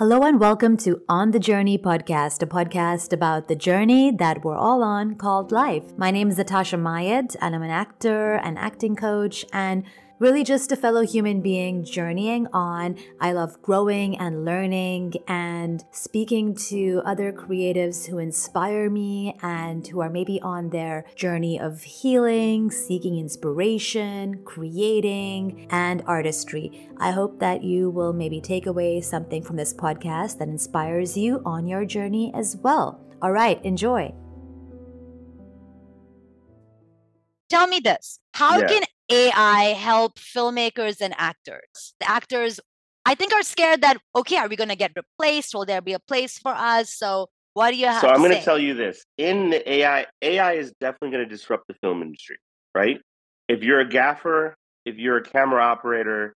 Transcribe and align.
Hello 0.00 0.22
and 0.22 0.40
welcome 0.40 0.78
to 0.78 1.02
On 1.10 1.30
the 1.30 1.38
Journey 1.38 1.76
podcast, 1.76 2.42
a 2.42 2.46
podcast 2.46 3.12
about 3.12 3.48
the 3.48 3.54
journey 3.54 4.10
that 4.10 4.42
we're 4.42 4.56
all 4.56 4.82
on 4.82 5.14
called 5.14 5.52
life. 5.52 5.92
My 5.98 6.10
name 6.10 6.30
is 6.30 6.38
Natasha 6.38 6.78
Mayed, 6.78 7.36
and 7.38 7.54
I'm 7.54 7.60
an 7.62 7.68
actor, 7.68 8.36
an 8.36 8.56
acting 8.56 8.96
coach, 8.96 9.44
and 9.52 9.84
really 10.20 10.44
just 10.44 10.70
a 10.70 10.76
fellow 10.76 11.00
human 11.00 11.40
being 11.40 11.82
journeying 11.82 12.46
on. 12.52 12.94
I 13.20 13.32
love 13.32 13.60
growing 13.62 14.18
and 14.18 14.44
learning 14.44 15.14
and 15.26 15.82
speaking 15.90 16.54
to 16.68 17.00
other 17.06 17.32
creatives 17.32 18.06
who 18.06 18.18
inspire 18.18 18.90
me 18.90 19.36
and 19.42 19.84
who 19.86 20.00
are 20.00 20.10
maybe 20.10 20.38
on 20.42 20.68
their 20.68 21.06
journey 21.16 21.58
of 21.58 21.82
healing, 21.82 22.70
seeking 22.70 23.18
inspiration, 23.18 24.44
creating, 24.44 25.66
and 25.70 26.02
artistry. 26.06 26.88
I 26.98 27.12
hope 27.12 27.40
that 27.40 27.64
you 27.64 27.88
will 27.88 28.12
maybe 28.12 28.42
take 28.42 28.66
away 28.66 29.00
something 29.00 29.42
from 29.42 29.56
this 29.56 29.72
podcast 29.72 30.38
that 30.38 30.48
inspires 30.48 31.16
you 31.16 31.40
on 31.46 31.66
your 31.66 31.86
journey 31.86 32.30
as 32.34 32.58
well. 32.58 33.00
All 33.22 33.32
right, 33.32 33.62
enjoy. 33.64 34.14
Tell 37.48 37.66
me 37.66 37.80
this. 37.80 38.20
How 38.34 38.58
yeah. 38.58 38.68
can 38.68 38.82
AI 39.10 39.74
help 39.74 40.18
filmmakers 40.18 41.00
and 41.00 41.14
actors. 41.18 41.94
The 42.00 42.10
actors, 42.10 42.60
I 43.04 43.14
think, 43.14 43.32
are 43.32 43.42
scared 43.42 43.82
that, 43.82 43.98
okay, 44.14 44.36
are 44.36 44.48
we 44.48 44.56
going 44.56 44.68
to 44.68 44.76
get 44.76 44.92
replaced? 44.96 45.54
Will 45.54 45.66
there 45.66 45.80
be 45.80 45.92
a 45.92 45.98
place 45.98 46.38
for 46.38 46.52
us? 46.52 46.94
So, 46.94 47.28
what 47.54 47.72
do 47.72 47.76
you 47.76 47.86
have 47.86 48.00
So, 48.00 48.08
I'm 48.08 48.18
going 48.18 48.36
to 48.36 48.42
tell 48.42 48.58
you 48.58 48.74
this 48.74 49.04
in 49.18 49.50
the 49.50 49.70
AI, 49.70 50.06
AI 50.22 50.52
is 50.52 50.72
definitely 50.80 51.10
going 51.10 51.28
to 51.28 51.30
disrupt 51.30 51.64
the 51.68 51.74
film 51.82 52.02
industry, 52.02 52.36
right? 52.74 53.00
If 53.48 53.62
you're 53.62 53.80
a 53.80 53.88
gaffer, 53.88 54.54
if 54.84 54.96
you're 54.96 55.16
a 55.16 55.24
camera 55.24 55.62
operator, 55.62 56.34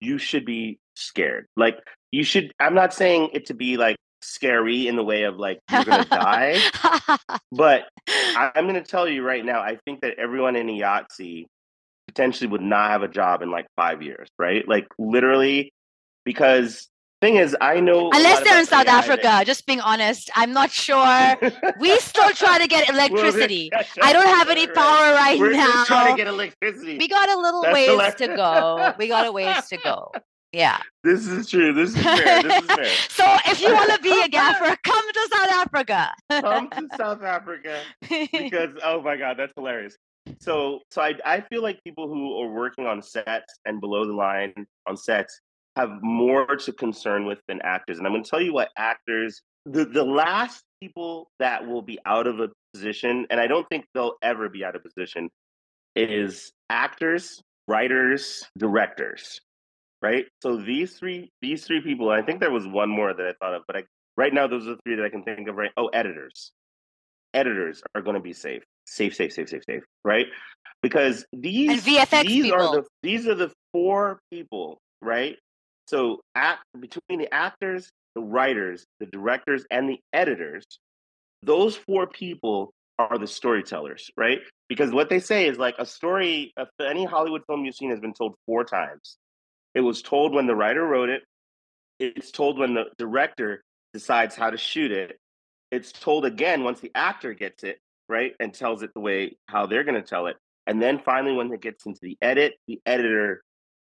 you 0.00 0.18
should 0.18 0.44
be 0.44 0.78
scared. 0.94 1.46
Like, 1.56 1.78
you 2.12 2.24
should, 2.24 2.52
I'm 2.60 2.74
not 2.74 2.94
saying 2.94 3.30
it 3.32 3.46
to 3.46 3.54
be 3.54 3.76
like 3.76 3.96
scary 4.22 4.86
in 4.86 4.96
the 4.96 5.04
way 5.04 5.24
of 5.24 5.36
like 5.36 5.58
you're 5.70 5.84
gonna 5.84 6.04
die. 6.04 6.58
But 7.52 7.88
I'm 8.08 8.66
gonna 8.66 8.82
tell 8.82 9.08
you 9.08 9.22
right 9.22 9.44
now, 9.44 9.60
I 9.60 9.78
think 9.84 10.00
that 10.00 10.18
everyone 10.18 10.56
in 10.56 10.66
IATSE 10.66 11.46
potentially 12.12 12.48
would 12.48 12.60
not 12.60 12.90
have 12.90 13.02
a 13.02 13.08
job 13.08 13.42
in 13.42 13.50
like 13.50 13.66
five 13.76 14.02
years, 14.02 14.28
right? 14.38 14.66
Like 14.68 14.86
literally, 14.98 15.72
because 16.24 16.88
thing 17.20 17.36
is, 17.36 17.56
I 17.60 17.80
know 17.80 18.10
unless 18.12 18.44
they're 18.44 18.58
in 18.58 18.66
South 18.66 18.86
AI 18.86 18.98
Africa. 18.98 19.42
Just 19.46 19.66
being 19.66 19.80
honest, 19.80 20.30
I'm 20.34 20.52
not 20.52 20.70
sure. 20.70 21.36
we 21.80 21.98
still 22.00 22.30
try 22.30 22.58
to 22.58 22.66
get 22.66 22.88
electricity. 22.90 23.70
I 24.02 24.12
don't 24.12 24.26
have 24.26 24.50
any 24.50 24.66
power 24.66 25.14
right 25.14 25.38
We're 25.38 25.52
now. 25.52 25.66
Just 25.66 25.86
trying 25.86 26.14
to 26.14 26.16
get 26.16 26.26
electricity. 26.26 26.98
We 26.98 27.08
got 27.08 27.30
a 27.30 27.38
little 27.38 27.62
That's 27.62 27.74
ways 27.74 28.14
to 28.16 28.36
go. 28.36 28.94
We 28.98 29.08
got 29.08 29.26
a 29.26 29.32
ways 29.32 29.66
to 29.68 29.78
go. 29.78 30.12
Yeah. 30.52 30.78
This 31.04 31.26
is 31.26 31.50
true. 31.50 31.72
This 31.72 31.96
is 31.96 32.00
fair. 32.00 32.42
This 32.44 32.62
is 32.62 32.70
fair. 32.70 32.84
so 33.08 33.24
if 33.50 33.60
you 33.60 33.74
want 33.74 33.92
to 33.92 33.98
be 34.02 34.22
a 34.22 34.28
gaffer, 34.28 34.76
come 34.84 35.12
to 35.12 35.28
South 35.32 35.50
Africa. 35.50 36.12
come 36.30 36.70
to 36.70 36.88
South 36.96 37.24
Africa 37.24 37.80
because 38.08 38.76
oh 38.84 39.02
my 39.02 39.16
god, 39.16 39.36
that's 39.36 39.52
hilarious. 39.56 39.96
So, 40.40 40.80
so 40.90 41.02
I, 41.02 41.14
I 41.24 41.40
feel 41.40 41.62
like 41.62 41.82
people 41.84 42.08
who 42.08 42.40
are 42.40 42.52
working 42.52 42.86
on 42.86 43.02
sets 43.02 43.58
and 43.64 43.80
below 43.80 44.06
the 44.06 44.12
line 44.12 44.52
on 44.86 44.96
sets 44.96 45.40
have 45.76 46.02
more 46.02 46.46
to 46.46 46.72
concern 46.72 47.26
with 47.26 47.38
than 47.48 47.60
actors. 47.62 47.98
And 47.98 48.06
I'm 48.06 48.12
going 48.12 48.24
to 48.24 48.30
tell 48.30 48.40
you 48.40 48.52
what 48.52 48.70
actors, 48.76 49.40
the, 49.64 49.84
the 49.84 50.04
last 50.04 50.62
people 50.82 51.30
that 51.38 51.66
will 51.66 51.82
be 51.82 51.98
out 52.04 52.26
of 52.26 52.40
a 52.40 52.48
position, 52.74 53.26
and 53.30 53.40
I 53.40 53.46
don't 53.46 53.66
think 53.68 53.86
they'll 53.94 54.16
ever 54.22 54.48
be 54.48 54.64
out 54.64 54.76
of 54.76 54.82
position, 54.82 55.30
is 55.96 56.52
actors, 56.68 57.40
writers, 57.68 58.44
directors, 58.58 59.40
right? 60.02 60.26
So 60.42 60.56
these 60.56 60.94
three, 60.94 61.30
these 61.40 61.64
three 61.64 61.80
people, 61.80 62.10
I 62.10 62.22
think 62.22 62.40
there 62.40 62.50
was 62.50 62.66
one 62.66 62.90
more 62.90 63.12
that 63.14 63.26
I 63.26 63.32
thought 63.40 63.54
of, 63.54 63.62
but 63.66 63.76
I, 63.76 63.82
right 64.16 64.32
now 64.32 64.46
those 64.46 64.66
are 64.66 64.70
the 64.70 64.80
three 64.84 64.96
that 64.96 65.04
I 65.04 65.10
can 65.10 65.22
think 65.22 65.48
of. 65.48 65.56
Right? 65.56 65.70
Oh, 65.76 65.88
editors. 65.88 66.52
Editors 67.34 67.82
are 67.94 68.02
going 68.02 68.16
to 68.16 68.20
be 68.20 68.34
safe 68.34 68.62
safe, 68.92 69.14
safe, 69.14 69.32
safe, 69.32 69.48
safe, 69.48 69.62
safe, 69.64 69.82
right? 70.04 70.26
Because 70.82 71.24
these 71.32 71.70
and 71.70 71.80
VFX 71.80 72.22
these 72.22 72.44
people. 72.44 72.60
are 72.60 72.76
the 72.76 72.84
these 73.02 73.26
are 73.26 73.34
the 73.34 73.52
four 73.72 74.20
people, 74.30 74.78
right? 75.00 75.36
So 75.86 76.20
act 76.34 76.62
between 76.78 77.18
the 77.18 77.32
actors, 77.32 77.90
the 78.14 78.22
writers, 78.22 78.84
the 79.00 79.06
directors, 79.06 79.64
and 79.70 79.88
the 79.88 79.98
editors, 80.12 80.64
those 81.42 81.76
four 81.76 82.06
people 82.06 82.72
are 82.98 83.18
the 83.18 83.26
storytellers, 83.26 84.10
right? 84.16 84.40
Because 84.68 84.90
what 84.92 85.08
they 85.08 85.20
say 85.20 85.46
is 85.46 85.58
like 85.58 85.74
a 85.78 85.86
story, 85.86 86.52
any 86.80 87.04
Hollywood 87.04 87.42
film 87.46 87.64
you've 87.64 87.74
seen 87.74 87.90
has 87.90 88.00
been 88.00 88.14
told 88.14 88.34
four 88.46 88.64
times. 88.64 89.16
It 89.74 89.80
was 89.80 90.02
told 90.02 90.34
when 90.34 90.46
the 90.46 90.54
writer 90.54 90.84
wrote 90.84 91.08
it. 91.08 91.22
It's 91.98 92.30
told 92.30 92.58
when 92.58 92.74
the 92.74 92.84
director 92.98 93.62
decides 93.92 94.34
how 94.34 94.50
to 94.50 94.56
shoot 94.56 94.92
it. 94.92 95.18
It's 95.70 95.92
told 95.92 96.24
again 96.24 96.64
once 96.64 96.80
the 96.80 96.92
actor 96.94 97.32
gets 97.34 97.64
it, 97.64 97.78
right? 98.12 98.34
And 98.38 98.54
tells 98.54 98.82
it 98.82 98.90
the 98.94 99.00
way 99.00 99.36
how 99.46 99.66
they're 99.66 99.84
going 99.84 100.00
to 100.00 100.06
tell 100.06 100.26
it. 100.26 100.36
And 100.66 100.80
then 100.80 101.00
finally, 101.00 101.34
when 101.34 101.52
it 101.52 101.60
gets 101.60 101.86
into 101.86 101.98
the 102.02 102.16
edit, 102.22 102.54
the 102.68 102.80
editor 102.86 103.42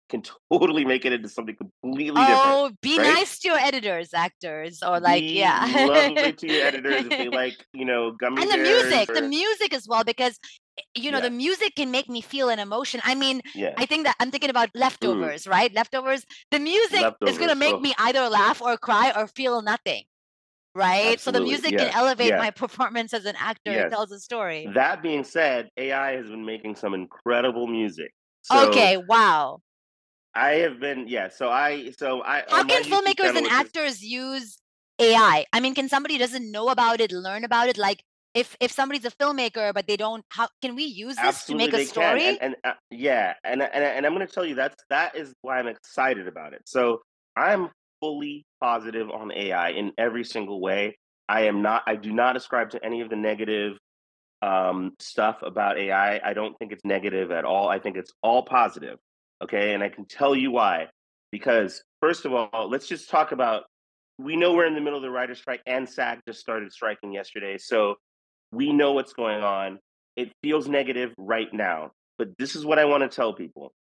can 0.09 0.23
totally 0.51 0.85
make 0.85 1.05
it 1.05 1.13
into 1.13 1.29
something 1.29 1.55
completely 1.55 2.21
oh, 2.21 2.27
different. 2.27 2.41
Oh, 2.45 2.71
be 2.81 2.97
right? 2.97 3.13
nice 3.13 3.39
to 3.39 3.49
your 3.49 3.57
editors, 3.57 4.13
actors, 4.13 4.81
or 4.81 4.99
like, 4.99 5.21
be 5.21 5.39
yeah, 5.39 5.65
lovely 5.87 6.33
to 6.33 6.47
your 6.51 6.65
editors 6.69 7.05
if 7.05 7.09
they 7.09 7.29
like, 7.29 7.65
you 7.73 7.85
know, 7.85 8.11
gummy 8.11 8.41
and 8.41 8.51
the 8.51 8.57
music, 8.57 9.09
or... 9.09 9.15
the 9.15 9.27
music 9.27 9.73
as 9.73 9.87
well, 9.87 10.03
because 10.03 10.39
eh, 10.79 10.81
you 10.95 11.11
know 11.11 11.19
yeah. 11.19 11.25
the 11.25 11.31
music 11.31 11.75
can 11.75 11.91
make 11.91 12.09
me 12.09 12.21
feel 12.21 12.49
an 12.49 12.59
emotion. 12.59 13.01
I 13.03 13.15
mean, 13.15 13.41
yeah. 13.53 13.73
I 13.77 13.85
think 13.85 14.05
that 14.05 14.15
I'm 14.19 14.31
thinking 14.31 14.49
about 14.49 14.69
mm. 14.69 14.79
leftovers, 14.79 15.43
mm. 15.43 15.51
right? 15.51 15.73
Leftovers. 15.73 16.25
The 16.51 16.59
music 16.59 17.01
leftovers. 17.01 17.35
is 17.35 17.39
gonna 17.39 17.55
make 17.55 17.75
oh. 17.75 17.79
me 17.79 17.93
either 17.97 18.29
laugh 18.29 18.61
or 18.61 18.77
cry 18.77 19.11
or 19.15 19.27
feel 19.27 19.61
nothing 19.61 20.03
right? 20.75 21.13
Absolutely. 21.13 21.17
So 21.17 21.31
the 21.31 21.41
music 21.41 21.71
yeah. 21.71 21.85
can 21.85 21.97
elevate 21.97 22.29
yeah. 22.29 22.37
my 22.37 22.51
performance 22.51 23.13
as 23.13 23.25
an 23.25 23.35
actor. 23.39 23.71
Yes. 23.71 23.87
It 23.87 23.89
tells 23.89 24.11
a 24.11 24.19
story. 24.19 24.69
That 24.73 25.01
being 25.01 25.23
said, 25.23 25.69
AI 25.77 26.13
has 26.13 26.27
been 26.27 26.45
making 26.45 26.75
some 26.75 26.93
incredible 26.93 27.67
music. 27.67 28.11
So 28.43 28.69
okay, 28.69 28.97
wow. 28.97 29.59
I 30.35 30.51
have 30.55 30.79
been, 30.79 31.07
yeah. 31.07 31.29
So 31.29 31.49
I, 31.49 31.91
so 31.97 32.23
I. 32.23 32.43
How 32.49 32.63
can 32.63 32.83
filmmakers 32.83 33.37
and 33.37 33.47
actors 33.47 34.03
use 34.03 34.57
AI? 34.99 35.45
I 35.53 35.59
mean, 35.59 35.75
can 35.75 35.87
somebody 35.87 36.17
doesn't 36.17 36.51
know 36.51 36.69
about 36.69 36.99
it 36.99 37.11
learn 37.11 37.43
about 37.43 37.67
it? 37.67 37.77
Like, 37.77 38.03
if 38.33 38.57
if 38.59 38.71
somebody's 38.71 39.05
a 39.05 39.11
filmmaker 39.11 39.73
but 39.73 39.85
they 39.87 39.95
don't, 39.95 40.25
how 40.29 40.47
can 40.61 40.75
we 40.75 40.85
use 40.85 41.15
this 41.17 41.25
Absolutely 41.25 41.67
to 41.67 41.77
make 41.77 41.85
a 41.85 41.87
story? 41.87 42.25
And, 42.25 42.37
and 42.41 42.55
uh, 42.63 42.73
yeah, 42.89 43.33
and 43.43 43.61
and 43.61 43.83
and 43.83 44.05
I'm 44.05 44.13
going 44.15 44.25
to 44.25 44.33
tell 44.33 44.43
you 44.45 44.55
that's 44.55 44.83
that 44.89 45.15
is 45.15 45.33
why 45.41 45.59
I'm 45.59 45.67
excited 45.67 46.27
about 46.27 46.53
it. 46.53 46.63
So 46.65 47.01
I'm 47.35 47.69
fully 48.03 48.45
positive 48.59 49.09
on 49.09 49.31
AI 49.31 49.69
in 49.69 49.93
every 49.97 50.25
single 50.25 50.59
way. 50.59 50.97
I 51.29 51.43
am 51.43 51.61
not, 51.61 51.83
I 51.87 51.95
do 51.95 52.11
not 52.11 52.35
ascribe 52.35 52.71
to 52.71 52.85
any 52.85 52.99
of 52.99 53.09
the 53.09 53.15
negative 53.15 53.77
um, 54.41 54.91
stuff 54.99 55.37
about 55.41 55.79
AI. 55.79 56.19
I 56.21 56.33
don't 56.33 56.53
think 56.59 56.73
it's 56.73 56.83
negative 56.83 57.31
at 57.31 57.45
all. 57.45 57.69
I 57.69 57.79
think 57.79 57.95
it's 57.95 58.11
all 58.21 58.43
positive. 58.43 58.99
Okay. 59.41 59.73
And 59.73 59.81
I 59.81 59.87
can 59.87 60.05
tell 60.05 60.35
you 60.35 60.51
why. 60.51 60.87
Because, 61.31 61.81
first 62.01 62.25
of 62.25 62.33
all, 62.33 62.69
let's 62.69 62.89
just 62.89 63.09
talk 63.09 63.31
about 63.31 63.63
we 64.19 64.35
know 64.35 64.53
we're 64.53 64.65
in 64.65 64.75
the 64.75 64.81
middle 64.81 64.97
of 64.97 65.03
the 65.03 65.09
writer 65.09 65.33
strike 65.33 65.61
and 65.65 65.87
SAG 65.87 66.19
just 66.27 66.41
started 66.41 66.73
striking 66.73 67.13
yesterday. 67.13 67.57
So 67.57 67.95
we 68.51 68.73
know 68.73 68.91
what's 68.91 69.13
going 69.13 69.41
on. 69.41 69.79
It 70.17 70.33
feels 70.43 70.67
negative 70.67 71.13
right 71.17 71.51
now. 71.53 71.91
But 72.17 72.37
this 72.37 72.57
is 72.57 72.65
what 72.65 72.79
I 72.79 72.85
want 72.85 73.09
to 73.09 73.15
tell 73.15 73.33
people 73.33 73.71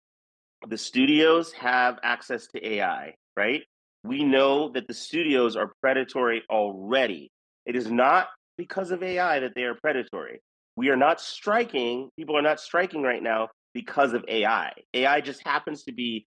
the 0.69 0.79
studios 0.79 1.53
have 1.55 1.99
access 2.05 2.47
to 2.47 2.65
AI, 2.65 3.15
right? 3.37 3.65
We 4.05 4.25
know 4.25 4.71
that 4.71 4.89
the 4.89 4.95
studios 4.95 5.57
are 5.57 5.73
predatory 5.81 6.43
already. 6.51 7.31
It 7.67 7.77
is 7.77 7.91
not 7.91 8.29
because 8.59 8.91
of 8.91 9.03
AI 9.03 9.41
that 9.41 9.53
they 9.55 9.63
are 9.63 9.75
predatory. 9.75 10.41
We 10.77 10.89
are 10.89 10.97
not 10.97 11.21
striking, 11.21 12.11
people 12.17 12.37
are 12.37 12.43
not 12.43 12.61
striking 12.61 13.03
right 13.03 13.23
now 13.23 13.49
because 13.75 14.13
of 14.13 14.25
AI. 14.29 14.73
AI 14.95 15.21
just 15.21 15.47
happens 15.47 15.85
to 15.85 15.93
be 15.93 16.27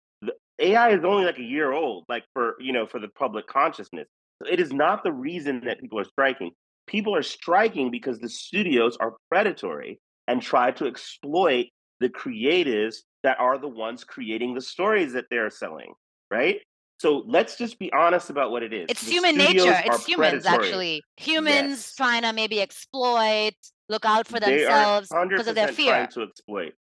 AI 0.61 0.91
is 0.91 1.05
only 1.05 1.25
like 1.25 1.39
a 1.39 1.43
year 1.43 1.73
old, 1.73 2.05
like 2.09 2.25
for 2.33 2.57
you 2.59 2.73
know, 2.73 2.87
for 2.87 2.99
the 2.99 3.09
public 3.09 3.47
consciousness. 3.47 4.09
It 4.51 4.61
is 4.61 4.73
not 4.73 5.05
the 5.05 5.13
reason 5.13 5.63
that 5.67 5.81
people 5.81 5.99
are 5.99 6.05
striking. 6.05 6.51
People 6.87 7.15
are 7.15 7.23
striking 7.23 7.91
because 7.91 8.19
the 8.19 8.29
studios 8.29 8.97
are 8.99 9.15
predatory 9.29 10.01
and 10.27 10.41
try 10.41 10.71
to 10.73 10.87
exploit 10.87 11.67
the 12.01 12.09
creatives 12.09 12.97
that 13.23 13.39
are 13.41 13.59
the 13.59 13.69
ones 13.69 14.05
creating 14.05 14.55
the 14.55 14.61
stories 14.61 15.13
that 15.13 15.27
they're 15.31 15.51
selling, 15.51 15.93
right? 16.31 16.61
So 16.99 17.23
let's 17.27 17.57
just 17.57 17.79
be 17.79 17.93
honest 17.93 18.29
about 18.29 18.51
what 18.51 18.63
it 18.63 18.73
is. 18.73 18.87
It's 18.89 19.05
the 19.05 19.13
human 19.13 19.37
nature. 19.37 19.81
It's 19.85 20.05
humans 20.05 20.43
predatory. 20.43 20.67
actually. 20.67 21.03
Humans 21.17 21.71
yes. 21.71 21.95
trying 21.95 22.23
to 22.23 22.33
maybe 22.33 22.61
exploit, 22.61 23.53
look 23.89 24.05
out 24.05 24.27
for 24.27 24.41
themselves 24.41 25.09
because 25.09 25.47
of 25.47 25.55
their 25.55 25.69
fear. 25.69 25.93
Trying 25.93 26.09
to 26.09 26.23
exploit. 26.23 26.73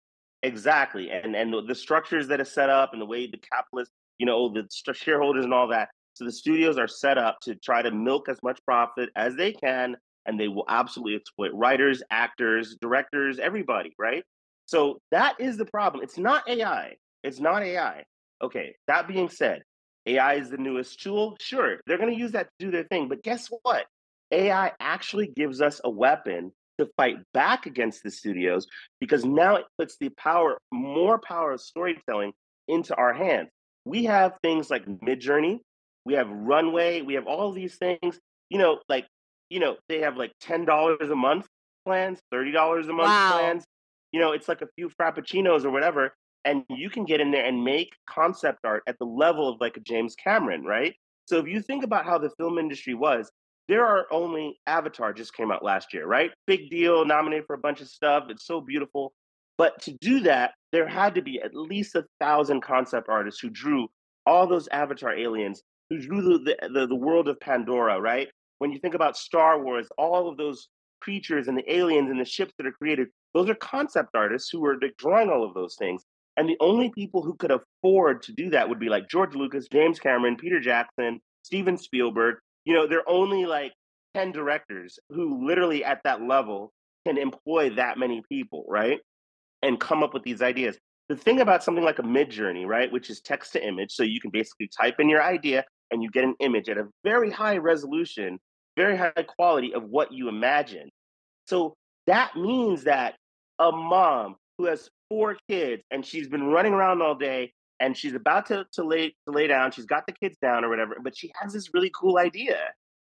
Exactly. 0.43 1.11
And 1.11 1.35
and 1.35 1.53
the 1.67 1.75
structures 1.75 2.27
that 2.27 2.41
are 2.41 2.45
set 2.45 2.69
up 2.69 2.93
and 2.93 3.01
the 3.01 3.05
way 3.05 3.27
the 3.27 3.37
capitalists, 3.37 3.93
you 4.17 4.25
know, 4.25 4.49
the 4.51 4.67
shareholders 4.93 5.45
and 5.45 5.53
all 5.53 5.67
that. 5.67 5.89
So 6.13 6.25
the 6.25 6.31
studios 6.31 6.79
are 6.79 6.87
set 6.87 7.19
up 7.19 7.37
to 7.43 7.53
try 7.55 7.83
to 7.83 7.91
milk 7.91 8.27
as 8.27 8.39
much 8.41 8.59
profit 8.65 9.09
as 9.15 9.35
they 9.35 9.53
can 9.53 9.95
and 10.25 10.39
they 10.39 10.47
will 10.47 10.65
absolutely 10.67 11.15
exploit 11.15 11.51
writers, 11.53 12.03
actors, 12.11 12.75
directors, 12.81 13.39
everybody, 13.39 13.93
right? 13.97 14.23
So 14.65 14.99
that 15.11 15.35
is 15.39 15.57
the 15.57 15.65
problem. 15.65 16.03
It's 16.03 16.17
not 16.17 16.47
AI. 16.47 16.95
It's 17.23 17.39
not 17.39 17.63
AI. 17.63 18.03
Okay, 18.43 18.75
that 18.87 19.07
being 19.07 19.29
said, 19.29 19.61
AI 20.07 20.35
is 20.35 20.49
the 20.49 20.57
newest 20.57 21.01
tool. 21.01 21.37
Sure, 21.39 21.79
they're 21.85 21.97
going 21.97 22.13
to 22.13 22.19
use 22.19 22.31
that 22.31 22.45
to 22.45 22.65
do 22.65 22.71
their 22.71 22.83
thing. 22.85 23.09
But 23.09 23.23
guess 23.23 23.49
what? 23.61 23.85
AI 24.31 24.71
actually 24.79 25.27
gives 25.27 25.61
us 25.61 25.79
a 25.83 25.89
weapon 25.89 26.51
to 26.79 26.89
fight 26.97 27.17
back 27.33 27.65
against 27.65 28.03
the 28.03 28.11
studios 28.11 28.67
because 28.99 29.25
now 29.25 29.55
it 29.55 29.65
puts 29.77 29.97
the 29.99 30.09
power, 30.09 30.57
more 30.71 31.19
power 31.19 31.53
of 31.53 31.61
storytelling 31.61 32.33
into 32.67 32.95
our 32.95 33.13
hands. 33.13 33.49
We 33.85 34.05
have 34.05 34.33
things 34.43 34.69
like 34.69 34.85
Midjourney, 34.85 35.59
we 36.05 36.15
have 36.15 36.29
Runway, 36.29 37.01
we 37.01 37.15
have 37.15 37.27
all 37.27 37.51
these 37.51 37.75
things. 37.75 38.19
You 38.49 38.59
know, 38.59 38.79
like 38.89 39.07
you 39.49 39.59
know, 39.59 39.77
they 39.87 40.01
have 40.01 40.17
like 40.17 40.33
ten 40.41 40.65
dollars 40.65 41.09
a 41.09 41.15
month 41.15 41.47
plans, 41.85 42.19
thirty 42.31 42.51
dollars 42.51 42.87
a 42.87 42.93
month 42.93 43.09
wow. 43.09 43.31
plans. 43.33 43.65
You 44.11 44.19
know, 44.19 44.31
it's 44.31 44.47
like 44.47 44.61
a 44.61 44.67
few 44.75 44.89
frappuccinos 44.89 45.65
or 45.65 45.69
whatever, 45.69 46.13
and 46.47 46.63
you 46.69 46.89
can 46.89 47.03
get 47.03 47.19
in 47.19 47.29
there 47.29 47.43
and 47.43 47.63
make 47.63 47.93
concept 48.09 48.59
art 48.63 48.81
at 48.87 48.97
the 48.99 49.05
level 49.05 49.49
of 49.49 49.59
like 49.59 49.75
a 49.75 49.81
James 49.81 50.15
Cameron, 50.15 50.63
right? 50.63 50.95
So 51.25 51.37
if 51.39 51.47
you 51.47 51.61
think 51.61 51.83
about 51.83 52.05
how 52.05 52.17
the 52.17 52.29
film 52.37 52.57
industry 52.57 52.93
was, 52.93 53.29
there 53.67 53.85
are 53.85 54.07
only 54.11 54.57
Avatar 54.65 55.11
just 55.11 55.33
came 55.33 55.51
out 55.51 55.61
last 55.61 55.93
year, 55.93 56.07
right? 56.07 56.31
Big 56.45 56.69
deal, 56.69 57.03
nominated 57.03 57.45
for 57.45 57.53
a 57.53 57.59
bunch 57.59 57.81
of 57.81 57.89
stuff. 57.89 58.25
It's 58.29 58.45
so 58.45 58.61
beautiful. 58.61 59.11
But 59.57 59.81
to 59.81 59.91
do 59.99 60.21
that, 60.21 60.53
there 60.71 60.87
had 60.87 61.15
to 61.15 61.21
be 61.21 61.41
at 61.41 61.53
least 61.53 61.95
a 61.95 62.05
thousand 62.21 62.61
concept 62.61 63.09
artists 63.09 63.41
who 63.41 63.49
drew 63.49 63.89
all 64.25 64.47
those 64.47 64.69
Avatar 64.69 65.13
aliens, 65.13 65.61
who 65.89 65.99
drew 65.99 66.21
the, 66.21 66.55
the, 66.73 66.87
the 66.87 66.95
world 66.95 67.27
of 67.27 67.39
Pandora, 67.41 67.99
right? 67.99 68.29
When 68.59 68.71
you 68.71 68.79
think 68.79 68.93
about 68.93 69.17
Star 69.17 69.61
Wars, 69.61 69.89
all 69.97 70.29
of 70.29 70.37
those 70.37 70.69
creatures 71.01 71.49
and 71.49 71.57
the 71.57 71.73
aliens 71.73 72.09
and 72.09 72.19
the 72.19 72.25
ships 72.25 72.53
that 72.57 72.67
are 72.67 72.71
created, 72.71 73.09
those 73.33 73.49
are 73.49 73.55
concept 73.55 74.11
artists 74.15 74.49
who 74.49 74.61
were 74.61 74.79
drawing 74.97 75.29
all 75.29 75.43
of 75.43 75.53
those 75.53 75.75
things. 75.75 76.03
And 76.37 76.47
the 76.47 76.57
only 76.59 76.91
people 76.91 77.23
who 77.23 77.35
could 77.35 77.51
afford 77.51 78.21
to 78.23 78.31
do 78.31 78.51
that 78.51 78.69
would 78.69 78.79
be 78.79 78.89
like 78.89 79.09
George 79.09 79.35
Lucas, 79.35 79.67
James 79.71 79.99
Cameron, 79.99 80.37
Peter 80.37 80.59
Jackson, 80.59 81.19
Steven 81.41 81.77
Spielberg, 81.77 82.35
you 82.63 82.73
know, 82.73 82.85
there 82.85 82.99
are 82.99 83.09
only 83.09 83.45
like 83.45 83.73
10 84.13 84.33
directors 84.33 84.99
who 85.09 85.45
literally 85.47 85.83
at 85.83 86.01
that 86.03 86.21
level 86.21 86.71
can 87.07 87.17
employ 87.17 87.71
that 87.71 87.97
many 87.97 88.21
people, 88.29 88.65
right? 88.67 88.99
And 89.63 89.79
come 89.79 90.03
up 90.03 90.13
with 90.13 90.23
these 90.23 90.41
ideas. 90.41 90.77
The 91.09 91.15
thing 91.15 91.39
about 91.39 91.63
something 91.63 91.83
like 91.83 91.99
a 91.99 92.03
Midjourney, 92.03 92.67
right, 92.67 92.91
which 92.91 93.09
is 93.09 93.21
text 93.21 93.53
to 93.53 93.65
image, 93.65 93.93
so 93.93 94.03
you 94.03 94.19
can 94.19 94.29
basically 94.29 94.69
type 94.79 94.99
in 94.99 95.09
your 95.09 95.23
idea 95.23 95.63
and 95.89 96.03
you 96.03 96.11
get 96.11 96.25
an 96.25 96.35
image 96.41 96.67
at 96.67 96.77
a 96.77 96.87
very 97.03 97.31
high 97.31 97.57
resolution, 97.57 98.37
very 98.75 98.97
high 98.97 99.11
quality 99.25 99.73
of 99.73 99.83
what 99.83 100.11
you 100.11 100.27
imagine. 100.27 100.89
So 101.45 101.73
that 102.07 102.35
means 102.35 102.83
that 102.83 103.15
a 103.57 103.71
mom 103.71 104.35
who 104.57 104.65
has 104.65 104.89
four 105.09 105.37
kids 105.49 105.83
and 105.91 106.05
she's 106.05 106.27
been 106.27 106.47
running 106.47 106.73
around 106.73 107.01
all 107.01 107.15
day 107.15 107.51
and 107.79 107.95
she's 107.95 108.13
about 108.13 108.47
to, 108.47 108.65
to 108.73 108.83
lay 108.83 109.09
to 109.09 109.31
lay 109.31 109.47
down. 109.47 109.71
She's 109.71 109.85
got 109.85 110.05
the 110.07 110.13
kids 110.13 110.37
down 110.41 110.63
or 110.63 110.69
whatever, 110.69 110.97
but 111.03 111.17
she 111.17 111.31
has 111.39 111.53
this 111.53 111.73
really 111.73 111.91
cool 111.93 112.17
idea, 112.17 112.57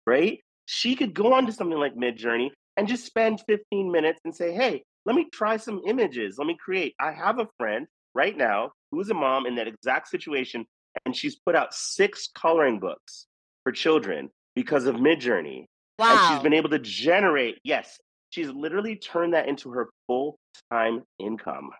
right? 0.06 0.40
She 0.66 0.94
could 0.94 1.14
go 1.14 1.34
onto 1.34 1.52
something 1.52 1.78
like 1.78 1.94
Midjourney 1.94 2.50
and 2.76 2.88
just 2.88 3.04
spend 3.04 3.42
15 3.46 3.90
minutes 3.90 4.20
and 4.24 4.34
say, 4.34 4.52
"Hey, 4.52 4.82
let 5.04 5.16
me 5.16 5.28
try 5.32 5.56
some 5.56 5.82
images. 5.86 6.38
Let 6.38 6.46
me 6.46 6.56
create." 6.56 6.94
I 7.00 7.12
have 7.12 7.38
a 7.38 7.48
friend 7.58 7.86
right 8.14 8.36
now 8.36 8.72
who's 8.90 9.10
a 9.10 9.14
mom 9.14 9.46
in 9.46 9.56
that 9.56 9.68
exact 9.68 10.08
situation, 10.08 10.64
and 11.04 11.16
she's 11.16 11.36
put 11.44 11.54
out 11.54 11.74
six 11.74 12.28
coloring 12.34 12.78
books 12.78 13.26
for 13.64 13.72
children 13.72 14.30
because 14.54 14.86
of 14.86 14.96
Midjourney. 14.96 15.66
Wow! 15.98 16.10
And 16.10 16.34
she's 16.34 16.42
been 16.42 16.54
able 16.54 16.70
to 16.70 16.78
generate. 16.78 17.58
Yes, 17.64 17.98
she's 18.30 18.48
literally 18.48 18.96
turned 18.96 19.34
that 19.34 19.48
into 19.48 19.70
her 19.72 19.90
full 20.06 20.38
time 20.70 21.02
income 21.18 21.70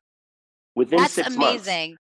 within 0.74 1.00
That's 1.00 1.14
six 1.14 1.34
amazing. 1.34 1.90
months. 1.90 1.98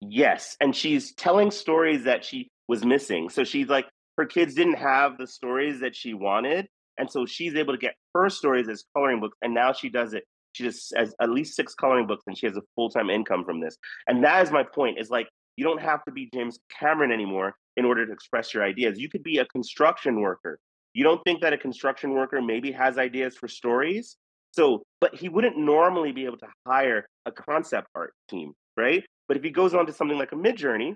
Yes, 0.00 0.56
and 0.60 0.74
she's 0.74 1.14
telling 1.14 1.50
stories 1.50 2.04
that 2.04 2.24
she 2.24 2.48
was 2.68 2.84
missing. 2.84 3.28
So 3.28 3.44
she's 3.44 3.68
like, 3.68 3.86
her 4.18 4.26
kids 4.26 4.54
didn't 4.54 4.76
have 4.76 5.18
the 5.18 5.26
stories 5.26 5.80
that 5.80 5.96
she 5.96 6.14
wanted, 6.14 6.66
and 6.98 7.10
so 7.10 7.26
she's 7.26 7.54
able 7.54 7.74
to 7.74 7.78
get 7.78 7.94
her 8.14 8.28
stories 8.28 8.68
as 8.68 8.84
coloring 8.94 9.20
books. 9.20 9.36
And 9.42 9.54
now 9.54 9.72
she 9.72 9.88
does 9.88 10.14
it. 10.14 10.24
She 10.52 10.64
just 10.64 10.94
has 10.96 11.14
at 11.20 11.30
least 11.30 11.54
six 11.54 11.74
coloring 11.74 12.06
books, 12.06 12.24
and 12.26 12.36
she 12.36 12.46
has 12.46 12.56
a 12.56 12.62
full 12.74 12.90
time 12.90 13.10
income 13.10 13.44
from 13.44 13.60
this. 13.60 13.76
And 14.06 14.24
that 14.24 14.42
is 14.42 14.50
my 14.50 14.62
point. 14.62 14.98
Is 14.98 15.10
like 15.10 15.28
you 15.56 15.64
don't 15.64 15.80
have 15.80 16.04
to 16.04 16.12
be 16.12 16.28
James 16.34 16.58
Cameron 16.78 17.12
anymore 17.12 17.54
in 17.76 17.84
order 17.84 18.06
to 18.06 18.12
express 18.12 18.54
your 18.54 18.64
ideas. 18.64 18.98
You 18.98 19.08
could 19.08 19.22
be 19.22 19.38
a 19.38 19.46
construction 19.46 20.20
worker. 20.20 20.58
You 20.94 21.04
don't 21.04 21.20
think 21.24 21.42
that 21.42 21.52
a 21.52 21.58
construction 21.58 22.12
worker 22.12 22.40
maybe 22.40 22.72
has 22.72 22.96
ideas 22.96 23.36
for 23.36 23.48
stories? 23.48 24.16
So, 24.52 24.82
but 25.00 25.14
he 25.14 25.28
wouldn't 25.28 25.58
normally 25.58 26.12
be 26.12 26.24
able 26.24 26.38
to 26.38 26.46
hire 26.66 27.06
a 27.26 27.32
concept 27.32 27.88
art 27.94 28.14
team, 28.28 28.54
right? 28.76 29.04
But 29.28 29.36
if 29.36 29.42
he 29.42 29.50
goes 29.50 29.74
on 29.74 29.86
to 29.86 29.92
something 29.92 30.16
like 30.18 30.32
a 30.32 30.36
Midjourney, 30.36 30.94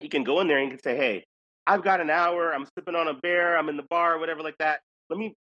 he 0.00 0.08
can 0.08 0.24
go 0.24 0.40
in 0.40 0.48
there 0.48 0.58
and 0.58 0.70
can 0.70 0.82
say, 0.82 0.96
hey, 0.96 1.24
I've 1.66 1.84
got 1.84 2.00
an 2.00 2.10
hour, 2.10 2.52
I'm 2.52 2.66
sipping 2.76 2.94
on 2.94 3.08
a 3.08 3.14
beer, 3.14 3.56
I'm 3.56 3.68
in 3.68 3.76
the 3.76 3.84
bar, 3.90 4.18
whatever 4.18 4.42
like 4.42 4.56
that. 4.58 4.80
Let 5.10 5.18
me 5.18 5.34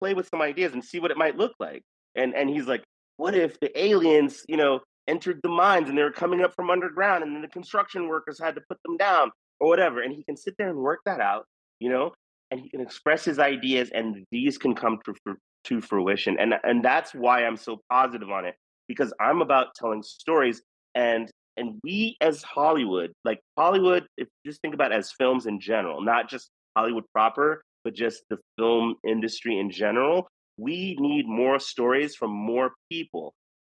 play 0.00 0.14
with 0.14 0.28
some 0.28 0.42
ideas 0.42 0.74
and 0.74 0.84
see 0.84 1.00
what 1.00 1.10
it 1.10 1.16
might 1.16 1.36
look 1.36 1.52
like. 1.58 1.82
And 2.14 2.34
and 2.34 2.50
he's 2.50 2.66
like, 2.66 2.84
what 3.16 3.34
if 3.34 3.58
the 3.60 3.70
aliens, 3.80 4.44
you 4.48 4.56
know, 4.56 4.80
entered 5.08 5.40
the 5.42 5.48
mines 5.48 5.88
and 5.88 5.96
they 5.96 6.02
were 6.02 6.12
coming 6.12 6.42
up 6.42 6.54
from 6.54 6.70
underground 6.70 7.22
and 7.22 7.34
then 7.34 7.42
the 7.42 7.48
construction 7.48 8.08
workers 8.08 8.38
had 8.38 8.54
to 8.56 8.60
put 8.68 8.78
them 8.84 8.96
down 8.96 9.30
or 9.58 9.68
whatever. 9.68 10.02
And 10.02 10.12
he 10.12 10.22
can 10.24 10.36
sit 10.36 10.54
there 10.58 10.68
and 10.68 10.78
work 10.78 11.00
that 11.06 11.20
out, 11.20 11.46
you 11.78 11.88
know, 11.88 12.12
and 12.50 12.60
he 12.60 12.68
can 12.68 12.80
express 12.80 13.24
his 13.24 13.38
ideas 13.38 13.90
and 13.94 14.24
these 14.30 14.58
can 14.58 14.74
come 14.74 14.98
to, 15.06 15.36
to 15.64 15.80
fruition. 15.80 16.38
And 16.38 16.54
and 16.62 16.84
that's 16.84 17.14
why 17.14 17.44
I'm 17.44 17.56
so 17.56 17.80
positive 17.88 18.30
on 18.30 18.44
it 18.44 18.54
because 18.90 19.12
I'm 19.20 19.40
about 19.40 19.76
telling 19.76 20.02
stories 20.02 20.62
and 20.96 21.30
and 21.56 21.78
we 21.84 22.16
as 22.20 22.42
Hollywood, 22.42 23.12
like 23.24 23.38
Hollywood, 23.56 24.04
if 24.16 24.26
you 24.42 24.50
just 24.50 24.60
think 24.62 24.74
about 24.74 24.90
as 24.90 25.12
films 25.12 25.46
in 25.46 25.60
general, 25.60 26.02
not 26.02 26.28
just 26.28 26.50
Hollywood 26.76 27.04
proper, 27.12 27.62
but 27.84 27.94
just 27.94 28.24
the 28.30 28.38
film 28.58 28.96
industry 29.06 29.60
in 29.60 29.70
general, 29.70 30.26
we 30.56 30.96
need 30.98 31.28
more 31.28 31.60
stories 31.60 32.16
from 32.16 32.32
more 32.32 32.72
people. 32.90 33.32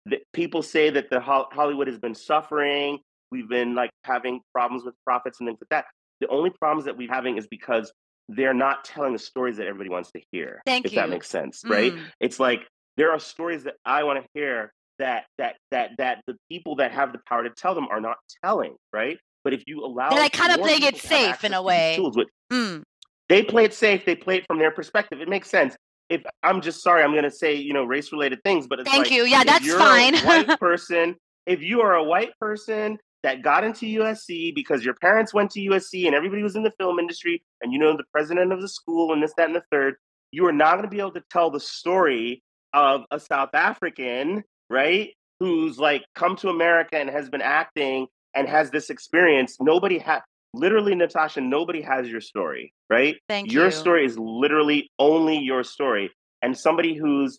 That 0.07 0.23
people 0.33 0.63
say 0.63 0.91
that 0.91 1.11
the 1.11 1.21
Hollywood 1.21 1.87
has 1.87 1.99
been 2.01 2.17
suffering. 2.17 2.99
We've 3.31 3.49
been 3.49 3.77
like 3.77 3.91
having 4.03 4.41
problems 4.53 4.85
with 4.85 4.95
profits 5.05 5.39
and 5.39 5.49
things 5.49 5.59
like 5.61 5.69
that. 5.71 5.85
The 6.21 6.29
only 6.29 6.51
problems 6.51 6.87
that 6.87 6.97
we're 6.97 7.13
having 7.13 7.39
is 7.39 7.47
because 7.47 7.93
they're 8.29 8.55
not 8.55 8.85
telling 8.85 9.13
the 9.13 9.19
stories 9.21 9.59
that 9.59 9.69
everybody 9.69 9.91
wants 9.91 10.11
to 10.13 10.21
hear. 10.33 10.61
Thank 10.67 10.87
if 10.87 10.93
you. 10.93 10.97
that 10.97 11.09
makes 11.09 11.29
sense, 11.29 11.63
right? 11.65 11.93
Mm. 11.93 12.03
It's 12.21 12.41
like 12.41 12.67
there 12.97 13.13
are 13.13 13.21
stories 13.21 13.65
that 13.65 13.75
I 13.85 14.03
want 14.03 14.23
to 14.23 14.29
hear 14.35 14.73
that 14.99 15.25
that 15.39 15.57
that 15.71 15.91
that 15.99 16.23
the 16.27 16.37
people 16.51 16.77
that 16.77 16.93
have 16.93 17.13
the 17.13 17.21
power 17.29 17.43
to 17.43 17.51
tell 17.51 17.75
them 17.75 17.87
are 17.91 18.01
not 18.01 18.17
telling, 18.45 18.77
right? 18.93 19.19
But 19.43 19.53
if 19.53 19.63
you 19.67 19.85
allow, 19.85 20.11
they're 20.11 20.21
like 20.21 20.33
kind 20.33 20.53
of 20.53 20.61
playing 20.61 20.83
it 20.83 20.97
safe 20.97 21.45
in 21.45 21.53
a 21.53 21.63
way. 21.63 21.95
Tools 21.97 22.17
with, 22.17 22.29
mm. 22.53 22.83
They 23.29 23.43
play 23.43 23.65
it 23.65 23.75
safe. 23.75 24.05
They 24.05 24.15
play 24.15 24.39
it 24.39 24.47
from 24.47 24.59
their 24.59 24.71
perspective. 24.71 25.21
It 25.21 25.29
makes 25.29 25.51
sense. 25.51 25.77
If 26.09 26.23
I'm 26.43 26.61
just 26.61 26.83
sorry, 26.83 27.03
I'm 27.03 27.13
going 27.13 27.25
to 27.25 27.31
say 27.31 27.55
you 27.55 27.73
know 27.73 27.85
race 27.85 28.13
related 28.13 28.43
things, 28.43 28.67
but 28.67 28.85
thank 28.85 29.05
like, 29.05 29.11
you. 29.11 29.25
Yeah, 29.25 29.45
that's 29.45 29.73
fine. 29.73 30.17
white 30.19 30.59
person, 30.61 31.17
if 31.47 31.63
you 31.63 31.81
are 31.81 31.95
a 31.95 32.05
white 32.05 32.31
person 32.41 32.99
that 33.23 33.43
got 33.43 33.65
into 33.65 33.87
USC 33.87 34.55
because 34.55 34.85
your 34.85 34.95
parents 34.95 35.33
went 35.33 35.51
to 35.53 35.61
USC 35.61 36.07
and 36.07 36.15
everybody 36.15 36.43
was 36.43 36.57
in 36.57 36.63
the 36.63 36.73
film 36.79 36.99
industry, 36.99 37.43
and 37.63 37.73
you 37.73 37.79
know 37.79 37.97
the 37.97 38.05
president 38.13 38.53
of 38.53 38.61
the 38.61 38.69
school 38.69 39.13
and 39.13 39.23
this, 39.23 39.33
that, 39.37 39.47
and 39.47 39.57
the 39.57 39.63
third, 39.71 39.97
you 40.31 40.47
are 40.47 40.53
not 40.53 40.73
going 40.73 40.85
to 40.85 40.89
be 40.89 41.01
able 41.01 41.13
to 41.13 41.23
tell 41.31 41.51
the 41.51 41.61
story 41.61 42.43
of 42.75 43.03
a 43.11 43.19
South 43.21 43.55
African, 43.55 44.45
right? 44.71 45.11
who's 45.41 45.79
like 45.79 46.05
come 46.15 46.37
to 46.37 46.49
America 46.49 46.97
and 46.97 47.11
has 47.11 47.29
been 47.29 47.43
acting 47.43 48.07
and 48.35 48.49
has 48.49 48.71
this 48.71 48.91
experience, 48.91 49.59
nobody 49.61 49.99
has 49.99 50.23
literally 50.55 50.95
Natasha, 50.95 51.41
nobody 51.41 51.83
has 51.83 52.09
your 52.09 52.21
story, 52.21 52.73
right? 52.89 53.17
Thank 53.29 53.53
your 53.53 53.67
you. 53.67 53.71
story 53.71 54.07
is 54.07 54.19
literally 54.19 54.91
only 54.99 55.39
your 55.39 55.65
story. 55.65 56.11
And 56.43 56.57
somebody 56.57 56.95
who's 56.95 57.39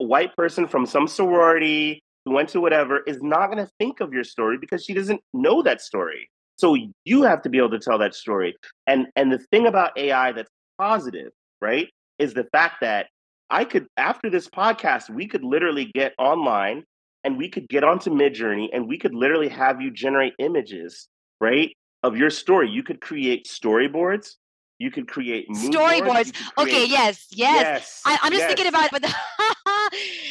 a 0.00 0.04
white 0.04 0.34
person 0.36 0.66
from 0.66 0.86
some 0.86 1.06
sorority 1.06 2.02
who 2.24 2.32
went 2.32 2.48
to 2.50 2.60
whatever 2.60 3.00
is 3.06 3.22
not 3.22 3.50
going 3.50 3.64
to 3.64 3.70
think 3.78 4.00
of 4.00 4.12
your 4.12 4.24
story 4.24 4.58
because 4.58 4.84
she 4.84 4.94
doesn't 4.94 5.20
know 5.32 5.62
that 5.62 5.80
story. 5.80 6.28
So 6.56 6.76
you 7.04 7.22
have 7.22 7.42
to 7.42 7.48
be 7.48 7.58
able 7.58 7.70
to 7.70 7.78
tell 7.78 7.98
that 7.98 8.14
story. 8.14 8.54
And 8.86 9.06
and 9.16 9.32
the 9.32 9.38
thing 9.50 9.66
about 9.66 9.98
AI 9.98 10.32
that's 10.32 10.50
positive, 10.78 11.32
right, 11.60 11.88
is 12.18 12.32
the 12.34 12.44
fact 12.52 12.76
that 12.80 13.06
I 13.50 13.64
could 13.64 13.86
after 13.96 14.30
this 14.30 14.48
podcast, 14.48 15.10
we 15.10 15.26
could 15.26 15.44
literally 15.44 15.90
get 15.94 16.14
online 16.18 16.84
and 17.22 17.38
we 17.38 17.48
could 17.48 17.68
get 17.68 17.84
onto 17.84 18.10
Midjourney 18.10 18.68
and 18.72 18.88
we 18.88 18.98
could 18.98 19.14
literally 19.14 19.48
have 19.48 19.80
you 19.80 19.90
generate 19.90 20.34
images, 20.38 21.08
right, 21.40 21.72
of 22.02 22.16
your 22.16 22.30
story. 22.30 22.70
You 22.70 22.82
could 22.82 23.00
create 23.00 23.46
storyboards. 23.46 24.34
You 24.78 24.90
could 24.90 25.08
create 25.08 25.48
storyboards. 25.50 26.34
Create, 26.34 26.58
okay, 26.58 26.86
yes, 26.86 27.26
yes. 27.30 27.62
yes 27.62 28.02
I, 28.04 28.18
am 28.26 28.32
just 28.32 28.40
yes. 28.40 28.48
thinking 28.48 28.66
about 28.66 28.86
it, 28.86 28.90
but 28.92 29.14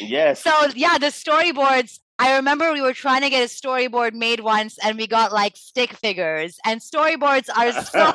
yes. 0.00 0.42
So 0.42 0.68
yeah, 0.74 0.98
the 0.98 1.06
storyboards. 1.06 2.00
I 2.18 2.36
remember 2.36 2.72
we 2.72 2.80
were 2.80 2.92
trying 2.92 3.22
to 3.22 3.30
get 3.30 3.42
a 3.42 3.48
storyboard 3.48 4.14
made 4.14 4.40
once, 4.40 4.78
and 4.84 4.96
we 4.96 5.06
got 5.06 5.32
like 5.32 5.56
stick 5.56 5.92
figures. 5.94 6.58
And 6.64 6.80
storyboards 6.80 7.48
are 7.56 7.72
so 7.84 8.12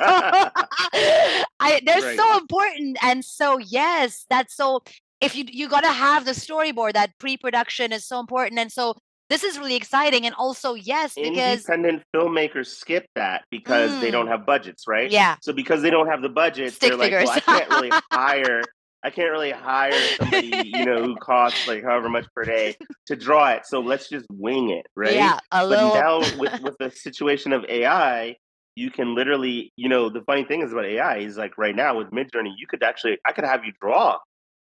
I, 1.60 1.80
they're 1.84 2.00
right. 2.00 2.16
so 2.16 2.38
important. 2.38 2.98
And 3.02 3.24
so 3.24 3.58
yes, 3.58 4.26
that's 4.30 4.54
so 4.54 4.82
if 5.20 5.36
you 5.36 5.44
you 5.48 5.68
got 5.68 5.82
to 5.82 5.92
have 5.92 6.24
the 6.24 6.32
storyboard 6.32 6.94
that 6.94 7.18
pre-production 7.18 7.92
is 7.92 8.06
so 8.06 8.20
important 8.20 8.58
and 8.58 8.72
so 8.72 8.96
this 9.30 9.44
is 9.44 9.58
really 9.58 9.76
exciting. 9.76 10.26
And 10.26 10.34
also, 10.34 10.74
yes, 10.74 11.14
because 11.14 11.60
independent 11.60 12.02
filmmakers 12.14 12.66
skip 12.66 13.06
that 13.14 13.44
because 13.48 13.92
mm. 13.92 14.00
they 14.00 14.10
don't 14.10 14.26
have 14.26 14.44
budgets, 14.44 14.88
right? 14.88 15.08
Yeah. 15.08 15.36
So 15.40 15.52
because 15.52 15.82
they 15.82 15.90
don't 15.90 16.08
have 16.08 16.20
the 16.20 16.28
budget 16.28 16.74
Stick 16.74 16.90
they're 16.90 16.98
figures. 16.98 17.26
like, 17.26 17.46
well, 17.46 17.56
I 17.56 17.60
can't 17.60 17.70
really 17.70 17.90
hire. 18.10 18.62
I 19.02 19.10
can't 19.10 19.30
really 19.30 19.50
hire 19.50 19.92
somebody, 20.18 20.50
you 20.64 20.84
know, 20.84 21.02
who 21.02 21.16
costs 21.16 21.66
like 21.66 21.82
however 21.82 22.08
much 22.08 22.26
per 22.34 22.44
day 22.44 22.76
to 23.06 23.16
draw 23.16 23.50
it. 23.52 23.66
So 23.66 23.80
let's 23.80 24.08
just 24.08 24.26
wing 24.30 24.70
it, 24.70 24.86
right? 24.94 25.14
Yeah, 25.14 25.38
a 25.52 25.68
but 25.68 25.94
now 25.94 26.18
with 26.38 26.60
with 26.60 26.76
the 26.78 26.90
situation 26.90 27.52
of 27.52 27.64
AI, 27.68 28.36
you 28.76 28.90
can 28.90 29.14
literally, 29.14 29.72
you 29.76 29.88
know, 29.88 30.10
the 30.10 30.22
funny 30.22 30.44
thing 30.44 30.62
is 30.62 30.72
about 30.72 30.84
AI 30.84 31.18
is 31.18 31.36
like 31.36 31.56
right 31.56 31.74
now 31.74 31.96
with 31.96 32.10
Midjourney, 32.10 32.52
you 32.58 32.66
could 32.68 32.82
actually, 32.82 33.18
I 33.26 33.32
could 33.32 33.44
have 33.44 33.64
you 33.64 33.72
draw 33.80 34.18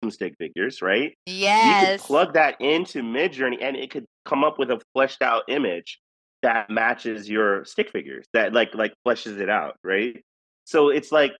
some 0.03 0.11
stick 0.11 0.35
figures, 0.37 0.81
right? 0.81 1.13
Yes. 1.25 1.81
You 1.81 1.87
could 1.87 2.05
plug 2.05 2.33
that 2.33 2.59
into 2.59 3.01
Midjourney 3.01 3.57
and 3.61 3.75
it 3.75 3.89
could 3.89 4.05
come 4.25 4.43
up 4.43 4.59
with 4.59 4.69
a 4.69 4.81
fleshed 4.93 5.21
out 5.21 5.43
image 5.47 5.99
that 6.41 6.69
matches 6.69 7.29
your 7.29 7.65
stick 7.65 7.89
figures, 7.91 8.25
that 8.33 8.53
like 8.53 8.75
like 8.75 8.93
fleshes 9.05 9.39
it 9.39 9.49
out, 9.49 9.75
right? 9.83 10.23
So 10.65 10.89
it's 10.89 11.11
like 11.11 11.31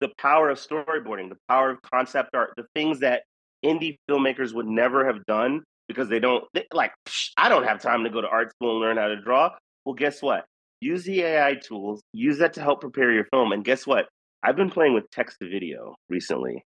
the 0.00 0.10
power 0.18 0.50
of 0.50 0.58
storyboarding, 0.58 1.28
the 1.28 1.38
power 1.48 1.70
of 1.70 1.78
concept 1.82 2.30
art, 2.34 2.52
the 2.56 2.66
things 2.74 3.00
that 3.00 3.22
indie 3.64 3.96
filmmakers 4.10 4.52
would 4.52 4.66
never 4.66 5.06
have 5.06 5.24
done 5.26 5.62
because 5.88 6.08
they 6.08 6.18
don't 6.18 6.44
they, 6.54 6.66
like 6.72 6.92
I 7.36 7.48
don't 7.48 7.64
have 7.64 7.80
time 7.80 8.04
to 8.04 8.10
go 8.10 8.20
to 8.20 8.28
art 8.28 8.50
school 8.50 8.72
and 8.72 8.80
learn 8.80 8.96
how 8.96 9.08
to 9.08 9.20
draw. 9.20 9.50
Well, 9.84 9.94
guess 9.94 10.20
what? 10.20 10.44
use 10.80 11.04
the 11.04 11.22
AI 11.22 11.54
tools, 11.54 12.02
use 12.12 12.38
that 12.38 12.54
to 12.54 12.60
help 12.60 12.80
prepare 12.80 13.12
your 13.12 13.24
film. 13.24 13.52
And 13.52 13.64
guess 13.64 13.86
what? 13.86 14.06
I've 14.42 14.56
been 14.56 14.70
playing 14.70 14.94
with 14.94 15.10
text 15.10 15.38
to 15.40 15.48
video 15.48 15.96
recently. 16.08 16.64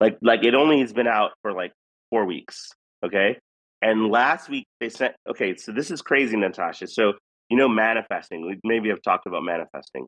Like 0.00 0.18
like 0.22 0.44
it 0.44 0.54
only 0.54 0.80
has 0.80 0.92
been 0.92 1.06
out 1.06 1.32
for 1.42 1.52
like 1.52 1.72
four 2.10 2.24
weeks. 2.24 2.70
Okay. 3.04 3.38
And 3.82 4.08
last 4.10 4.48
week 4.48 4.66
they 4.78 4.88
sent 4.88 5.14
okay, 5.28 5.56
so 5.56 5.72
this 5.72 5.90
is 5.90 6.02
crazy, 6.02 6.36
Natasha. 6.36 6.86
So 6.86 7.14
you 7.50 7.56
know 7.56 7.68
manifesting. 7.68 8.46
We 8.46 8.60
maybe 8.64 8.90
I've 8.90 9.02
talked 9.02 9.26
about 9.26 9.42
manifesting. 9.42 10.06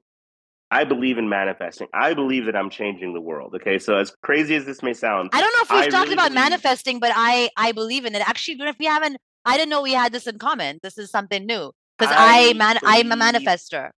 I 0.73 0.85
believe 0.85 1.19
in 1.19 1.29
manifesting. 1.29 1.87
I 1.93 2.15
believe 2.15 2.47
that 2.47 2.57
I'm 2.57 2.71
changing 2.71 3.13
the 3.13 3.21
world. 3.21 3.55
Okay, 3.55 3.79
so 3.79 3.97
as 3.99 4.11
crazy 4.23 4.57
as 4.57 4.65
this 4.65 4.83
may 4.83 4.95
sound, 4.95 5.29
I 5.35 5.43
don't 5.43 5.53
know 5.53 5.63
if 5.65 5.71
we've 5.71 5.79
I 5.81 5.89
talked 5.89 6.05
really 6.05 6.15
about 6.15 6.31
believe... 6.31 6.45
manifesting, 6.45 6.99
but 6.99 7.13
I 7.15 7.51
I 7.59 7.73
believe 7.73 8.07
in 8.07 8.15
it. 8.15 8.27
Actually, 8.27 8.55
even 8.55 8.69
if 8.69 8.77
we 8.79 8.87
haven't, 8.87 9.19
I 9.45 9.59
didn't 9.59 9.69
know 9.69 9.83
we 9.83 9.93
had 9.93 10.13
this 10.13 10.27
in 10.27 10.39
common. 10.39 10.81
This 10.83 10.97
is 10.97 11.11
something 11.11 11.45
new 11.45 11.73
because 11.99 12.15
I, 12.17 12.51
I 12.51 12.53
man 12.55 12.79
I'm 12.83 13.13
a 13.13 13.17
manifester. 13.17 13.91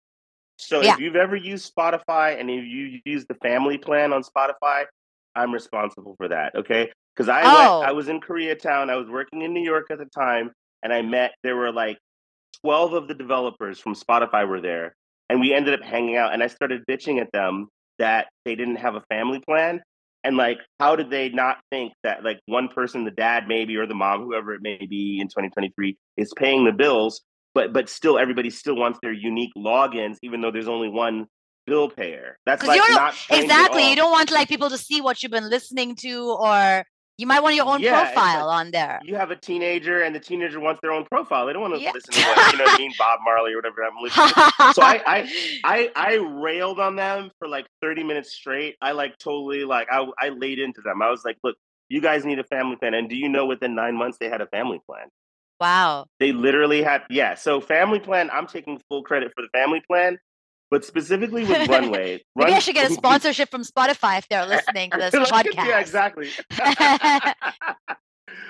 So 0.58 0.82
yeah. 0.82 0.94
if 0.94 1.00
you've 1.00 1.16
ever 1.16 1.36
used 1.36 1.72
Spotify 1.76 2.40
and 2.40 2.50
if 2.50 2.66
you 2.66 3.00
use 3.06 3.26
the 3.28 3.36
family 3.36 3.78
plan 3.78 4.12
on 4.12 4.24
Spotify, 4.24 4.86
I'm 5.36 5.52
responsible 5.52 6.16
for 6.18 6.28
that. 6.30 6.56
Okay, 6.56 6.92
because 7.16 7.30
I 7.30 7.42
oh. 7.44 7.80
went, 7.80 7.90
I 7.90 7.92
was 7.92 8.08
in 8.08 8.20
Koreatown. 8.20 8.90
I 8.90 8.96
was 8.96 9.10
working 9.10 9.44
in 9.44 9.54
New 9.54 9.64
York 9.64 9.92
at 9.92 10.00
the 10.00 10.06
time, 10.06 10.52
and 10.82 10.92
I 10.92 11.04
met 11.04 11.36
there 11.44 11.56
were 11.56 11.72
like 11.72 12.00
twelve 12.62 12.94
of 12.94 13.08
the 13.08 13.14
developers 13.14 13.80
from 13.80 13.94
Spotify 13.94 14.48
were 14.48 14.62
there, 14.62 14.96
and 15.34 15.42
we 15.42 15.52
ended 15.52 15.74
up 15.74 15.82
hanging 15.82 16.16
out. 16.16 16.32
And 16.32 16.44
I 16.44 16.48
started 16.48 16.84
bitching 16.88 17.20
at 17.20 17.32
them 17.34 17.70
that 17.98 18.28
they 18.46 18.54
didn't 18.54 18.76
have 18.76 18.94
a 18.94 19.02
family 19.10 19.40
plan. 19.40 19.82
And 20.24 20.38
like, 20.38 20.60
how 20.80 20.96
did 20.96 21.10
they 21.10 21.30
not 21.30 21.58
think 21.72 21.94
that 22.04 22.24
like 22.24 22.40
one 22.46 22.68
person, 22.68 23.04
the 23.04 23.10
dad 23.10 23.48
maybe 23.48 23.76
or 23.76 23.88
the 23.88 23.96
mom, 23.96 24.22
whoever 24.22 24.54
it 24.54 24.62
may 24.62 24.78
be 24.78 25.18
in 25.20 25.28
2023, 25.28 25.98
is 26.18 26.32
paying 26.38 26.66
the 26.66 26.72
bills 26.72 27.24
but 27.54 27.74
but 27.74 27.90
still 27.90 28.18
everybody 28.18 28.50
still 28.50 28.76
wants 28.76 29.00
their 29.02 29.14
unique 29.14 29.52
logins 29.58 30.18
even 30.24 30.42
though 30.42 30.52
there's 30.52 30.68
only 30.68 30.90
one 30.90 31.28
bill 31.66 31.90
payer 31.90 32.38
that's 32.48 32.66
like 32.66 32.82
not 32.90 33.16
exactly 33.30 33.90
you 33.90 33.96
don't 33.96 34.12
want 34.12 34.32
like 34.32 34.50
people 34.50 34.70
to 34.70 34.78
see 34.78 35.02
what 35.02 35.22
you've 35.24 35.32
been 35.32 35.50
listening 35.50 35.96
to 35.96 36.36
or 36.40 36.84
you 37.18 37.28
might 37.28 37.42
want 37.42 37.56
your 37.56 37.66
own 37.66 37.82
yeah, 37.82 38.12
profile 38.12 38.50
on 38.50 38.72
there. 38.72 39.00
You 39.04 39.16
have 39.16 39.30
a 39.30 39.36
teenager, 39.36 40.02
and 40.02 40.16
the 40.16 40.20
teenager 40.20 40.60
wants 40.60 40.82
their 40.82 40.92
own 40.92 41.06
profile. 41.06 41.46
They 41.46 41.54
don't 41.54 41.62
want 41.62 41.76
to 41.76 41.82
yeah. 41.82 41.92
listen 41.94 42.14
to 42.14 42.22
what, 42.22 42.52
you 42.52 42.58
know 42.58 42.64
what 42.64 42.74
I 42.74 42.78
mean, 42.78 42.94
Bob 42.98 43.20
Marley 43.24 43.54
or 43.54 43.58
whatever 43.58 43.84
I'm 43.84 44.02
listening. 44.02 44.30
to. 44.30 44.74
So 44.74 44.82
I, 44.82 45.02
I, 45.06 45.60
I, 45.64 45.92
I 45.96 46.14
railed 46.16 46.80
on 46.80 46.96
them 46.96 47.32
for 47.38 47.48
like 47.48 47.68
30 47.82 48.04
minutes 48.04 48.34
straight. 48.34 48.78
I 48.82 48.94
like 48.94 49.18
totally 49.20 49.64
like 49.64 49.88
I, 49.92 50.06
I 50.20 50.30
laid 50.30 50.60
into 50.60 50.82
them. 50.82 51.02
I 51.02 51.10
was 51.10 51.24
like, 51.24 51.38
look, 51.44 51.56
you 51.90 52.02
guys 52.02 52.26
need 52.26 52.40
a 52.40 52.44
family 52.44 52.78
plan, 52.78 52.94
and 52.96 53.10
do 53.10 53.16
you 53.16 53.30
know 53.30 53.46
within 53.46 53.76
nine 53.76 53.96
months 53.96 54.18
they 54.20 54.30
had 54.30 54.42
a 54.42 54.48
family 54.48 54.82
plan? 54.88 55.08
Wow. 55.60 56.08
They 56.20 56.32
literally 56.32 56.82
had, 56.82 57.04
yeah. 57.10 57.36
So 57.36 57.62
family 57.62 58.00
plan, 58.00 58.30
I'm 58.34 58.48
taking 58.48 58.82
full 58.90 59.04
credit 59.04 59.32
for 59.36 59.44
the 59.44 59.50
family 59.50 59.82
plan, 59.88 60.18
but 60.74 60.84
specifically 60.84 61.44
with 61.44 61.68
Runway. 61.70 62.24
Maybe 62.36 62.50
Run- 62.50 62.54
I 62.54 62.58
should 62.58 62.74
get 62.74 62.90
a 62.90 62.94
sponsorship 63.02 63.52
from 63.52 63.62
Spotify 63.62 64.18
if 64.18 64.28
they're 64.28 64.48
listening 64.48 64.90
to 64.90 64.98
this 64.98 65.14
podcast. 65.32 65.54
Yeah, 65.54 65.80
exactly. 65.80 66.30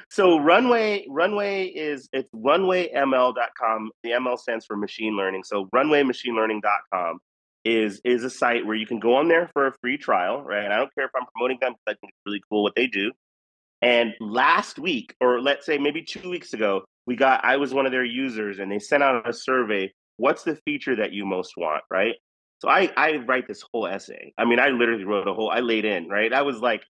so 0.09 0.39
runway 0.39 1.05
runway 1.09 1.65
is 1.65 2.07
it's 2.13 2.29
runwayml.com 2.33 3.91
the 4.03 4.11
ml 4.11 4.37
stands 4.37 4.65
for 4.65 4.77
machine 4.77 5.17
learning 5.17 5.43
so 5.43 5.67
runwaymachinelearning.com 5.75 7.19
is 7.65 7.99
is 8.05 8.23
a 8.23 8.29
site 8.29 8.65
where 8.65 8.75
you 8.75 8.85
can 8.85 8.99
go 8.99 9.15
on 9.15 9.27
there 9.27 9.49
for 9.51 9.67
a 9.67 9.73
free 9.81 9.97
trial 9.97 10.41
right 10.41 10.63
and 10.63 10.73
i 10.73 10.77
don't 10.77 10.93
care 10.95 11.05
if 11.05 11.11
i'm 11.19 11.25
promoting 11.35 11.57
them 11.59 11.73
because 11.73 11.83
i 11.87 11.95
think 11.99 12.13
it's 12.13 12.21
really 12.25 12.41
cool 12.49 12.63
what 12.63 12.75
they 12.75 12.87
do 12.87 13.11
and 13.81 14.13
last 14.21 14.79
week 14.79 15.13
or 15.19 15.41
let's 15.41 15.65
say 15.65 15.77
maybe 15.77 16.01
two 16.01 16.29
weeks 16.29 16.53
ago 16.53 16.85
we 17.05 17.15
got 17.15 17.43
i 17.43 17.57
was 17.57 17.73
one 17.73 17.85
of 17.85 17.91
their 17.91 18.05
users 18.05 18.59
and 18.59 18.71
they 18.71 18.79
sent 18.79 19.03
out 19.03 19.27
a 19.27 19.33
survey 19.33 19.91
what's 20.17 20.43
the 20.43 20.57
feature 20.65 20.95
that 20.95 21.13
you 21.13 21.25
most 21.25 21.53
want 21.57 21.83
right? 21.91 22.15
So 22.59 22.69
i 22.69 22.89
i 22.97 23.17
write 23.17 23.47
this 23.47 23.63
whole 23.71 23.87
essay. 23.87 24.33
I 24.37 24.45
mean 24.45 24.59
i 24.59 24.69
literally 24.69 25.05
wrote 25.05 25.27
a 25.27 25.33
whole 25.33 25.49
i 25.49 25.59
laid 25.59 25.85
in 25.85 26.07
right? 26.07 26.31
I 26.33 26.41
was 26.41 26.59
like 26.59 26.83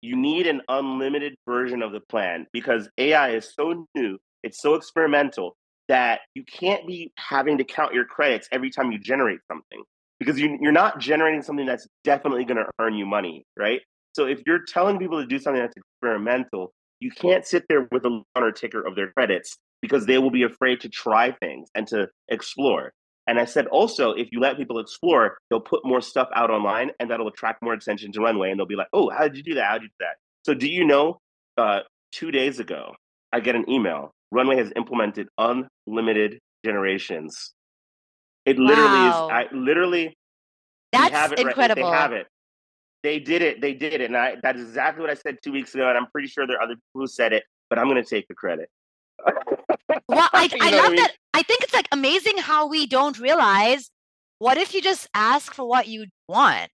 you 0.00 0.16
need 0.16 0.46
an 0.46 0.62
unlimited 0.68 1.34
version 1.46 1.82
of 1.82 1.92
the 1.92 2.00
plan 2.00 2.46
because 2.52 2.88
ai 2.98 3.30
is 3.30 3.52
so 3.54 3.86
new 3.94 4.18
it's 4.42 4.62
so 4.62 4.74
experimental 4.74 5.56
that 5.88 6.20
you 6.34 6.44
can't 6.44 6.86
be 6.86 7.12
having 7.18 7.58
to 7.58 7.64
count 7.64 7.94
your 7.94 8.04
credits 8.04 8.48
every 8.52 8.70
time 8.70 8.92
you 8.92 8.98
generate 8.98 9.40
something 9.50 9.82
because 10.20 10.38
you, 10.38 10.58
you're 10.60 10.72
not 10.72 10.98
generating 10.98 11.42
something 11.42 11.66
that's 11.66 11.86
definitely 12.04 12.44
going 12.44 12.56
to 12.56 12.66
earn 12.80 12.94
you 12.94 13.06
money 13.06 13.44
right? 13.58 13.80
So 14.14 14.26
if 14.26 14.40
you're 14.46 14.64
telling 14.66 14.98
people 14.98 15.20
to 15.20 15.26
do 15.26 15.38
something 15.38 15.60
that's 15.60 15.74
experimental 15.76 16.72
you 17.00 17.10
can't 17.10 17.46
sit 17.46 17.64
there 17.68 17.88
with 17.92 18.04
a 18.04 18.22
honor 18.34 18.52
ticker 18.52 18.86
of 18.86 18.96
their 18.96 19.12
credits 19.12 19.56
because 19.82 20.06
they 20.06 20.18
will 20.18 20.30
be 20.30 20.42
afraid 20.42 20.80
to 20.80 20.88
try 20.88 21.32
things 21.32 21.70
and 21.74 21.86
to 21.88 22.08
explore. 22.28 22.92
And 23.26 23.38
I 23.38 23.44
said 23.44 23.66
also, 23.66 24.12
if 24.12 24.28
you 24.32 24.40
let 24.40 24.56
people 24.56 24.78
explore, 24.78 25.36
they'll 25.50 25.60
put 25.60 25.84
more 25.84 26.00
stuff 26.00 26.28
out 26.34 26.50
online 26.50 26.90
and 26.98 27.10
that'll 27.10 27.28
attract 27.28 27.62
more 27.62 27.74
attention 27.74 28.10
to 28.12 28.20
Runway. 28.20 28.50
And 28.50 28.58
they'll 28.58 28.66
be 28.66 28.74
like, 28.74 28.88
oh, 28.94 29.10
how 29.10 29.24
did 29.24 29.36
you 29.36 29.42
do 29.42 29.54
that? 29.56 29.66
How 29.66 29.74
did 29.74 29.82
you 29.82 29.88
do 29.88 30.06
that? 30.06 30.16
So, 30.46 30.54
do 30.54 30.66
you 30.66 30.84
know, 30.84 31.20
uh, 31.58 31.80
two 32.10 32.30
days 32.30 32.58
ago, 32.58 32.94
I 33.32 33.40
get 33.40 33.54
an 33.54 33.68
email. 33.68 34.14
Runway 34.32 34.56
has 34.56 34.72
implemented 34.76 35.28
unlimited 35.36 36.38
generations. 36.64 37.52
It 38.46 38.58
literally 38.58 38.88
wow. 38.88 39.26
is, 39.26 39.30
I 39.30 39.54
literally, 39.54 40.16
that's 40.90 41.12
have 41.12 41.32
it 41.32 41.40
incredible. 41.40 41.82
Right, 41.82 41.90
they 41.90 41.96
have 41.98 42.12
it. 42.12 42.26
They 43.02 43.18
did 43.18 43.42
it. 43.42 43.60
They 43.60 43.74
did 43.74 43.92
it. 43.92 44.00
And 44.00 44.16
I, 44.16 44.36
that 44.42 44.56
is 44.56 44.68
exactly 44.68 45.02
what 45.02 45.10
I 45.10 45.14
said 45.14 45.36
two 45.44 45.52
weeks 45.52 45.74
ago. 45.74 45.86
And 45.86 45.98
I'm 45.98 46.06
pretty 46.10 46.28
sure 46.28 46.46
there 46.46 46.56
are 46.56 46.62
other 46.62 46.76
people 46.76 47.02
who 47.02 47.06
said 47.06 47.34
it, 47.34 47.44
but 47.68 47.78
I'm 47.78 47.88
going 47.88 48.02
to 48.02 48.08
take 48.08 48.26
the 48.26 48.34
credit. 48.34 48.70
well, 50.08 50.28
I, 50.32 50.48
I 50.60 50.70
love 50.70 50.84
I 50.84 50.88
mean? 50.88 50.96
that. 50.96 51.12
I 51.34 51.42
think 51.42 51.62
it's 51.62 51.74
like 51.74 51.88
amazing 51.92 52.38
how 52.38 52.68
we 52.68 52.86
don't 52.86 53.18
realize 53.18 53.90
what 54.38 54.56
if 54.56 54.74
you 54.74 54.80
just 54.80 55.08
ask 55.14 55.52
for 55.54 55.68
what 55.68 55.88
you 55.88 56.06
want? 56.28 56.70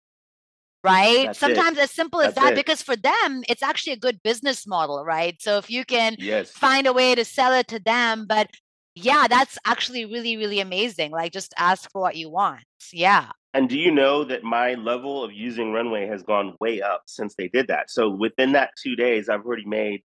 Right? 0.84 1.26
That's 1.26 1.38
Sometimes 1.38 1.76
it. 1.76 1.82
as 1.82 1.90
simple 1.90 2.20
as 2.20 2.34
That's 2.34 2.46
that, 2.46 2.52
it. 2.52 2.56
because 2.56 2.82
for 2.82 2.96
them, 2.96 3.42
it's 3.48 3.62
actually 3.62 3.94
a 3.94 3.98
good 3.98 4.22
business 4.22 4.66
model, 4.66 5.04
right? 5.04 5.34
So 5.40 5.58
if 5.58 5.68
you 5.70 5.84
can 5.84 6.16
yes. 6.18 6.50
find 6.50 6.86
a 6.86 6.92
way 6.92 7.16
to 7.16 7.24
sell 7.24 7.52
it 7.52 7.66
to 7.68 7.80
them, 7.80 8.26
but 8.28 8.48
yeah, 8.94 9.26
that's 9.28 9.58
actually 9.64 10.04
really, 10.04 10.36
really 10.36 10.60
amazing. 10.60 11.10
Like 11.10 11.32
just 11.32 11.52
ask 11.58 11.90
for 11.90 12.00
what 12.00 12.16
you 12.16 12.30
want. 12.30 12.62
Yeah. 12.92 13.30
And 13.54 13.68
do 13.68 13.78
you 13.78 13.90
know 13.90 14.24
that 14.24 14.44
my 14.44 14.74
level 14.74 15.24
of 15.24 15.32
using 15.32 15.72
Runway 15.72 16.06
has 16.06 16.22
gone 16.22 16.54
way 16.60 16.80
up 16.80 17.02
since 17.06 17.34
they 17.34 17.48
did 17.48 17.68
that? 17.68 17.90
So 17.90 18.08
within 18.08 18.52
that 18.52 18.70
two 18.80 18.94
days, 18.94 19.28
I've 19.28 19.44
already 19.44 19.64
made 19.64 20.02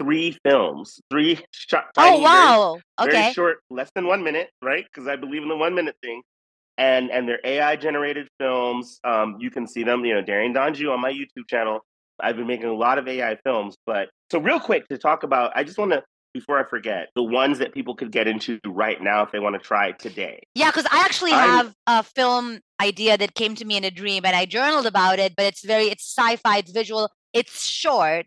three 0.00 0.36
films, 0.44 1.00
three 1.10 1.38
shot. 1.52 1.86
Oh 1.96 2.20
wow! 2.20 2.80
Very, 2.98 3.08
okay, 3.08 3.22
very 3.22 3.34
short, 3.34 3.58
less 3.70 3.90
than 3.94 4.06
one 4.06 4.22
minute, 4.22 4.50
right? 4.62 4.84
Because 4.84 5.08
I 5.08 5.16
believe 5.16 5.42
in 5.42 5.48
the 5.48 5.56
one 5.56 5.74
minute 5.74 5.96
thing. 6.02 6.22
And 6.76 7.10
and 7.10 7.28
they're 7.28 7.40
AI 7.44 7.76
generated 7.76 8.28
films. 8.40 8.98
Um, 9.04 9.36
you 9.38 9.50
can 9.50 9.66
see 9.68 9.84
them, 9.84 10.04
you 10.04 10.14
know, 10.14 10.22
Darion 10.22 10.52
D'Anjou 10.52 10.90
on 10.90 11.00
my 11.00 11.12
YouTube 11.12 11.48
channel. 11.48 11.84
I've 12.20 12.36
been 12.36 12.48
making 12.48 12.66
a 12.66 12.74
lot 12.74 12.98
of 12.98 13.06
AI 13.06 13.36
films, 13.44 13.76
but 13.86 14.08
so 14.30 14.40
real 14.40 14.58
quick 14.58 14.88
to 14.88 14.98
talk 14.98 15.22
about, 15.22 15.52
I 15.56 15.62
just 15.64 15.78
want 15.78 15.92
to 15.92 16.02
before 16.34 16.58
I 16.58 16.64
forget, 16.64 17.10
the 17.14 17.22
ones 17.22 17.60
that 17.60 17.72
people 17.72 17.94
could 17.94 18.10
get 18.10 18.26
into 18.26 18.58
right 18.66 19.00
now 19.00 19.22
if 19.22 19.30
they 19.30 19.38
want 19.38 19.54
to 19.54 19.60
try 19.60 19.92
today. 19.92 20.42
Yeah, 20.54 20.70
because 20.70 20.86
I 20.90 20.98
actually 20.98 21.30
have 21.30 21.72
a 21.86 22.02
film 22.02 22.58
idea 22.82 23.16
that 23.16 23.34
came 23.34 23.54
to 23.54 23.64
me 23.64 23.76
in 23.76 23.84
a 23.84 23.90
dream 23.90 24.26
and 24.26 24.34
I 24.34 24.44
journaled 24.44 24.84
about 24.84 25.20
it, 25.20 25.34
but 25.36 25.46
it's 25.46 25.64
very 25.64 25.84
it's 25.84 26.12
sci-fi, 26.12 26.58
it's 26.58 26.72
visual, 26.72 27.08
it's 27.32 27.64
short. 27.64 28.26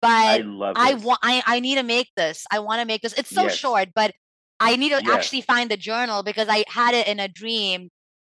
But 0.00 0.08
I 0.08 0.38
love 0.38 0.74
I 0.78 0.94
want 0.94 1.18
I, 1.22 1.42
I 1.46 1.60
need 1.60 1.76
to 1.76 1.82
make 1.82 2.08
this. 2.16 2.44
I 2.50 2.60
want 2.60 2.80
to 2.80 2.86
make 2.86 3.02
this. 3.02 3.14
It's 3.14 3.30
so 3.30 3.44
yes. 3.44 3.56
short, 3.56 3.88
but 3.94 4.12
I 4.60 4.76
need 4.76 4.90
to 4.90 5.02
yes. 5.02 5.08
actually 5.08 5.42
find 5.42 5.70
the 5.70 5.76
journal 5.76 6.22
because 6.22 6.48
I 6.48 6.64
had 6.68 6.94
it 6.94 7.06
in 7.06 7.20
a 7.20 7.28
dream, 7.28 7.90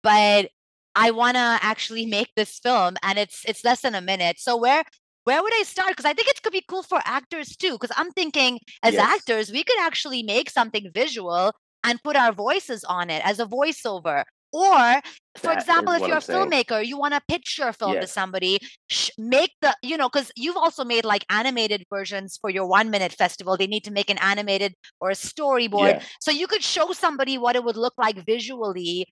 but 0.02 0.50
I 0.94 1.10
want 1.10 1.36
to 1.36 1.58
actually 1.62 2.06
make 2.06 2.30
this 2.34 2.58
film 2.58 2.96
and 3.02 3.18
it's 3.18 3.44
it's 3.46 3.64
less 3.64 3.82
than 3.82 3.94
a 3.94 4.00
minute. 4.00 4.38
So 4.38 4.56
where 4.56 4.84
where 5.24 5.42
would 5.42 5.54
I 5.54 5.62
start? 5.64 5.90
Because 5.90 6.04
I 6.06 6.12
think 6.14 6.28
it 6.28 6.42
could 6.42 6.52
be 6.52 6.64
cool 6.66 6.82
for 6.82 7.00
actors 7.04 7.56
too. 7.56 7.72
Because 7.72 7.94
I'm 7.96 8.10
thinking, 8.12 8.58
as 8.82 8.94
Yes. 8.94 9.02
actors, 9.16 9.52
we 9.52 9.64
could 9.64 9.78
actually 9.80 10.22
make 10.22 10.50
something 10.50 10.90
visual 10.94 11.52
and 11.84 12.02
put 12.02 12.16
our 12.16 12.32
voices 12.32 12.84
on 12.84 13.10
it 13.10 13.24
as 13.24 13.38
a 13.38 13.46
voiceover. 13.46 14.24
Or, 14.52 15.00
for 15.38 15.52
That 15.52 15.52
example, 15.52 15.92
if 15.94 16.06
you're 16.06 16.16
I'm 16.16 16.18
a 16.18 16.20
saying. 16.20 16.52
filmmaker, 16.52 16.84
you 16.84 16.98
want 16.98 17.14
to 17.14 17.20
pitch 17.28 17.56
your 17.58 17.72
film 17.72 18.00
to 18.00 18.06
somebody, 18.06 18.58
sh- 18.90 19.10
make 19.18 19.52
the, 19.60 19.74
you 19.82 19.96
know, 19.96 20.08
because 20.08 20.30
you've 20.36 20.56
also 20.56 20.84
made 20.84 21.04
like 21.04 21.24
animated 21.30 21.84
versions 21.90 22.38
for 22.40 22.50
your 22.50 22.66
one 22.66 22.90
minute 22.90 23.12
festival. 23.12 23.56
They 23.56 23.66
need 23.66 23.84
to 23.84 23.92
make 23.92 24.10
an 24.10 24.18
animated 24.18 24.74
or 25.00 25.10
a 25.10 25.14
storyboard. 25.14 25.94
Yeah. 25.94 26.02
So 26.20 26.30
you 26.30 26.46
could 26.46 26.62
show 26.62 26.92
somebody 26.92 27.38
what 27.38 27.56
it 27.56 27.64
would 27.64 27.76
look 27.76 27.94
like 27.98 28.24
visually 28.26 29.06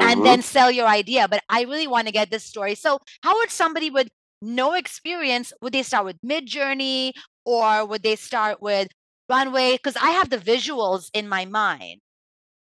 and 0.00 0.22
Mhm. 0.22 0.24
then 0.24 0.42
sell 0.42 0.70
your 0.70 0.86
idea. 0.86 1.28
But 1.28 1.42
I 1.48 1.62
really 1.62 1.86
want 1.86 2.06
to 2.06 2.12
get 2.12 2.30
this 2.30 2.44
story. 2.44 2.74
So, 2.74 2.98
how 3.22 3.34
would 3.36 3.50
somebody 3.50 3.90
with 3.90 4.08
no 4.42 4.72
experience 4.74 5.52
would 5.62 5.72
they 5.72 5.82
start 5.82 6.04
with 6.04 6.16
Midjourney 6.24 7.12
or 7.44 7.86
would 7.86 8.02
they 8.02 8.16
start 8.16 8.60
with 8.60 8.88
Runway? 9.28 9.72
Because 9.74 9.96
I 9.96 10.10
have 10.10 10.30
the 10.30 10.38
visuals 10.38 11.08
in 11.14 11.28
my 11.28 11.44
mind. 11.46 12.00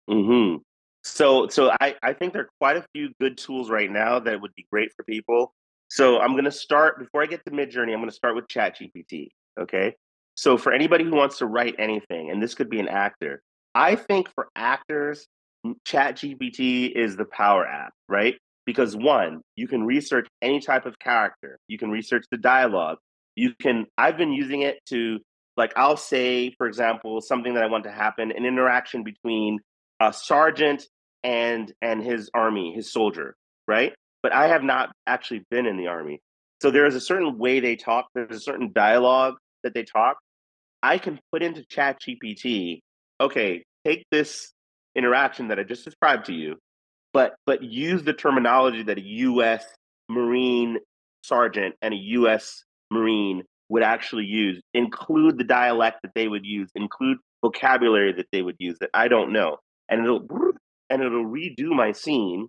hmm 0.07 0.61
So, 1.03 1.47
so 1.47 1.71
I, 1.81 1.95
I 2.03 2.13
think 2.13 2.33
there 2.33 2.43
are 2.43 2.49
quite 2.59 2.77
a 2.77 2.85
few 2.93 3.09
good 3.19 3.37
tools 3.37 3.69
right 3.69 3.91
now 3.91 4.19
that 4.19 4.39
would 4.39 4.53
be 4.55 4.65
great 4.71 4.91
for 4.95 5.03
people. 5.03 5.53
So 5.89 6.19
I'm 6.19 6.33
going 6.33 6.45
to 6.45 6.51
start 6.51 6.99
before 6.99 7.23
I 7.23 7.25
get 7.25 7.43
to 7.45 7.51
Midjourney. 7.51 7.91
I'm 7.93 7.99
going 7.99 8.09
to 8.09 8.15
start 8.15 8.35
with 8.35 8.47
ChatGPT. 8.47 9.29
Okay. 9.59 9.95
So 10.35 10.57
for 10.57 10.71
anybody 10.71 11.03
who 11.03 11.15
wants 11.15 11.37
to 11.39 11.45
write 11.45 11.75
anything, 11.77 12.29
and 12.29 12.41
this 12.41 12.53
could 12.53 12.69
be 12.69 12.79
an 12.79 12.87
actor, 12.87 13.41
I 13.75 13.95
think 13.95 14.29
for 14.33 14.47
actors, 14.55 15.27
ChatGPT 15.85 16.91
is 16.91 17.17
the 17.17 17.25
power 17.25 17.65
app, 17.65 17.93
right? 18.07 18.35
Because 18.65 18.95
one, 18.95 19.41
you 19.55 19.67
can 19.67 19.83
research 19.83 20.27
any 20.41 20.59
type 20.59 20.85
of 20.85 20.97
character. 20.99 21.59
You 21.67 21.77
can 21.77 21.89
research 21.89 22.25
the 22.31 22.37
dialogue. 22.37 22.97
You 23.35 23.53
can. 23.59 23.85
I've 23.97 24.17
been 24.17 24.33
using 24.33 24.61
it 24.61 24.79
to 24.87 25.19
like 25.57 25.73
I'll 25.75 25.97
say, 25.97 26.53
for 26.57 26.67
example, 26.67 27.21
something 27.21 27.53
that 27.55 27.63
I 27.63 27.67
want 27.67 27.83
to 27.83 27.91
happen, 27.91 28.31
an 28.31 28.45
interaction 28.45 29.03
between 29.03 29.59
a 30.01 30.11
sergeant 30.11 30.87
and 31.23 31.71
and 31.81 32.03
his 32.03 32.29
army, 32.33 32.73
his 32.73 32.91
soldier, 32.91 33.35
right? 33.67 33.93
But 34.23 34.33
I 34.33 34.47
have 34.47 34.63
not 34.63 34.91
actually 35.05 35.43
been 35.51 35.65
in 35.67 35.77
the 35.77 35.87
army. 35.87 36.19
So 36.61 36.71
there 36.71 36.85
is 36.85 36.95
a 36.95 37.01
certain 37.01 37.37
way 37.37 37.59
they 37.59 37.75
talk, 37.75 38.07
there's 38.13 38.35
a 38.35 38.39
certain 38.39 38.71
dialogue 38.73 39.35
that 39.63 39.73
they 39.73 39.83
talk. 39.83 40.17
I 40.83 40.97
can 40.97 41.19
put 41.31 41.43
into 41.43 41.63
Chat 41.69 41.99
GPT, 42.01 42.79
okay, 43.19 43.63
take 43.85 44.03
this 44.11 44.51
interaction 44.95 45.49
that 45.49 45.59
I 45.59 45.63
just 45.63 45.85
described 45.85 46.25
to 46.25 46.33
you, 46.33 46.57
but 47.13 47.35
but 47.45 47.63
use 47.63 48.03
the 48.03 48.13
terminology 48.13 48.83
that 48.83 48.97
a 48.97 49.03
US 49.03 49.63
Marine 50.09 50.79
sergeant 51.23 51.75
and 51.81 51.93
a 51.93 51.97
US 51.97 52.63
Marine 52.89 53.43
would 53.69 53.83
actually 53.83 54.25
use, 54.25 54.59
include 54.73 55.37
the 55.37 55.43
dialect 55.43 55.99
that 56.01 56.11
they 56.15 56.27
would 56.27 56.45
use, 56.45 56.69
include 56.75 57.19
vocabulary 57.43 58.13
that 58.13 58.27
they 58.31 58.41
would 58.41 58.55
use 58.57 58.77
that 58.79 58.89
I 58.95 59.07
don't 59.07 59.31
know. 59.31 59.57
And 59.91 60.03
it'll 60.03 60.25
and 60.89 61.03
it'll 61.03 61.25
redo 61.25 61.67
my 61.69 61.91
scene, 61.91 62.47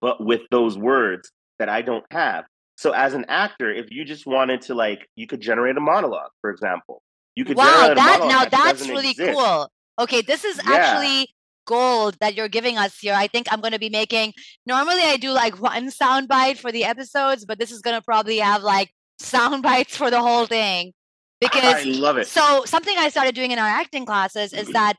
but 0.00 0.24
with 0.24 0.40
those 0.50 0.76
words 0.76 1.30
that 1.58 1.68
I 1.68 1.82
don't 1.82 2.04
have. 2.10 2.44
So 2.76 2.90
as 2.92 3.14
an 3.14 3.26
actor, 3.28 3.70
if 3.72 3.90
you 3.90 4.04
just 4.04 4.26
wanted 4.26 4.62
to 4.62 4.74
like 4.74 5.06
you 5.14 5.26
could 5.28 5.40
generate 5.40 5.76
a 5.76 5.80
monologue, 5.80 6.30
for 6.40 6.50
example. 6.50 7.02
You 7.36 7.44
could 7.44 7.56
Wow, 7.56 7.64
generate 7.64 7.92
a 7.92 7.94
that 7.96 8.18
monologue 8.20 8.28
now 8.28 8.40
that 8.40 8.50
that's 8.50 8.88
really 8.88 9.10
exist. 9.10 9.38
cool. 9.38 9.68
Okay, 9.98 10.22
this 10.22 10.44
is 10.44 10.60
Yeah. 10.68 10.74
actually 10.74 11.28
gold 11.66 12.16
that 12.20 12.34
you're 12.34 12.48
giving 12.48 12.76
us 12.78 12.98
here. 12.98 13.14
I 13.14 13.26
think 13.26 13.52
I'm 13.52 13.60
going 13.60 13.72
to 13.72 13.78
be 13.78 13.90
making 13.90 14.32
normally 14.66 15.02
I 15.02 15.16
do 15.16 15.30
like 15.30 15.60
one 15.60 15.90
sound 15.90 16.28
bite 16.28 16.58
for 16.58 16.70
the 16.72 16.84
episodes, 16.84 17.44
but 17.44 17.58
this 17.58 17.70
is 17.70 17.80
going 17.80 17.96
to 17.96 18.02
probably 18.02 18.38
have 18.38 18.62
like 18.62 18.90
sound 19.18 19.62
bites 19.68 19.96
for 19.96 20.10
the 20.10 20.20
whole 20.20 20.46
thing 20.46 20.92
because 21.40 21.74
I 21.74 21.82
love 21.84 22.18
it. 22.18 22.26
so 22.26 22.64
something 22.66 22.94
I 22.98 23.08
started 23.08 23.34
doing 23.34 23.50
in 23.50 23.58
our 23.58 23.68
acting 23.68 24.06
classes 24.06 24.52
is 24.52 24.64
mm-hmm. 24.64 24.72
that 24.72 24.96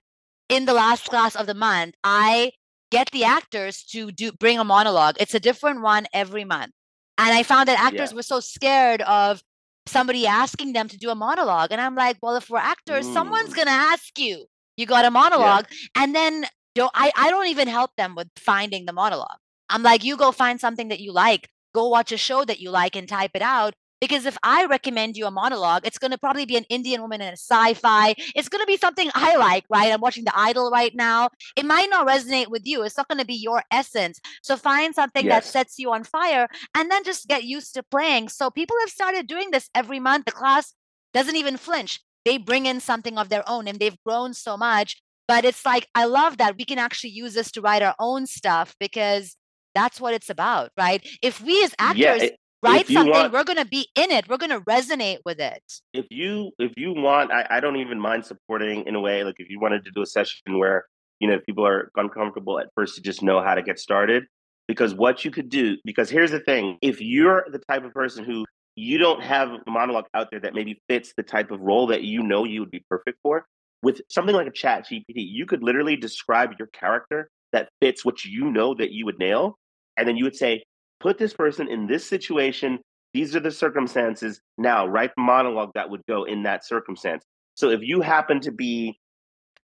in 0.50 0.66
the 0.66 0.74
last 0.74 1.10
class 1.10 1.36
of 1.36 1.48
the 1.48 1.54
month, 1.54 1.96
I 2.04 2.52
get 2.92 3.10
the 3.12 3.24
actors 3.24 3.84
to 3.92 4.12
do 4.12 4.32
bring 4.32 4.60
a 4.60 4.64
monologue. 4.64 5.16
It's 5.20 5.34
a 5.34 5.40
different 5.40 5.82
one 5.82 6.08
every 6.14 6.44
month. 6.46 6.72
And 7.18 7.34
I 7.34 7.44
found 7.44 7.68
that 7.70 7.80
actors 7.80 8.12
Yeah. 8.12 8.16
were 8.16 8.24
so 8.24 8.40
scared 8.40 9.02
of 9.04 9.42
somebody 9.88 10.25
asking 10.28 10.74
them 10.74 10.88
to 10.90 10.98
do 10.98 11.10
a 11.10 11.16
monologue. 11.16 11.72
And 11.72 11.82
I'm 11.82 11.96
like, 11.96 12.17
well, 12.22 12.36
if 12.36 12.50
we're 12.50 12.58
actors, 12.60 13.08
someone's 13.08 13.54
Mm. 13.54 13.56
gonna 13.56 13.72
ask 13.72 14.17
you. 14.19 14.46
You 14.78 14.86
got 14.86 15.06
a 15.06 15.12
Yeah. 15.12 15.12
monologue. 15.12 15.67
And 15.96 16.15
then 16.15 16.46
don't 16.76 16.91
I, 16.93 17.12
I 17.15 17.30
don't 17.30 17.48
even 17.48 17.67
help 17.67 17.91
them 17.96 18.15
with 18.15 18.30
finding 18.38 18.86
the 18.86 18.93
monologue. 18.93 19.38
I'm 19.69 19.84
like, 19.84 20.04
you 20.04 20.17
go 20.17 20.32
find 20.32 20.60
something 20.60 20.89
that 20.89 21.00
you 21.00 21.12
like, 21.12 21.50
go 21.74 21.88
watch 21.88 22.12
a 22.12 22.17
show 22.17 22.46
that 22.46 22.60
you 22.60 22.69
like 22.72 22.96
and 22.96 23.08
type 23.08 23.32
it 23.34 23.41
out. 23.41 23.74
Because 24.01 24.25
if 24.25 24.38
I 24.43 24.65
recommend 24.65 25.17
you 25.17 25.25
a 25.25 25.31
monologue, 25.31 25.86
it's 25.86 25.97
going 25.97 26.12
to 26.12 26.17
probably 26.17 26.45
be 26.45 26.58
an 26.58 26.65
Indian 26.69 27.01
woman 27.01 27.21
in 27.21 27.29
a 27.29 27.38
sci 27.38 27.73
fi. 27.75 28.13
It's 28.36 28.49
going 28.49 28.62
to 28.62 28.67
be 28.67 28.77
something 28.77 29.10
I 29.15 29.36
like, 29.38 29.65
right? 29.69 29.91
I'm 29.91 30.01
watching 30.01 30.25
The 30.25 30.38
Idol 30.38 30.69
right 30.69 30.93
now. 30.93 31.29
It 31.55 31.65
might 31.65 31.89
not 31.89 32.08
resonate 32.08 32.49
with 32.49 32.65
you. 32.65 32.84
It's 32.84 32.97
not 32.97 33.08
going 33.08 33.19
to 33.19 33.25
be 33.25 33.36
your 33.36 33.63
essence. 33.71 34.19
So 34.43 34.58
find 34.58 34.93
something 34.93 35.27
that 35.29 35.45
sets 35.45 35.79
you 35.79 35.91
on 35.93 36.03
fire 36.03 36.47
and 36.75 36.91
then 36.91 37.03
just 37.03 37.27
get 37.27 37.43
used 37.45 37.73
to 37.75 37.84
playing. 37.84 38.29
So 38.29 38.49
people 38.51 38.75
have 38.81 38.89
started 38.89 39.27
doing 39.27 39.51
this 39.51 39.69
every 39.73 39.99
month. 39.99 40.25
The 40.25 40.31
class 40.34 40.73
doesn't 41.13 41.36
even 41.36 41.58
flinch. 41.58 42.01
They 42.25 42.38
bring 42.38 42.65
in 42.65 42.79
something 42.81 43.17
of 43.17 43.29
their 43.29 43.47
own 43.49 43.67
and 43.67 43.79
they've 43.79 43.97
grown 44.05 44.34
so 44.34 44.58
much. 44.58 45.01
But 45.27 45.45
it's 45.45 45.65
like, 45.65 45.88
I 45.95 46.05
love 46.05 46.38
that 46.38 46.58
we 46.58 46.65
can 46.65 46.77
actually 46.79 47.12
use 47.12 47.34
this 47.34 47.51
to 47.51 47.62
write 47.62 47.81
our 47.81 47.95
own 47.99 48.27
stuff 48.27 48.75
because 48.79 49.36
that's 49.73 49.99
what 49.99 50.13
it's 50.13 50.29
about, 50.29 50.71
right? 50.77 51.05
If 51.21 51.41
we 51.41 51.63
as 51.63 51.73
Yeah. 51.79 51.86
actors 51.89 52.21
i- 52.23 52.38
write 52.63 52.88
something, 52.88 53.12
want 53.12 53.34
we're 53.34 53.44
going 53.44 53.58
to 53.58 53.65
be 53.65 53.88
in 53.96 54.12
it, 54.12 54.28
we're 54.28 54.38
going 54.38 54.52
to 54.52 54.62
resonate 54.62 55.20
with 55.26 55.39
it. 55.39 55.62
if 55.94 56.06
you 56.10 56.52
if 56.60 56.74
you 56.78 56.94
want 56.94 57.32
I, 57.32 57.46
I 57.50 57.60
don't 57.60 57.78
even 57.78 58.00
mind 58.00 58.26
supporting 58.26 58.86
in 58.88 58.96
a 58.96 59.00
way 59.00 59.24
like 59.24 59.36
if 59.39 59.50
you 59.50 59.60
wanted 59.60 59.86
to 59.86 59.91
do 59.91 60.02
a 60.02 60.06
session 60.06 60.60
where 60.60 60.86
you 61.20 61.30
know 61.30 61.39
people 61.46 61.65
are 61.65 61.91
uncomfortable 61.96 62.60
at 62.60 62.68
first 62.76 62.96
to 62.96 63.02
just 63.02 63.22
know 63.22 63.41
how 63.41 63.56
to 63.56 63.62
get 63.62 63.80
started 63.80 64.26
because 64.68 64.94
what 64.94 65.24
you 65.24 65.32
could 65.32 65.50
do 65.50 65.78
because 65.86 66.10
here's 66.10 66.32
the 66.32 66.39
thing 66.39 66.78
if 66.82 67.02
you're 67.02 67.46
the 67.52 67.60
type 67.60 67.84
of 67.84 67.94
person 67.94 68.24
who 68.26 68.46
you 68.76 68.98
don't 68.98 69.24
have 69.24 69.50
a 69.50 69.72
monologue 69.72 70.06
out 70.13 70.28
there 70.32 70.39
that 70.41 70.54
maybe 70.54 70.82
fits 70.89 71.13
the 71.15 71.24
type 71.24 71.52
of 71.52 71.62
role 71.62 71.88
that 71.88 72.04
you 72.04 72.22
know 72.22 72.44
you 72.44 72.60
would 72.60 72.72
be 72.72 72.84
perfect 72.89 73.18
for 73.24 73.46
with 73.82 74.02
something 74.10 74.36
like 74.36 74.48
a 74.48 74.52
chat 74.52 74.86
gpt 74.86 75.04
you 75.15 75.46
could 75.46 75.63
literally 75.63 75.96
describe 75.96 76.52
your 76.60 76.68
character 76.68 77.30
that 77.52 77.70
fits 77.82 78.04
what 78.04 78.26
you 78.26 78.52
know 78.52 78.74
that 78.74 78.91
you 78.91 79.06
would 79.06 79.20
nail 79.20 79.58
and 79.98 80.08
then 80.08 80.18
you 80.18 80.24
would 80.24 80.36
say 80.36 80.63
put 81.06 81.20
this 81.20 81.34
person 81.34 81.70
in 81.70 81.86
this 81.86 82.08
situation 82.08 82.80
these 83.13 83.36
are 83.36 83.39
the 83.39 83.52
circumstances 83.52 84.41
now 84.58 84.88
write 84.88 85.12
the 85.15 85.22
monologue 85.22 85.70
that 85.76 85.89
would 85.89 86.02
go 86.06 86.26
in 86.26 86.44
that 86.44 86.65
circumstance. 86.65 87.24
So 87.54 87.70
if 87.70 87.80
you 87.82 88.02
happen 88.02 88.41
to 88.41 88.52
be 88.52 88.98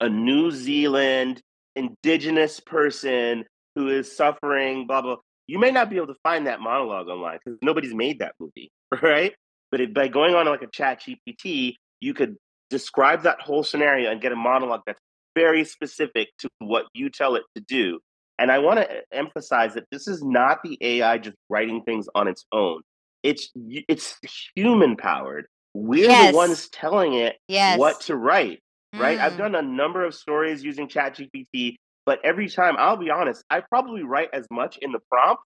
a 0.01 0.09
new 0.09 0.51
zealand 0.51 1.41
indigenous 1.75 2.59
person 2.59 3.45
who 3.75 3.87
is 3.87 4.15
suffering 4.15 4.85
blah 4.85 5.01
blah 5.01 5.15
you 5.47 5.59
may 5.59 5.71
not 5.71 5.89
be 5.89 5.95
able 5.95 6.07
to 6.07 6.19
find 6.23 6.45
that 6.45 6.59
monologue 6.59 7.07
online 7.07 7.39
because 7.43 7.57
nobody's 7.63 7.93
made 7.93 8.19
that 8.19 8.33
movie 8.39 8.69
right? 9.01 9.33
But 9.71 9.93
by 9.93 10.09
going 10.09 10.35
on 10.35 10.45
like 10.45 10.61
a 10.61 10.67
chat 10.67 11.01
gpt 11.01 11.75
you 12.01 12.13
could 12.13 12.35
describe 12.69 13.23
that 13.23 13.41
whole 13.41 13.63
scenario 13.63 14.11
and 14.11 14.21
get 14.21 14.33
a 14.33 14.35
monologue 14.35 14.81
that's 14.85 14.99
very 15.35 15.63
specific 15.63 16.27
to 16.39 16.49
what 16.59 16.85
you 16.93 17.09
tell 17.09 17.35
it 17.35 17.43
to 17.55 17.63
do 17.65 17.99
and 18.39 18.51
i 18.51 18.57
want 18.57 18.79
to 18.79 18.87
emphasize 19.11 19.73
that 19.75 19.85
this 19.91 20.07
is 20.07 20.23
not 20.23 20.59
the 20.63 20.77
ai 20.81 21.17
just 21.17 21.37
writing 21.49 21.83
things 21.83 22.07
on 22.15 22.27
its 22.27 22.45
own 22.51 22.81
it's 23.21 23.51
it's 23.55 24.17
human 24.55 24.95
powered 24.95 25.45
we're 25.75 26.07
Yes. 26.07 26.31
the 26.31 26.37
ones 26.37 26.69
telling 26.69 27.13
it 27.13 27.35
Yes. 27.47 27.77
what 27.77 28.01
to 28.01 28.15
write 28.15 28.59
right 28.97 29.19
i've 29.19 29.33
Mm. 29.33 29.37
done 29.37 29.55
a 29.55 29.61
number 29.61 30.03
of 30.03 30.15
stories 30.15 30.63
using 30.63 30.87
ChatGPT, 30.87 31.75
but 32.05 32.19
every 32.23 32.49
time 32.49 32.75
i'll 32.79 32.97
be 32.97 33.11
honest 33.11 33.43
i 33.49 33.59
probably 33.61 34.03
write 34.03 34.29
as 34.33 34.47
much 34.49 34.77
in 34.81 34.91
the 34.91 34.99
prompt 35.11 35.43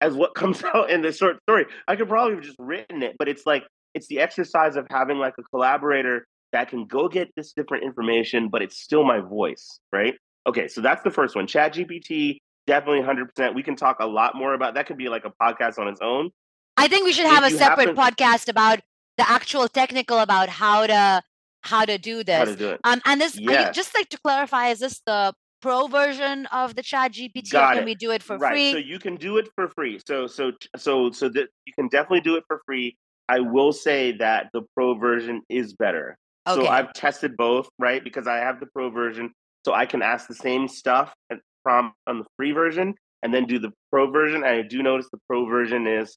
as 0.00 0.14
what 0.14 0.34
comes 0.40 0.62
out 0.74 0.88
in 0.90 1.02
the 1.02 1.12
short 1.12 1.36
story 1.42 1.66
i 1.88 1.96
could 1.96 2.08
probably 2.08 2.36
have 2.36 2.44
just 2.44 2.56
written 2.58 3.02
it 3.02 3.16
but 3.18 3.28
it's 3.28 3.44
like 3.44 3.64
it's 3.92 4.06
the 4.06 4.20
exercise 4.20 4.76
of 4.76 4.86
having 4.88 5.18
like 5.18 5.34
a 5.38 5.42
collaborator 5.42 6.24
that 6.52 6.68
can 6.68 6.84
go 6.86 7.08
get 7.08 7.28
this 7.36 7.52
different 7.52 7.84
information 7.84 8.48
but 8.48 8.62
it's 8.62 8.80
still 8.80 9.04
my 9.04 9.20
voice 9.20 9.80
right 9.92 10.14
okay 10.46 10.68
so 10.68 10.80
that's 10.80 11.02
the 11.02 11.10
first 11.10 11.34
one. 11.36 11.46
Chat 11.46 11.74
GPT, 11.74 12.38
definitely 12.66 13.02
100% 13.02 13.54
we 13.54 13.62
can 13.62 13.76
talk 13.76 13.98
a 14.00 14.06
lot 14.06 14.34
more 14.34 14.54
about 14.54 14.74
that 14.74 14.86
could 14.86 14.96
be 14.98 15.08
like 15.08 15.24
a 15.24 15.32
podcast 15.42 15.78
on 15.78 15.88
its 15.88 16.00
own. 16.00 16.30
I 16.76 16.88
think 16.88 17.04
we 17.04 17.12
should 17.12 17.26
have 17.26 17.44
If 17.44 17.54
a 17.54 17.58
separate 17.58 17.96
happen- 17.96 18.14
podcast 18.14 18.48
about 18.48 18.80
the 19.18 19.28
actual 19.30 19.68
technical 19.68 20.18
about 20.18 20.48
how 20.48 20.86
to 20.86 21.22
how 21.62 21.84
to 21.84 21.98
do 21.98 22.24
this. 22.24 22.38
how 22.38 22.44
to 22.46 22.56
do 22.56 22.70
it. 22.70 22.80
Um, 22.84 23.02
and 23.04 23.20
this, 23.20 23.32
just 23.34 23.94
like 23.94 24.08
to 24.08 24.18
clarify, 24.18 24.68
is 24.68 24.78
this 24.78 25.02
the 25.04 25.34
pro 25.60 25.88
version 25.88 26.46
of 26.46 26.74
the 26.74 26.82
Chat 26.82 27.12
GPT, 27.12 27.48
or 27.50 27.52
Got 27.52 27.74
can 27.74 27.82
it. 27.82 27.84
we 27.84 27.94
do 27.94 28.12
it 28.12 28.22
for 28.22 28.38
right 28.38 28.52
free? 28.52 28.72
so 28.72 28.78
you 28.78 28.98
can 28.98 29.16
do 29.16 29.36
it 29.36 29.46
for 29.54 29.68
free. 29.68 30.00
So 30.06 30.26
so 30.26 30.52
so 30.76 31.10
so 31.10 31.28
that 31.28 31.48
you 31.66 31.72
can 31.74 31.88
definitely 31.88 32.22
do 32.22 32.36
it 32.36 32.44
for 32.46 32.62
free. 32.64 32.96
I 33.28 33.40
will 33.40 33.72
say 33.72 34.12
that 34.12 34.48
the 34.54 34.62
pro 34.74 34.94
version 34.94 35.42
is 35.50 35.74
better. 35.74 36.16
Okay. 36.48 36.62
so 36.64 36.68
i've 36.68 36.90
tested 36.94 37.36
both 37.36 37.68
right 37.78 38.02
because 38.02 38.26
i 38.26 38.38
have 38.38 38.58
the 38.60 38.66
pro 38.74 38.88
version 38.88 39.30
so 39.64 39.72
i 39.72 39.86
can 39.86 40.02
ask 40.02 40.28
the 40.28 40.34
same 40.34 40.68
stuff 40.68 41.12
and 41.30 41.40
prompt 41.64 41.96
on 42.06 42.18
the 42.18 42.24
free 42.36 42.52
version 42.52 42.94
and 43.22 43.34
then 43.34 43.44
do 43.44 43.58
the 43.58 43.70
pro 43.90 44.10
version 44.10 44.42
and 44.44 44.46
i 44.46 44.62
do 44.62 44.82
notice 44.82 45.08
the 45.12 45.18
pro 45.28 45.44
version 45.46 45.86
is 45.86 46.16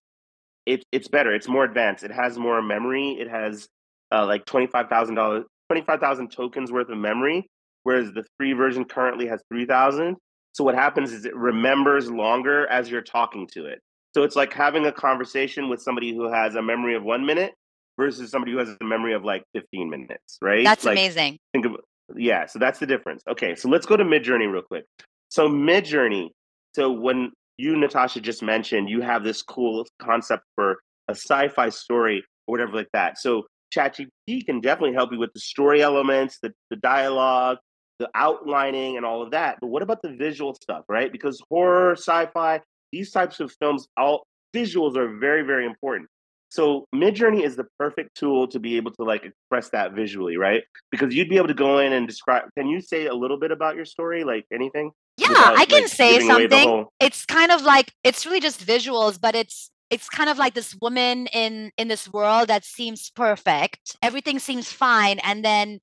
it, 0.65 0.85
it's 0.91 1.07
better. 1.07 1.33
It's 1.33 1.47
more 1.47 1.65
advanced. 1.65 2.03
It 2.03 2.11
has 2.11 2.37
more 2.37 2.61
memory. 2.61 3.17
It 3.19 3.29
has 3.29 3.67
uh, 4.11 4.25
like 4.25 4.45
twenty 4.45 4.67
five 4.67 4.87
thousand 4.89 5.15
dollars, 5.15 5.45
twenty 5.69 5.85
five 5.85 5.99
thousand 5.99 6.31
tokens 6.31 6.71
worth 6.71 6.89
of 6.89 6.97
memory, 6.97 7.49
whereas 7.83 8.11
the 8.13 8.23
free 8.37 8.53
version 8.53 8.85
currently 8.85 9.27
has 9.27 9.41
three 9.49 9.65
thousand. 9.65 10.15
So 10.53 10.63
what 10.63 10.75
happens 10.75 11.11
is 11.11 11.25
it 11.25 11.35
remembers 11.35 12.11
longer 12.11 12.67
as 12.67 12.89
you're 12.89 13.01
talking 13.01 13.47
to 13.53 13.65
it. 13.65 13.79
So 14.13 14.21
it's 14.23 14.35
like 14.35 14.53
having 14.53 14.85
a 14.85 14.91
conversation 14.91 15.67
with 15.67 15.81
somebody 15.81 16.13
who 16.13 16.31
has 16.31 16.55
a 16.55 16.61
memory 16.61 16.95
of 16.95 17.03
one 17.03 17.25
minute 17.25 17.53
versus 17.97 18.29
somebody 18.29 18.51
who 18.51 18.59
has 18.59 18.69
a 18.69 18.83
memory 18.83 19.13
of 19.13 19.23
like 19.23 19.43
15 19.53 19.89
minutes, 19.89 20.37
right? 20.41 20.63
That's 20.63 20.85
like, 20.85 20.93
amazing. 20.93 21.39
Think 21.53 21.65
of 21.65 21.77
yeah, 22.15 22.45
so 22.45 22.59
that's 22.59 22.79
the 22.79 22.85
difference. 22.85 23.23
Okay, 23.29 23.55
so 23.55 23.69
let's 23.69 23.85
go 23.85 23.97
to 23.97 24.03
Midjourney 24.03 24.51
real 24.51 24.61
quick. 24.61 24.85
So 25.29 25.47
Midjourney, 25.47 26.29
so 26.75 26.91
when 26.91 27.31
you 27.57 27.75
Natasha 27.75 28.21
just 28.21 28.41
mentioned, 28.43 28.89
you 28.89 29.01
have 29.01 29.23
this 29.23 29.41
cool 29.41 29.85
concept 30.01 30.43
for 30.55 30.77
a 31.07 31.15
sci-fi 31.15 31.69
story 31.69 32.23
or 32.47 32.53
whatever 32.53 32.73
like 32.73 32.89
that. 32.93 33.17
So 33.17 33.43
ChatGPT 33.75 34.45
can 34.45 34.61
definitely 34.61 34.93
help 34.93 35.11
you 35.11 35.19
with 35.19 35.33
the 35.33 35.39
story 35.39 35.81
elements, 35.81 36.39
the, 36.41 36.51
the 36.69 36.77
dialogue, 36.77 37.57
the 37.99 38.09
outlining, 38.15 38.97
and 38.97 39.05
all 39.05 39.21
of 39.21 39.31
that. 39.31 39.57
But 39.61 39.67
what 39.67 39.83
about 39.83 40.01
the 40.01 40.15
visual 40.15 40.53
stuff, 40.55 40.83
right? 40.87 41.11
Because 41.11 41.41
horror, 41.49 41.93
sci-fi, 41.93 42.61
these 42.91 43.11
types 43.11 43.39
of 43.39 43.51
films, 43.59 43.87
all 43.97 44.23
visuals 44.55 44.95
are 44.95 45.17
very, 45.17 45.43
very 45.43 45.65
important. 45.65 46.09
So 46.53 46.85
Midjourney 46.93 47.43
is 47.43 47.55
the 47.55 47.65
perfect 47.79 48.15
tool 48.15 48.47
to 48.49 48.59
be 48.59 48.77
able 48.77 48.91
to 48.91 49.03
like 49.03 49.25
express 49.25 49.69
that 49.71 49.93
visually, 49.93 50.37
right? 50.37 50.61
Because 50.91 51.11
you'd 51.11 51.27
be 51.27 51.37
able 51.37 51.47
to 51.47 51.55
go 51.55 51.79
in 51.79 51.93
and 51.93 52.07
describe. 52.07 52.43
Can 52.55 52.67
you 52.67 52.79
say 52.79 53.07
a 53.07 53.13
little 53.15 53.39
bit 53.39 53.51
about 53.51 53.75
your 53.75 53.85
story, 53.85 54.23
like 54.23 54.45
anything? 54.53 54.91
Yeah, 55.17 55.29
Without, 55.29 55.57
I 55.57 55.65
can 55.65 55.81
like, 55.81 55.91
say 55.91 56.19
something. 56.19 56.69
Whole... 56.69 56.93
It's 56.99 57.25
kind 57.25 57.51
of 57.51 57.63
like 57.63 57.91
it's 58.03 58.27
really 58.27 58.39
just 58.39 58.63
visuals, 58.63 59.19
but 59.19 59.33
it's 59.33 59.71
it's 59.89 60.07
kind 60.09 60.29
of 60.29 60.37
like 60.37 60.53
this 60.53 60.77
woman 60.79 61.25
in 61.33 61.71
in 61.75 61.87
this 61.87 62.13
world 62.13 62.49
that 62.49 62.63
seems 62.65 63.09
perfect. 63.09 63.97
Everything 64.03 64.37
seems 64.37 64.71
fine, 64.71 65.17
and 65.23 65.43
then 65.43 65.79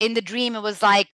in 0.00 0.14
the 0.14 0.22
dream, 0.22 0.56
it 0.56 0.62
was 0.62 0.80
like 0.80 1.08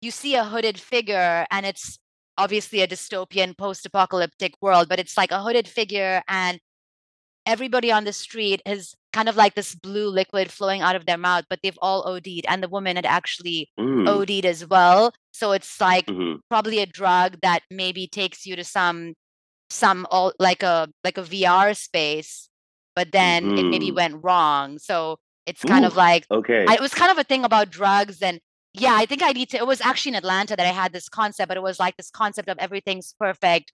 you 0.00 0.10
see 0.10 0.36
a 0.36 0.44
hooded 0.44 0.80
figure, 0.80 1.44
and 1.50 1.66
it's 1.66 1.98
obviously 2.38 2.80
a 2.80 2.88
dystopian 2.88 3.56
post-apocalyptic 3.56 4.54
world, 4.62 4.88
but 4.88 4.98
it's 4.98 5.18
like 5.18 5.32
a 5.32 5.42
hooded 5.42 5.68
figure 5.68 6.22
and 6.28 6.60
everybody 7.46 7.90
on 7.90 8.04
the 8.04 8.12
street 8.12 8.60
is 8.66 8.94
kind 9.12 9.28
of 9.28 9.36
like 9.36 9.54
this 9.54 9.74
blue 9.74 10.08
liquid 10.08 10.50
flowing 10.50 10.82
out 10.82 10.96
of 10.96 11.06
their 11.06 11.16
mouth, 11.16 11.44
but 11.48 11.60
they've 11.62 11.78
all 11.80 12.06
OD'd, 12.06 12.44
and 12.48 12.62
the 12.62 12.68
woman 12.68 12.96
had 12.96 13.06
actually 13.06 13.70
mm. 13.78 14.06
OD'd 14.06 14.44
as 14.44 14.66
well. 14.66 15.12
So 15.32 15.52
it's 15.52 15.80
like 15.80 16.06
mm-hmm. 16.06 16.40
probably 16.50 16.80
a 16.80 16.86
drug 16.86 17.38
that 17.42 17.62
maybe 17.70 18.06
takes 18.06 18.44
you 18.44 18.56
to 18.56 18.64
some 18.64 19.14
some 19.70 20.06
all 20.10 20.32
like 20.38 20.62
a 20.62 20.88
like 21.04 21.18
a 21.18 21.22
VR 21.22 21.76
space, 21.76 22.48
but 22.94 23.12
then 23.12 23.44
mm-hmm. 23.44 23.58
it 23.58 23.64
maybe 23.64 23.86
mm-hmm. 23.86 23.96
went 23.96 24.24
wrong. 24.24 24.78
So 24.78 25.18
it's 25.46 25.62
kind 25.62 25.84
Ooh, 25.84 25.88
of 25.88 25.96
like 25.96 26.26
okay. 26.30 26.66
I, 26.68 26.74
it 26.74 26.80
was 26.80 26.92
kind 26.92 27.10
of 27.10 27.18
a 27.18 27.24
thing 27.24 27.44
about 27.44 27.70
drugs 27.70 28.20
and 28.20 28.40
yeah, 28.78 28.94
I 28.94 29.06
think 29.06 29.22
I 29.22 29.32
need 29.32 29.48
to. 29.50 29.56
It 29.56 29.66
was 29.66 29.80
actually 29.80 30.10
in 30.10 30.16
Atlanta 30.16 30.54
that 30.54 30.66
I 30.66 30.70
had 30.70 30.92
this 30.92 31.08
concept, 31.08 31.48
but 31.48 31.56
it 31.56 31.62
was 31.62 31.80
like 31.80 31.96
this 31.96 32.10
concept 32.10 32.48
of 32.50 32.58
everything's 32.58 33.14
perfect 33.18 33.72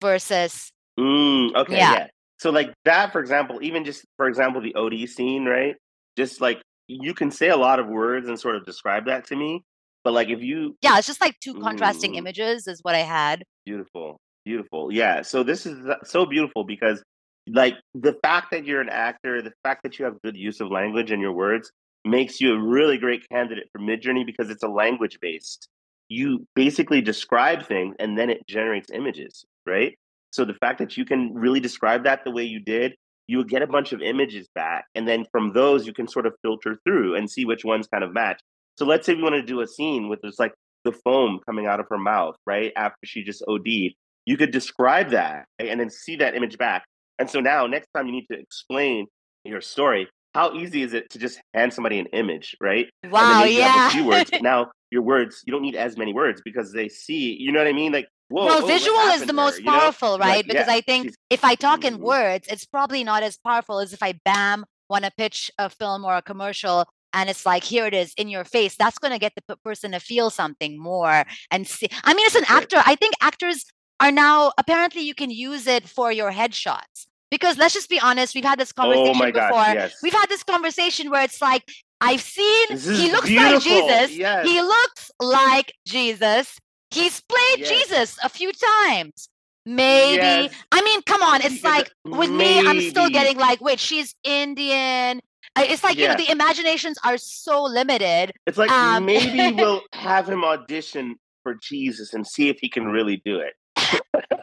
versus. 0.00 0.70
Mm, 0.98 1.54
okay, 1.56 1.76
yeah. 1.76 1.92
yeah. 1.92 2.06
So 2.38 2.50
like 2.50 2.72
that, 2.84 3.12
for 3.12 3.20
example, 3.20 3.58
even 3.62 3.84
just 3.84 4.04
for 4.16 4.28
example, 4.28 4.60
the 4.60 4.74
OD 4.74 5.08
scene, 5.08 5.44
right? 5.44 5.76
Just 6.16 6.40
like 6.40 6.60
you 6.86 7.14
can 7.14 7.30
say 7.30 7.48
a 7.48 7.56
lot 7.56 7.78
of 7.78 7.86
words 7.88 8.28
and 8.28 8.38
sort 8.38 8.56
of 8.56 8.64
describe 8.64 9.06
that 9.06 9.26
to 9.28 9.36
me, 9.36 9.62
but 10.04 10.12
like 10.12 10.28
if 10.28 10.40
you, 10.40 10.76
yeah, 10.82 10.98
it's 10.98 11.06
just 11.06 11.20
like 11.20 11.38
two 11.40 11.54
contrasting 11.54 12.12
mm, 12.12 12.18
images 12.18 12.66
is 12.66 12.80
what 12.82 12.94
I 12.94 13.00
had. 13.00 13.42
Beautiful, 13.64 14.20
beautiful, 14.44 14.92
yeah. 14.92 15.22
So 15.22 15.42
this 15.42 15.66
is 15.66 15.84
so 16.04 16.26
beautiful 16.26 16.64
because 16.64 17.02
like 17.48 17.74
the 17.94 18.16
fact 18.22 18.50
that 18.50 18.64
you're 18.64 18.80
an 18.80 18.88
actor, 18.88 19.42
the 19.42 19.52
fact 19.62 19.82
that 19.84 19.98
you 19.98 20.04
have 20.04 20.20
good 20.22 20.36
use 20.36 20.60
of 20.60 20.70
language 20.70 21.10
in 21.10 21.20
your 21.20 21.32
words 21.32 21.70
makes 22.04 22.40
you 22.40 22.54
a 22.54 22.62
really 22.62 22.98
great 22.98 23.28
candidate 23.28 23.68
for 23.72 23.80
Midjourney 23.80 24.24
because 24.24 24.50
it's 24.50 24.62
a 24.62 24.68
language 24.68 25.18
based. 25.20 25.68
You 26.08 26.46
basically 26.54 27.00
describe 27.00 27.66
things 27.66 27.96
and 27.98 28.16
then 28.16 28.30
it 28.30 28.46
generates 28.46 28.90
images, 28.92 29.44
right? 29.66 29.98
So 30.36 30.44
the 30.44 30.54
fact 30.54 30.78
that 30.80 30.98
you 30.98 31.06
can 31.06 31.32
really 31.32 31.60
describe 31.60 32.04
that 32.04 32.22
the 32.24 32.30
way 32.30 32.44
you 32.44 32.60
did, 32.60 32.94
you 33.26 33.38
would 33.38 33.48
get 33.48 33.62
a 33.62 33.66
bunch 33.66 33.94
of 33.94 34.02
images 34.02 34.46
back. 34.54 34.84
And 34.94 35.08
then 35.08 35.24
from 35.32 35.54
those, 35.54 35.86
you 35.86 35.94
can 35.94 36.06
sort 36.06 36.26
of 36.26 36.34
filter 36.42 36.76
through 36.84 37.16
and 37.16 37.30
see 37.30 37.46
which 37.46 37.64
ones 37.64 37.88
kind 37.90 38.04
of 38.04 38.12
match. 38.12 38.38
So 38.78 38.84
let's 38.84 39.06
say 39.06 39.14
we 39.14 39.22
want 39.22 39.36
to 39.36 39.42
do 39.42 39.62
a 39.62 39.66
scene 39.66 40.10
with 40.10 40.20
this 40.20 40.38
like 40.38 40.52
the 40.84 40.92
foam 40.92 41.40
coming 41.46 41.66
out 41.66 41.80
of 41.80 41.86
her 41.88 41.96
mouth, 41.96 42.36
right? 42.46 42.70
After 42.76 42.98
she 43.06 43.24
just 43.24 43.42
OD'd. 43.48 43.94
You 44.26 44.36
could 44.36 44.50
describe 44.50 45.10
that 45.10 45.46
and 45.58 45.80
then 45.80 45.88
see 45.88 46.16
that 46.16 46.34
image 46.34 46.58
back. 46.58 46.84
And 47.18 47.30
so 47.30 47.40
now, 47.40 47.66
next 47.66 47.88
time 47.96 48.06
you 48.06 48.12
need 48.12 48.26
to 48.30 48.38
explain 48.38 49.06
your 49.42 49.62
story, 49.62 50.06
how 50.34 50.52
easy 50.52 50.82
is 50.82 50.92
it 50.92 51.08
to 51.10 51.18
just 51.18 51.40
hand 51.54 51.72
somebody 51.72 51.98
an 51.98 52.06
image, 52.12 52.54
right? 52.60 52.88
Wow, 53.08 53.44
yeah. 53.44 53.88
few 53.88 54.04
words. 54.04 54.30
now 54.42 54.70
your 54.90 55.02
words, 55.02 55.42
you 55.46 55.52
don't 55.52 55.62
need 55.62 55.76
as 55.76 55.96
many 55.96 56.12
words 56.12 56.40
because 56.44 56.72
they 56.72 56.88
see, 56.88 57.36
you 57.38 57.52
know 57.52 57.60
what 57.60 57.68
I 57.68 57.72
mean? 57.72 57.92
Like 57.92 58.08
Whoa, 58.28 58.46
well, 58.46 58.66
visual 58.66 58.98
is 58.98 59.26
the 59.26 59.32
most 59.32 59.64
powerful, 59.64 60.12
you 60.12 60.18
know? 60.18 60.24
right? 60.24 60.36
Like, 60.36 60.46
because 60.46 60.66
yeah, 60.66 60.74
I 60.74 60.80
think 60.80 61.14
if 61.30 61.44
I 61.44 61.54
talk 61.54 61.84
in 61.84 61.94
mm-hmm. 61.94 62.04
words, 62.04 62.48
it's 62.50 62.64
probably 62.64 63.04
not 63.04 63.22
as 63.22 63.36
powerful 63.36 63.78
as 63.78 63.92
if 63.92 64.02
I 64.02 64.18
bam 64.24 64.64
want 64.88 65.04
to 65.04 65.12
pitch 65.16 65.50
a 65.58 65.70
film 65.70 66.04
or 66.04 66.16
a 66.16 66.22
commercial 66.22 66.86
and 67.12 67.30
it's 67.30 67.46
like 67.46 67.64
here 67.64 67.86
it 67.86 67.94
is 67.94 68.12
in 68.16 68.28
your 68.28 68.44
face 68.44 68.76
that's 68.76 68.98
going 68.98 69.12
to 69.12 69.18
get 69.18 69.32
the 69.34 69.56
person 69.64 69.92
to 69.92 69.98
feel 69.98 70.30
something 70.30 70.78
more 70.78 71.24
and 71.50 71.66
see 71.66 71.88
i 72.04 72.14
mean 72.14 72.26
as 72.26 72.36
an 72.36 72.44
actor 72.48 72.76
i 72.86 72.94
think 72.94 73.14
actors 73.20 73.64
are 74.00 74.12
now 74.12 74.52
apparently 74.58 75.02
you 75.02 75.14
can 75.14 75.30
use 75.30 75.66
it 75.66 75.88
for 75.88 76.12
your 76.12 76.30
headshots 76.30 77.06
because 77.30 77.58
let's 77.58 77.74
just 77.74 77.88
be 77.88 78.00
honest 78.00 78.34
we've 78.34 78.44
had 78.44 78.58
this 78.58 78.72
oh 78.76 78.82
conversation 78.82 79.22
oh 79.22 79.32
before 79.32 79.74
yes. 79.74 79.96
we've 80.02 80.12
had 80.12 80.28
this 80.28 80.42
conversation 80.42 81.10
where 81.10 81.24
it's 81.24 81.40
like 81.40 81.64
i've 82.00 82.20
seen 82.20 82.68
he 82.76 83.10
looks 83.10 83.26
beautiful. 83.26 83.54
like 83.54 83.62
jesus 83.62 84.16
yes. 84.16 84.46
he 84.46 84.60
looks 84.60 85.10
like 85.20 85.72
jesus 85.86 86.58
He's 86.90 87.20
played 87.20 87.58
yes. 87.58 87.68
Jesus 87.68 88.18
a 88.22 88.28
few 88.28 88.52
times. 88.52 89.28
Maybe. 89.64 90.22
Yes. 90.22 90.54
I 90.70 90.82
mean, 90.82 91.02
come 91.02 91.22
on. 91.22 91.40
It's 91.42 91.64
like 91.64 91.90
with 92.04 92.30
Maybe. 92.30 92.62
me, 92.62 92.68
I'm 92.68 92.80
still 92.90 93.10
getting 93.10 93.36
like, 93.36 93.60
wait, 93.60 93.80
she's 93.80 94.14
Indian. 94.22 95.20
It's 95.58 95.82
like, 95.82 95.96
yeah. 95.96 96.02
you 96.02 96.08
know, 96.10 96.24
the 96.24 96.30
imaginations 96.30 96.98
are 97.04 97.18
so 97.18 97.64
limited. 97.64 98.32
It's 98.46 98.58
like 98.58 98.70
um, 98.70 99.06
maybe 99.06 99.56
we'll 99.56 99.82
have 99.92 100.28
him 100.28 100.44
audition 100.44 101.16
for 101.42 101.54
Jesus 101.54 102.14
and 102.14 102.26
see 102.26 102.48
if 102.48 102.58
he 102.60 102.68
can 102.68 102.86
really 102.86 103.20
do 103.24 103.40
it. 103.40 103.54
like, 103.76 104.34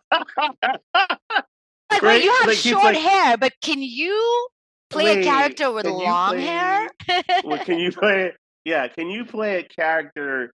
right? 1.92 2.02
wait, 2.02 2.24
you 2.24 2.32
have 2.40 2.48
like, 2.48 2.58
short 2.58 2.84
like, 2.84 2.98
hair, 2.98 3.38
but 3.38 3.54
can 3.62 3.82
you 3.82 4.48
play 4.94 5.22
a 5.22 5.24
character 5.24 5.72
with 5.72 5.86
long 5.86 6.32
play, 6.32 6.42
hair? 6.42 6.90
well, 7.44 7.64
can 7.64 7.80
you 7.80 7.92
play? 8.02 8.34
Yeah, 8.66 8.88
can 8.88 9.10
you 9.10 9.26
play 9.26 9.60
a 9.60 9.64
character 9.64 10.54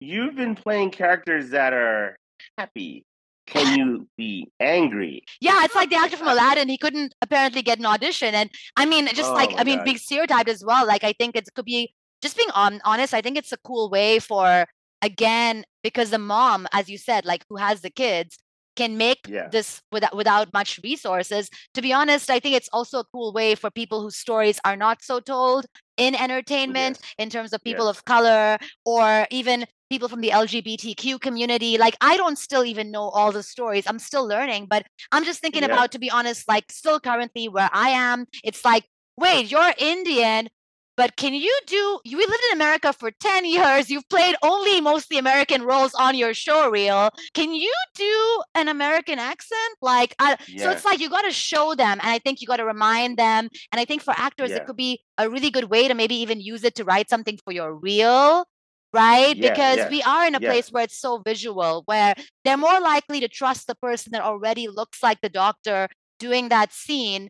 you've 0.00 0.36
been 0.36 0.54
playing 0.54 0.90
characters 0.90 1.50
that 1.50 1.72
are 1.72 2.16
happy. 2.58 3.04
Can 3.46 3.78
you 3.78 4.08
be 4.16 4.50
angry? 4.58 5.22
Yeah, 5.40 5.64
it's 5.64 5.74
like 5.74 5.90
the 5.90 5.96
actor 5.96 6.16
from 6.16 6.28
Aladdin. 6.28 6.68
He 6.68 6.78
couldn't 6.78 7.14
apparently 7.20 7.60
get 7.62 7.78
an 7.78 7.84
audition, 7.84 8.34
and 8.34 8.50
I 8.76 8.86
mean, 8.86 9.06
just 9.08 9.30
oh 9.30 9.34
like 9.34 9.50
I 9.58 9.64
mean, 9.64 9.84
being 9.84 9.98
stereotyped 9.98 10.48
as 10.48 10.64
well. 10.64 10.86
Like 10.86 11.04
I 11.04 11.12
think 11.12 11.36
it 11.36 11.48
could 11.54 11.66
be 11.66 11.94
just 12.22 12.36
being 12.36 12.48
on, 12.54 12.80
honest. 12.84 13.12
I 13.12 13.20
think 13.20 13.36
it's 13.36 13.52
a 13.52 13.58
cool 13.58 13.90
way 13.90 14.18
for 14.18 14.66
again 15.02 15.64
because 15.82 16.08
the 16.08 16.18
mom, 16.18 16.66
as 16.72 16.88
you 16.88 16.96
said, 16.96 17.26
like 17.26 17.44
who 17.50 17.56
has 17.56 17.82
the 17.82 17.90
kids, 17.90 18.38
can 18.76 18.96
make 18.96 19.20
yeah. 19.28 19.48
this 19.48 19.80
without 19.92 20.14
without 20.16 20.52
much 20.52 20.80
resources. 20.82 21.48
To 21.74 21.82
be 21.82 21.92
honest, 21.92 22.30
I 22.30 22.40
think 22.40 22.56
it's 22.56 22.68
also 22.72 23.00
a 23.00 23.04
cool 23.12 23.32
way 23.32 23.54
for 23.54 23.70
people 23.70 24.02
whose 24.02 24.16
stories 24.16 24.60
are 24.64 24.76
not 24.76 25.02
so 25.02 25.20
told 25.20 25.66
in 25.96 26.14
oh, 26.14 26.22
entertainment 26.22 26.98
yes. 27.00 27.14
in 27.18 27.30
terms 27.30 27.52
of 27.52 27.62
people 27.62 27.86
yes. 27.86 27.98
of 27.98 28.04
color 28.04 28.58
or 28.84 29.26
even 29.30 29.66
people 29.90 30.08
from 30.08 30.20
the 30.20 30.30
LGBTQ 30.30 31.20
community. 31.20 31.78
Like 31.78 31.96
I 32.00 32.16
don't 32.16 32.38
still 32.38 32.64
even 32.64 32.90
know 32.90 33.08
all 33.10 33.32
the 33.32 33.42
stories. 33.42 33.84
I'm 33.86 33.98
still 33.98 34.26
learning, 34.26 34.66
but 34.68 34.86
I'm 35.12 35.24
just 35.24 35.40
thinking 35.40 35.62
yeah. 35.62 35.72
about 35.72 35.92
to 35.92 35.98
be 35.98 36.10
honest, 36.10 36.48
like 36.48 36.70
still 36.72 37.00
currently 37.00 37.48
where 37.48 37.70
I 37.72 37.90
am, 37.90 38.26
it's 38.42 38.64
like, 38.64 38.84
wait, 39.16 39.50
you're 39.50 39.72
Indian, 39.78 40.48
but 40.96 41.16
can 41.16 41.34
you 41.34 41.56
do 41.66 42.00
you 42.04 42.18
lived 42.18 42.32
in 42.50 42.58
America 42.58 42.92
for 42.92 43.10
10 43.10 43.44
years, 43.44 43.90
you've 43.90 44.08
played 44.08 44.36
only 44.42 44.80
mostly 44.80 45.18
American 45.18 45.62
roles 45.62 45.94
on 45.94 46.16
your 46.16 46.34
show 46.34 46.70
reel. 46.70 47.10
Can 47.34 47.54
you 47.54 47.72
do 47.94 48.42
an 48.54 48.68
American 48.68 49.18
accent? 49.18 49.76
Like 49.82 50.14
I, 50.18 50.36
so 50.56 50.70
it's 50.70 50.84
like 50.84 51.00
you 51.00 51.10
got 51.10 51.22
to 51.22 51.32
show 51.32 51.74
them 51.74 51.98
and 52.00 52.10
I 52.10 52.18
think 52.18 52.40
you 52.40 52.46
got 52.46 52.56
to 52.56 52.64
remind 52.64 53.16
them 53.16 53.48
and 53.72 53.80
I 53.80 53.84
think 53.84 54.02
for 54.02 54.14
actors 54.16 54.50
yeah. 54.50 54.56
it 54.56 54.66
could 54.66 54.76
be 54.76 55.00
a 55.18 55.28
really 55.28 55.50
good 55.50 55.70
way 55.70 55.88
to 55.88 55.94
maybe 55.94 56.16
even 56.16 56.40
use 56.40 56.64
it 56.64 56.74
to 56.76 56.84
write 56.84 57.08
something 57.08 57.38
for 57.44 57.52
your 57.52 57.74
reel 57.74 58.46
right? 58.92 59.36
Yeah, 59.36 59.50
because 59.50 59.76
yeah, 59.78 59.88
we 59.90 60.02
are 60.02 60.26
in 60.26 60.36
a 60.36 60.40
yeah. 60.40 60.50
place 60.50 60.70
where 60.70 60.84
it's 60.84 60.96
so 60.96 61.18
visual, 61.18 61.82
where 61.86 62.14
they're 62.44 62.56
more 62.56 62.80
likely 62.80 63.18
to 63.20 63.28
trust 63.28 63.66
the 63.66 63.74
person 63.74 64.12
that 64.12 64.22
already 64.22 64.68
looks 64.68 65.02
like 65.02 65.20
the 65.20 65.28
doctor 65.28 65.88
doing 66.20 66.48
that 66.48 66.72
scene 66.72 67.28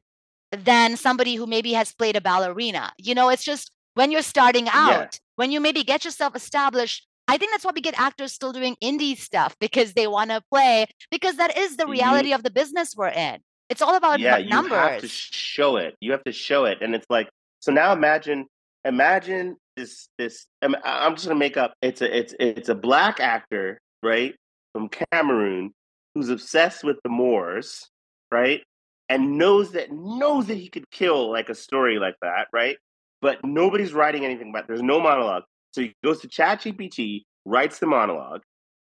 than 0.57 0.97
somebody 0.97 1.35
who 1.35 1.47
maybe 1.47 1.73
has 1.73 1.93
played 1.93 2.17
a 2.17 2.21
ballerina. 2.21 2.93
You 2.99 3.15
know, 3.15 3.29
it's 3.29 3.45
just 3.45 3.71
when 3.95 4.11
you're 4.11 4.23
starting 4.23 4.69
out, 4.69 5.19
when 5.37 5.51
you 5.51 5.61
maybe 5.61 5.83
get 5.85 6.05
yourself 6.05 6.37
established. 6.37 7.07
I 7.27 7.39
think 7.39 7.53
that's 7.53 7.65
why 7.65 7.73
we 7.75 7.81
get 7.81 7.99
actors 7.99 8.33
still 8.33 8.53
doing 8.53 8.77
indie 8.83 9.17
stuff 9.17 9.57
because 9.61 9.95
they 9.95 10.07
want 10.07 10.31
to 10.31 10.43
play, 10.51 10.87
because 11.11 11.37
that 11.37 11.57
is 11.57 11.77
the 11.77 11.85
mm-hmm. 11.85 11.93
reality 11.93 12.33
of 12.33 12.43
the 12.43 12.51
business 12.51 12.95
we're 12.97 13.09
in. 13.09 13.41
It's 13.71 13.81
all 13.81 13.97
about 13.97 14.21
yeah, 14.21 14.39
nu- 14.39 14.49
numbers. 14.49 14.71
you 14.71 14.77
have 14.77 15.01
to 15.01 15.09
show 15.09 15.77
it. 15.77 15.97
You 16.01 16.13
have 16.13 16.25
to 16.25 16.33
show 16.33 16.67
it, 16.67 16.79
and 16.83 16.95
it's 16.95 17.07
like 17.09 17.31
so. 17.61 17.73
Now 17.73 17.93
imagine, 17.93 18.47
imagine 18.85 19.57
this. 19.75 20.09
This 20.19 20.47
I'm, 20.61 20.77
I'm 20.85 21.15
just 21.15 21.27
gonna 21.27 21.39
make 21.39 21.57
up. 21.57 21.73
It's 21.81 22.03
a 22.03 22.17
it's 22.17 22.35
it's 22.39 22.69
a 22.69 22.75
black 22.75 23.21
actor, 23.21 23.81
right, 24.03 24.35
from 24.75 24.91
Cameroon, 25.11 25.73
who's 26.15 26.29
obsessed 26.29 26.85
with 26.85 26.99
the 27.05 27.09
Moors, 27.09 27.89
right, 28.31 28.63
and 29.09 29.39
knows 29.39 29.73
that 29.73 29.93
knows 29.93 30.47
that 30.47 30.57
he 30.57 30.69
could 30.69 30.91
kill 30.91 31.31
like 31.31 31.49
a 31.49 31.55
story 31.55 31.99
like 31.99 32.17
that, 32.23 32.49
right? 32.53 32.77
But 33.21 33.45
nobody's 33.45 33.93
writing 33.93 34.25
anything 34.25 34.51
about. 34.51 34.65
It. 34.65 34.69
There's 34.69 34.83
no 34.83 35.01
monologue, 35.01 35.45
so 35.73 35.83
he 35.83 35.95
goes 36.05 36.21
to 36.21 36.29
ChatGPT, 36.29 37.23
writes 37.45 37.79
the 37.79 37.87
monologue, 37.87 38.43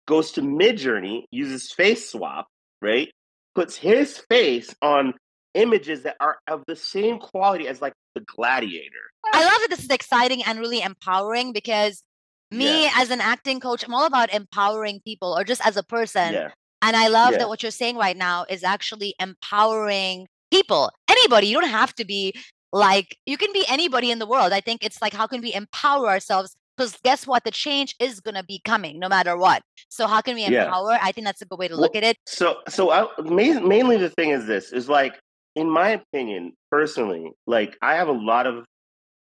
goes 0.07 0.33
to 0.33 0.43
Midjourney, 0.43 1.25
uses 1.31 1.73
face 1.73 2.11
swap, 2.11 2.47
right? 2.83 3.11
Puts 3.55 3.77
his 3.77 4.19
face 4.31 4.75
on 4.83 5.15
images 5.55 6.03
that 6.05 6.17
are 6.21 6.39
of 6.47 6.63
the 6.67 6.77
same 6.77 7.19
quality 7.19 7.67
as 7.67 7.81
like 7.81 7.93
the 8.15 8.21
gladiator. 8.21 9.11
I 9.33 9.43
love 9.45 9.61
that 9.63 9.71
this 9.71 9.81
is 9.81 9.91
exciting 9.91 10.43
and 10.45 10.59
really 10.61 10.81
empowering 10.81 11.53
because 11.53 12.03
me 12.51 12.85
Yeah. 12.85 12.93
as 12.97 13.11
an 13.11 13.21
acting 13.21 13.61
coach, 13.61 13.85
I'm 13.85 13.93
all 13.95 14.07
about 14.07 14.33
empowering 14.33 15.01
people 15.05 15.37
or 15.37 15.45
just 15.45 15.65
as 15.67 15.77
a 15.77 15.83
person. 15.83 16.33
Yeah. 16.35 16.51
And 16.83 16.97
I 16.97 17.09
love 17.09 17.33
Yeah. 17.33 17.39
that 17.39 17.49
what 17.49 17.63
you're 17.63 17.73
saying 17.73 17.97
right 17.97 18.17
now 18.17 18.45
is 18.49 18.63
actually 18.65 19.15
empowering 19.19 20.29
people. 20.51 20.91
Anybody. 21.11 21.49
You 21.49 21.61
don't 21.61 21.71
have 21.71 21.95
to 21.97 22.05
be 22.05 22.35
like, 22.73 23.17
you 23.27 23.37
can 23.37 23.53
be 23.53 23.65
anybody 23.69 24.11
in 24.11 24.19
the 24.19 24.27
world. 24.27 24.53
I 24.53 24.61
think 24.61 24.85
it's 24.85 25.01
like, 25.03 25.13
how 25.15 25.27
can 25.27 25.41
we 25.41 25.53
empower 25.53 26.09
ourselves? 26.09 26.55
Because 26.77 26.97
guess 27.03 27.27
what? 27.27 27.43
The 27.45 27.51
change 27.51 27.97
is 27.99 28.21
going 28.21 28.37
to 28.37 28.45
be 28.45 28.61
coming 28.65 29.01
no 29.01 29.09
matter 29.09 29.37
what. 29.37 29.63
So, 29.89 30.07
how 30.07 30.21
can 30.21 30.37
we 30.37 30.45
Yeah. 30.47 30.65
empower? 30.67 30.93
I 31.03 31.11
think 31.11 31.27
that's 31.27 31.43
a 31.43 31.45
good 31.47 31.59
way 31.59 31.67
to 31.69 31.75
Well, 31.75 31.83
look 31.83 31.97
at 31.97 32.05
it. 32.05 32.17
So, 32.27 32.59
so 32.69 32.91
I, 32.91 33.09
ma- 33.23 33.61
mainly 33.61 33.97
the 33.97 34.11
thing 34.11 34.31
is 34.31 34.47
this 34.47 34.73
is 34.73 34.89
like, 34.89 35.19
in 35.57 35.69
my 35.69 35.91
opinion, 35.91 36.53
personally, 36.71 37.33
like 37.47 37.77
I 37.83 37.97
have 37.97 38.07
a 38.09 38.13
lot 38.13 38.47
of 38.47 38.65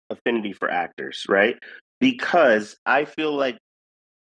affinity 0.08 0.54
for 0.54 0.70
actors, 0.70 1.26
right? 1.28 1.58
Because 2.00 2.76
I 2.86 3.04
feel 3.04 3.36
like 3.36 3.58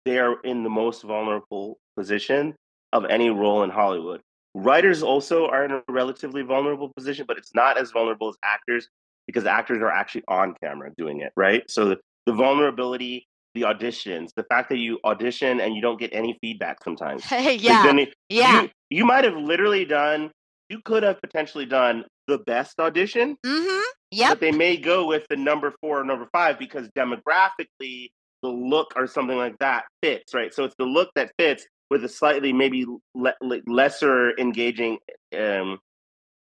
they 0.04 0.18
are 0.18 0.38
in 0.42 0.62
the 0.62 0.70
most 0.70 1.02
vulnerable 1.02 1.78
position 1.96 2.54
of 2.94 3.04
any 3.10 3.28
role 3.28 3.62
in 3.64 3.70
Hollywood. 3.70 4.22
Writers 4.54 5.02
also 5.02 5.48
are 5.48 5.64
in 5.64 5.72
a 5.72 5.82
relatively 5.88 6.42
vulnerable 6.42 6.90
position, 6.96 7.24
but 7.28 7.36
it's 7.36 7.54
not 7.54 7.76
as 7.76 7.90
vulnerable 7.90 8.28
as 8.28 8.36
actors 8.42 8.88
because 9.26 9.44
actors 9.46 9.78
are 9.82 9.90
actually 9.90 10.22
on 10.28 10.54
camera 10.62 10.90
doing 10.96 11.20
it, 11.20 11.32
right? 11.36 11.68
So 11.68 11.86
the, 11.86 11.96
the 12.26 12.32
vulnerability, 12.32 13.26
the 13.54 13.62
auditions, 13.62 14.28
the 14.36 14.44
fact 14.44 14.68
that 14.70 14.78
you 14.78 15.00
audition 15.04 15.60
and 15.60 15.74
you 15.74 15.82
don't 15.82 15.98
get 15.98 16.10
any 16.14 16.38
feedback 16.40 16.82
sometimes. 16.84 17.24
yeah. 17.32 17.96
it- 17.96 18.14
Yeah. 18.28 18.62
You, 18.62 18.70
you 18.90 19.04
might 19.04 19.24
have 19.24 19.34
literally 19.36 19.84
done, 19.84 20.30
you 20.68 20.80
could 20.84 21.02
have 21.02 21.20
potentially 21.20 21.66
done 21.66 22.04
the 22.28 22.38
best 22.38 22.78
audition, 22.78 23.36
Mm-hmm. 23.44 23.80
Yep. 24.12 24.28
but 24.30 24.40
they 24.40 24.52
may 24.52 24.76
go 24.76 25.06
with 25.06 25.26
the 25.28 25.36
number 25.36 25.74
four 25.80 26.00
or 26.00 26.04
number 26.04 26.28
five 26.32 26.56
because 26.60 26.88
demographically 26.96 28.10
the 28.42 28.48
look 28.48 28.92
or 28.94 29.08
something 29.08 29.36
like 29.36 29.58
that 29.58 29.84
fits, 30.02 30.32
right? 30.34 30.54
So 30.54 30.62
it's 30.64 30.76
the 30.78 30.84
look 30.84 31.10
that 31.16 31.32
fits 31.38 31.66
with 31.94 32.04
a 32.04 32.08
slightly 32.08 32.52
maybe 32.52 32.84
le- 33.14 33.36
le- 33.40 33.60
lesser 33.68 34.36
engaging 34.36 34.98
um, 35.38 35.78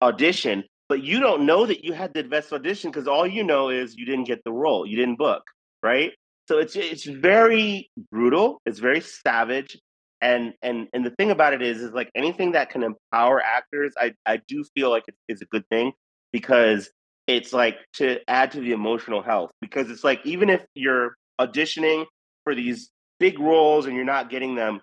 audition, 0.01 0.63
but 0.87 1.03
you 1.03 1.19
don't 1.19 1.45
know 1.45 1.65
that 1.65 1.83
you 1.83 1.91
had 1.91 2.13
the 2.13 2.23
best 2.23 2.53
audition 2.53 2.89
because 2.89 3.05
all 3.05 3.27
you 3.27 3.43
know 3.43 3.67
is 3.67 3.97
you 3.97 4.05
didn't 4.05 4.23
get 4.23 4.41
the 4.45 4.51
role, 4.53 4.85
you 4.85 4.95
didn't 4.95 5.17
book, 5.17 5.43
right? 5.83 6.13
So 6.47 6.59
it's 6.59 6.77
it's 6.77 7.03
very 7.03 7.89
brutal, 8.09 8.61
it's 8.65 8.79
very 8.79 9.01
savage, 9.01 9.77
and 10.21 10.53
and 10.61 10.87
and 10.93 11.05
the 11.05 11.09
thing 11.11 11.31
about 11.31 11.53
it 11.53 11.61
is 11.61 11.81
is 11.81 11.91
like 11.91 12.09
anything 12.15 12.53
that 12.53 12.69
can 12.69 12.81
empower 12.81 13.41
actors, 13.43 13.91
I 13.99 14.13
I 14.25 14.39
do 14.47 14.63
feel 14.73 14.89
like 14.89 15.03
it's, 15.09 15.17
it's 15.27 15.41
a 15.41 15.47
good 15.47 15.67
thing 15.67 15.91
because 16.31 16.89
it's 17.27 17.51
like 17.51 17.75
to 17.95 18.19
add 18.29 18.51
to 18.51 18.61
the 18.61 18.71
emotional 18.71 19.21
health 19.21 19.51
because 19.59 19.91
it's 19.91 20.05
like 20.05 20.25
even 20.25 20.49
if 20.49 20.63
you're 20.75 21.17
auditioning 21.41 22.05
for 22.45 22.55
these 22.55 22.89
big 23.19 23.37
roles 23.37 23.85
and 23.85 23.97
you're 23.97 24.05
not 24.05 24.29
getting 24.29 24.55
them 24.55 24.79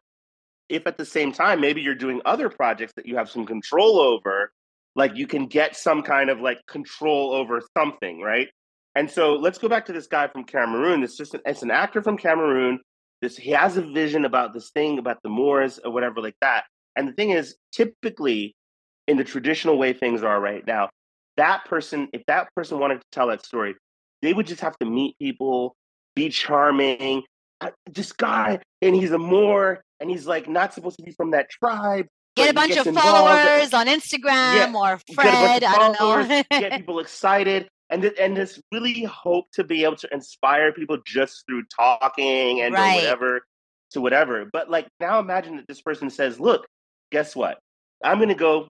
if 0.69 0.87
at 0.87 0.99
the 0.99 1.05
same 1.05 1.33
time 1.33 1.61
maybe 1.61 1.81
you're 1.81 1.95
doing 1.95 2.21
other 2.25 2.49
projects 2.49 2.93
that 2.97 3.07
you 3.07 3.17
have 3.17 3.31
some 3.31 3.47
control 3.47 3.99
over 3.99 4.53
like 4.97 5.17
you 5.17 5.27
can 5.27 5.47
get 5.47 5.77
some 5.77 6.03
kind 6.03 6.31
of 6.31 6.41
like 6.41 6.59
control 6.67 7.33
over 7.33 7.61
something 7.77 8.21
right? 8.21 8.49
And 8.95 9.09
so 9.09 9.35
let's 9.35 9.59
go 9.59 9.69
back 9.69 9.87
to 9.87 9.93
this 9.93 10.07
guy 10.07 10.29
from 10.29 10.45
cameroon 10.45 11.03
it's 11.03 11.17
just 11.17 11.35
an, 11.35 11.41
it's 11.47 11.63
an 11.63 11.71
actor 11.71 12.03
from 12.03 12.17
cameroon 12.17 12.81
this 13.21 13.37
he 13.37 13.51
has 13.51 13.77
a 13.77 13.83
vision 13.83 14.25
about 14.25 14.55
this 14.55 14.71
thing 14.71 14.99
about 14.99 15.19
the 15.23 15.29
moors 15.29 15.79
or 15.85 15.91
whatever 15.91 16.21
like 16.21 16.37
that. 16.41 16.65
And 16.97 17.09
the 17.09 17.13
thing 17.13 17.31
is 17.31 17.57
typically 17.73 18.55
in 19.07 19.17
the 19.17 19.25
traditional 19.25 19.79
way 19.79 19.93
things 19.93 20.23
are 20.23 20.41
right 20.41 20.65
now 20.67 20.91
that 21.39 21.65
person 21.65 22.09
if 22.13 22.23
that 22.27 22.49
person 22.55 22.79
wanted 22.79 22.97
to 22.97 23.07
tell 23.11 23.29
that 23.29 23.45
story 23.45 23.75
they 24.21 24.35
would 24.35 24.47
just 24.47 24.61
have 24.61 24.77
to 24.79 24.87
meet 24.87 25.17
people 25.19 25.75
be 26.15 26.29
charming 26.29 27.23
uh, 27.61 27.71
this 27.91 28.13
guy 28.13 28.59
and 28.83 28.95
he's 28.95 29.13
a 29.13 29.19
moor 29.19 29.81
and 30.01 30.11
he's 30.11 30.27
like 30.27 30.49
not 30.49 30.73
supposed 30.75 30.97
to 30.99 31.03
be 31.03 31.13
from 31.13 31.31
that 31.33 31.51
tribe 31.51 32.07
Get 32.39 32.51
a 32.51 32.55
bunch 32.55 32.77
of 32.77 32.95
followers 32.95 33.75
on 33.75 33.87
Instagram 33.87 34.75
or 34.75 35.01
get 35.07 35.15
Fred. 35.15 35.65
I 35.65 35.79
don't 35.79 36.01
know. 36.01 36.43
get 36.51 36.73
people 36.73 37.01
excited 37.01 37.69
and 37.91 38.03
th- 38.03 38.15
and 38.19 38.37
this 38.37 38.61
really 38.73 39.05
hope 39.05 39.47
to 39.53 39.65
be 39.65 39.85
able 39.85 39.97
to 39.97 40.09
inspire 40.13 40.73
people 40.73 40.99
just 41.05 41.45
through 41.47 41.65
talking 41.75 42.61
and 42.61 42.75
Right. 42.75 42.95
whatever 42.95 43.41
to 43.93 44.01
whatever. 44.01 44.49
But 44.53 44.71
like 44.71 44.87
now 45.01 45.19
imagine 45.19 45.57
that 45.57 45.67
this 45.67 45.81
person 45.81 46.11
says 46.11 46.39
look 46.39 46.67
guess 47.11 47.35
what? 47.35 47.59
I'm 48.05 48.19
going 48.19 48.29
to 48.29 48.35
go 48.35 48.69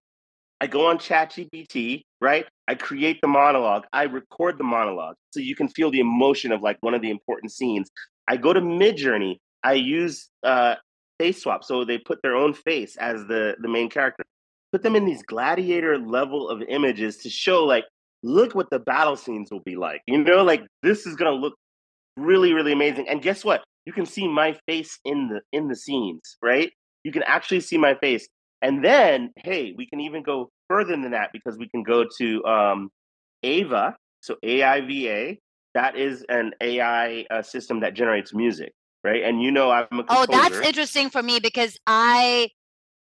i 0.61 0.67
go 0.67 0.87
on 0.87 0.99
ChatGPT, 0.99 2.03
right? 2.21 2.45
I 2.67 2.75
create 2.75 3.21
the 3.21 3.29
monologue. 3.29 3.85
I 3.93 4.05
record 4.05 4.59
the 4.59 4.64
monologue. 4.64 5.14
So 5.31 5.38
you 5.41 5.55
can 5.55 5.69
feel 5.69 5.91
the 5.91 6.01
emotion 6.01 6.51
of 6.51 6.62
like 6.62 6.79
one 6.81 6.95
of 6.95 7.03
the 7.03 7.11
important 7.11 7.53
scenes. 7.53 7.91
I 8.27 8.37
go 8.37 8.53
to 8.53 8.61
midjourney. 8.61 9.37
I 9.62 9.75
use 9.75 10.29
uh 10.43 10.77
face 11.18 11.42
swap 11.42 11.64
so 11.64 11.85
they 11.85 11.98
put 11.98 12.20
their 12.22 12.37
own 12.37 12.54
face 12.54 12.96
as 12.96 13.24
the 13.26 13.57
the 13.61 13.68
main 13.68 13.88
character. 13.88 14.24
Put 14.72 14.83
them 14.83 14.96
in 14.96 15.07
these 15.07 15.22
gladiator 15.22 15.98
level 15.98 16.48
of 16.48 16.62
images 16.68 17.16
to 17.18 17.31
show 17.31 17.64
like 17.64 17.85
look 18.22 18.54
what 18.54 18.68
the 18.70 18.78
battle 18.78 19.16
scenes 19.16 19.50
will 19.50 19.62
be 19.64 19.76
like 19.76 20.02
you 20.07 20.18
know 20.18 20.42
like 20.42 20.66
this 20.83 21.07
is 21.07 21.14
going 21.14 21.33
to 21.33 21.38
look 21.38 21.54
really 22.16 22.52
really 22.52 22.72
amazing. 22.72 23.09
And 23.09 23.22
guess 23.22 23.44
what? 23.44 23.62
You 23.87 23.92
can 23.92 24.07
see 24.07 24.28
my 24.28 24.57
face 24.66 24.98
in 25.04 25.28
the 25.28 25.40
in 25.52 25.68
the 25.68 25.76
scenes 25.76 26.37
right? 26.42 26.70
You 27.04 27.12
can 27.12 27.22
actually 27.24 27.61
see 27.61 27.78
my 27.78 27.94
face. 27.94 28.28
And 28.61 28.85
then 28.85 29.31
hey 29.37 29.74
we 29.76 29.87
can 29.87 30.00
even 30.00 30.22
go 30.22 30.50
further 30.68 30.96
than 30.96 31.11
that 31.12 31.31
because 31.33 31.57
we 31.59 31.68
can 31.68 31.83
go 31.83 32.04
to 32.18 32.44
um 32.44 32.90
ava 33.42 33.96
so 34.20 34.37
aiva 34.44 35.38
that 35.74 35.96
is 35.96 36.24
an 36.28 36.52
ai 36.61 37.24
uh, 37.31 37.42
system 37.42 37.81
that 37.81 37.94
generates 37.94 38.35
music 38.35 38.72
right 39.05 39.23
and 39.25 39.43
you 39.43 39.51
know 39.51 39.71
i'm 39.71 39.85
a 39.85 40.05
composer 40.05 40.17
Oh, 40.21 40.27
that's 40.27 40.61
interesting 40.61 41.11
for 41.11 41.23
me 41.23 41.41
because 41.41 41.79
I 41.87 42.51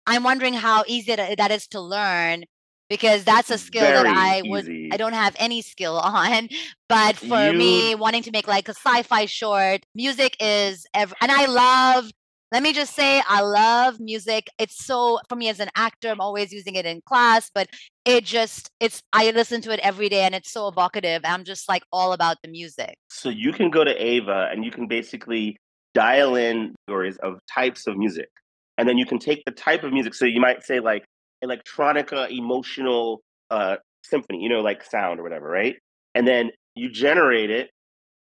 I'm 0.08 0.24
wondering 0.24 0.54
how 0.54 0.84
easy 0.88 1.16
that 1.16 1.38
that 1.38 1.52
is 1.52 1.68
to 1.68 1.80
learn 1.80 2.46
because 2.90 3.24
that's 3.24 3.52
a 3.52 3.58
skill 3.58 3.84
that 3.84 4.06
Very 4.06 4.16
I 4.18 4.42
would 4.44 4.64
easy. 4.64 4.90
I 4.92 4.98
don't 4.98 5.14
have 5.14 5.36
any 5.38 5.62
skill 5.62 5.98
on. 6.04 6.50
But 6.88 7.16
for 7.18 7.54
me, 7.54 7.94
wanting 7.96 8.24
to 8.24 8.32
make 8.32 8.48
like 8.48 8.68
a 8.68 8.72
sci-fi 8.74 9.26
short, 9.26 9.86
music 9.94 10.36
is 10.40 10.86
ev- 10.94 11.14
and 11.22 11.32
I 11.32 11.46
love 11.46 12.12
let 12.52 12.64
me 12.64 12.74
just 12.74 12.96
say 12.96 13.22
I 13.28 13.42
love 13.42 14.00
music. 14.00 14.48
It's 14.58 14.84
so 14.84 15.20
for 15.30 15.36
me 15.36 15.50
as 15.50 15.60
an 15.60 15.70
actor, 15.76 16.10
I'm 16.10 16.20
always 16.20 16.52
using 16.52 16.74
it 16.74 16.86
in 16.88 17.02
class, 17.06 17.52
but 17.54 17.70
it 18.06 18.24
just 18.26 18.72
it's 18.80 19.04
I 19.14 19.30
listen 19.30 19.62
to 19.62 19.72
it 19.72 19.80
every 19.84 20.10
day 20.10 20.22
and 20.22 20.34
it's 20.34 20.52
so 20.52 20.68
evocative. 20.68 21.22
I'm 21.24 21.44
just 21.44 21.70
like 21.70 21.84
all 21.92 22.12
about 22.12 22.38
the 22.42 22.50
music. 22.50 22.96
So 23.12 23.30
you 23.30 23.54
can 23.54 23.70
go 23.70 23.84
to 23.84 23.94
Ava 24.04 24.50
and 24.52 24.66
you 24.66 24.72
can 24.72 24.88
basically 24.88 25.60
dial 25.94 26.36
in 26.36 26.76
categories 26.88 27.18
of 27.18 27.40
types 27.54 27.88
of 27.88 27.98
music. 27.98 28.30
And 28.78 28.88
then 28.88 28.98
you 28.98 29.06
can 29.06 29.20
take 29.20 29.44
the 29.46 29.52
type 29.52 29.84
of 29.84 29.92
music. 29.92 30.14
So 30.14 30.26
you 30.26 30.40
might 30.40 30.64
say 30.64 30.80
like 30.80 31.04
electronica 31.44 32.30
emotional 32.30 33.22
uh 33.50 33.78
symphony, 34.04 34.42
you 34.42 34.50
know, 34.50 34.62
like 34.62 34.84
sound 34.84 35.20
or 35.20 35.24
whatever, 35.24 35.50
right? 35.50 35.76
And 36.16 36.28
then 36.28 36.52
you 36.76 36.90
generate 36.90 37.50
it 37.50 37.70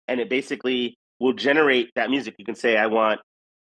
and 0.06 0.20
it 0.20 0.28
basically 0.28 0.96
will 1.20 1.32
generate 1.32 1.90
that 1.94 2.10
music. 2.10 2.34
You 2.38 2.44
can 2.44 2.54
say 2.54 2.76
I 2.76 2.86
want 2.86 3.20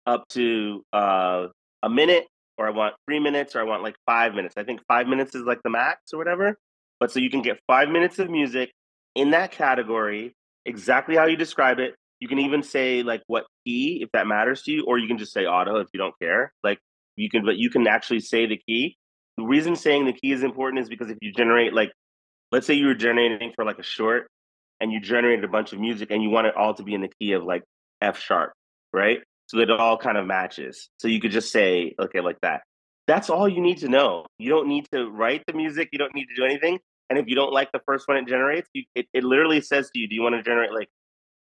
up 0.06 0.24
to 0.30 0.82
uh 0.92 1.46
a 1.82 1.88
minute 1.88 2.26
or 2.58 2.66
I 2.66 2.70
want 2.70 2.94
three 3.06 3.20
minutes 3.20 3.56
or 3.56 3.60
I 3.60 3.64
want 3.64 3.82
like 3.82 3.96
five 4.06 4.34
minutes. 4.34 4.54
I 4.56 4.64
think 4.64 4.80
five 4.88 5.06
minutes 5.06 5.34
is 5.34 5.42
like 5.44 5.60
the 5.64 5.70
max 5.70 6.12
or 6.12 6.18
whatever. 6.18 6.56
But 7.00 7.10
so 7.10 7.18
you 7.18 7.30
can 7.30 7.42
get 7.42 7.58
five 7.66 7.88
minutes 7.88 8.18
of 8.18 8.30
music 8.30 8.70
in 9.14 9.30
that 9.30 9.50
category, 9.50 10.34
exactly 10.64 11.16
how 11.16 11.26
you 11.26 11.36
describe 11.36 11.78
it. 11.78 11.94
You 12.22 12.28
can 12.28 12.38
even 12.38 12.62
say 12.62 13.02
like 13.02 13.20
what 13.26 13.46
key 13.66 13.98
if 14.00 14.08
that 14.12 14.28
matters 14.28 14.62
to 14.62 14.70
you, 14.70 14.84
or 14.86 14.96
you 14.96 15.08
can 15.08 15.18
just 15.18 15.32
say 15.32 15.44
auto 15.44 15.80
if 15.80 15.88
you 15.92 15.98
don't 15.98 16.14
care. 16.22 16.52
Like 16.62 16.78
you 17.16 17.28
can, 17.28 17.44
but 17.44 17.56
you 17.56 17.68
can 17.68 17.84
actually 17.88 18.20
say 18.20 18.46
the 18.46 18.60
key. 18.64 18.96
The 19.36 19.42
reason 19.42 19.74
saying 19.74 20.04
the 20.04 20.12
key 20.12 20.30
is 20.30 20.44
important 20.44 20.82
is 20.82 20.88
because 20.88 21.10
if 21.10 21.18
you 21.20 21.32
generate 21.32 21.74
like, 21.74 21.90
let's 22.52 22.64
say 22.64 22.74
you 22.74 22.86
were 22.86 22.94
generating 22.94 23.52
for 23.56 23.64
like 23.64 23.80
a 23.80 23.82
short, 23.82 24.28
and 24.80 24.92
you 24.92 25.00
generated 25.00 25.44
a 25.44 25.48
bunch 25.48 25.72
of 25.72 25.80
music, 25.80 26.12
and 26.12 26.22
you 26.22 26.30
want 26.30 26.46
it 26.46 26.54
all 26.54 26.74
to 26.74 26.84
be 26.84 26.94
in 26.94 27.00
the 27.00 27.10
key 27.20 27.32
of 27.32 27.42
like 27.42 27.64
F 28.00 28.20
sharp, 28.20 28.52
right? 28.92 29.18
So 29.48 29.56
that 29.56 29.68
it 29.68 29.80
all 29.80 29.98
kind 29.98 30.16
of 30.16 30.24
matches. 30.24 30.90
So 31.00 31.08
you 31.08 31.20
could 31.20 31.32
just 31.32 31.50
say 31.50 31.92
okay 31.98 32.20
like 32.20 32.38
that. 32.42 32.62
That's 33.08 33.30
all 33.30 33.48
you 33.48 33.60
need 33.60 33.78
to 33.78 33.88
know. 33.88 34.26
You 34.38 34.48
don't 34.48 34.68
need 34.68 34.86
to 34.92 35.10
write 35.10 35.42
the 35.48 35.54
music. 35.54 35.88
You 35.90 35.98
don't 35.98 36.14
need 36.14 36.26
to 36.26 36.36
do 36.36 36.44
anything. 36.44 36.78
And 37.10 37.18
if 37.18 37.26
you 37.26 37.34
don't 37.34 37.52
like 37.52 37.72
the 37.72 37.80
first 37.84 38.06
one 38.06 38.16
it 38.16 38.28
generates, 38.28 38.70
you, 38.74 38.84
it, 38.94 39.06
it 39.12 39.24
literally 39.24 39.60
says 39.60 39.90
to 39.90 39.98
you, 39.98 40.06
do 40.08 40.14
you 40.14 40.22
want 40.22 40.36
to 40.36 40.42
generate 40.44 40.72
like 40.72 40.88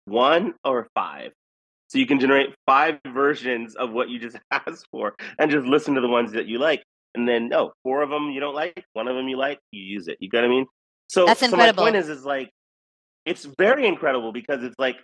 one 0.05 0.55
or 0.65 0.89
five? 0.95 1.33
So 1.89 1.99
you 1.99 2.07
can 2.07 2.21
generate 2.21 2.55
five 2.67 3.01
versions 3.07 3.75
of 3.77 3.93
what 3.93 4.09
you 4.09 4.19
just 4.19 4.37
asked 4.51 4.87
for 4.91 5.15
and 5.39 5.51
just 5.51 5.67
listen 5.67 5.95
to 5.95 6.01
the 6.01 6.09
ones 6.09 6.33
that 6.33 6.47
you 6.47 6.59
like. 6.59 6.83
And 7.15 7.29
then 7.29 7.49
no, 7.49 7.73
four 7.83 8.03
of 8.03 8.11
them 8.11 8.31
you 8.31 8.41
don't 8.41 8.55
like, 8.55 8.85
one 8.95 9.09
of 9.09 9.17
them 9.17 9.29
you 9.29 9.37
like, 9.37 9.59
you 9.71 9.83
use 9.83 10.09
it. 10.09 10.17
You 10.21 10.31
got 10.31 10.39
what 10.39 10.47
I 10.47 10.49
mean? 10.49 10.67
So, 11.09 11.27
That's 11.27 11.41
so 11.41 11.57
my 11.57 11.73
point 11.73 11.97
is 11.97 12.09
is 12.09 12.25
like 12.25 12.51
it's 13.27 13.47
very 13.59 13.87
incredible 13.87 14.33
because 14.33 14.65
it's 14.65 14.79
like 14.79 14.97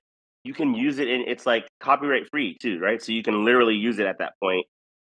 you 0.44 0.54
can 0.54 0.74
use 0.74 0.98
it 0.98 1.08
and 1.08 1.28
it's 1.28 1.44
like 1.44 1.68
copyright 1.80 2.30
free 2.30 2.56
too, 2.61 2.78
right? 2.78 3.02
So 3.02 3.12
you 3.12 3.22
can 3.22 3.44
literally 3.44 3.74
use 3.74 3.98
it 3.98 4.06
at 4.06 4.18
that 4.20 4.32
point 4.42 4.64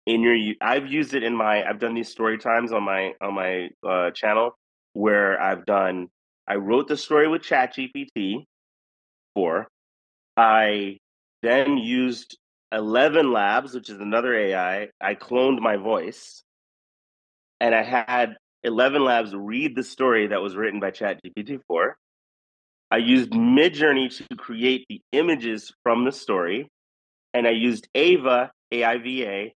in 0.08 0.22
your 0.22 0.54
I've 0.62 0.86
used 0.86 1.14
it 1.14 1.22
in 1.22 1.36
my 1.36 1.62
I've 1.62 1.78
done 1.78 1.94
these 1.94 2.08
story 2.08 2.38
times 2.38 2.72
on 2.72 2.82
my 2.82 3.12
on 3.20 3.34
my 3.34 3.68
uh, 3.86 4.10
channel 4.10 4.58
where 4.94 5.40
I've 5.40 5.66
done 5.66 6.08
I 6.48 6.54
wrote 6.54 6.88
the 6.88 6.96
story 6.96 7.28
with 7.28 7.42
ChatGPT 7.42 8.46
for 9.34 9.68
I 10.38 10.98
then 11.42 11.78
used 11.78 12.38
11 12.70 13.32
Labs, 13.32 13.74
which 13.74 13.90
is 13.90 13.98
another 13.98 14.34
AI. 14.34 14.88
I 15.00 15.14
cloned 15.14 15.58
my 15.60 15.76
voice 15.76 16.44
and 17.60 17.74
I 17.74 17.82
had 17.82 18.36
11 18.62 19.04
Labs 19.04 19.34
read 19.34 19.74
the 19.74 19.82
story 19.82 20.28
that 20.28 20.40
was 20.40 20.54
written 20.54 20.78
by 20.78 20.92
ChatGPT 20.92 21.60
4. 21.66 21.96
I 22.90 22.98
used 22.98 23.32
Midjourney 23.32 24.16
to 24.16 24.36
create 24.36 24.86
the 24.88 25.02
images 25.12 25.72
from 25.82 26.04
the 26.04 26.12
story, 26.12 26.68
and 27.34 27.46
I 27.46 27.50
used 27.50 27.88
Ava, 27.94 28.50
AIVA, 28.72 29.50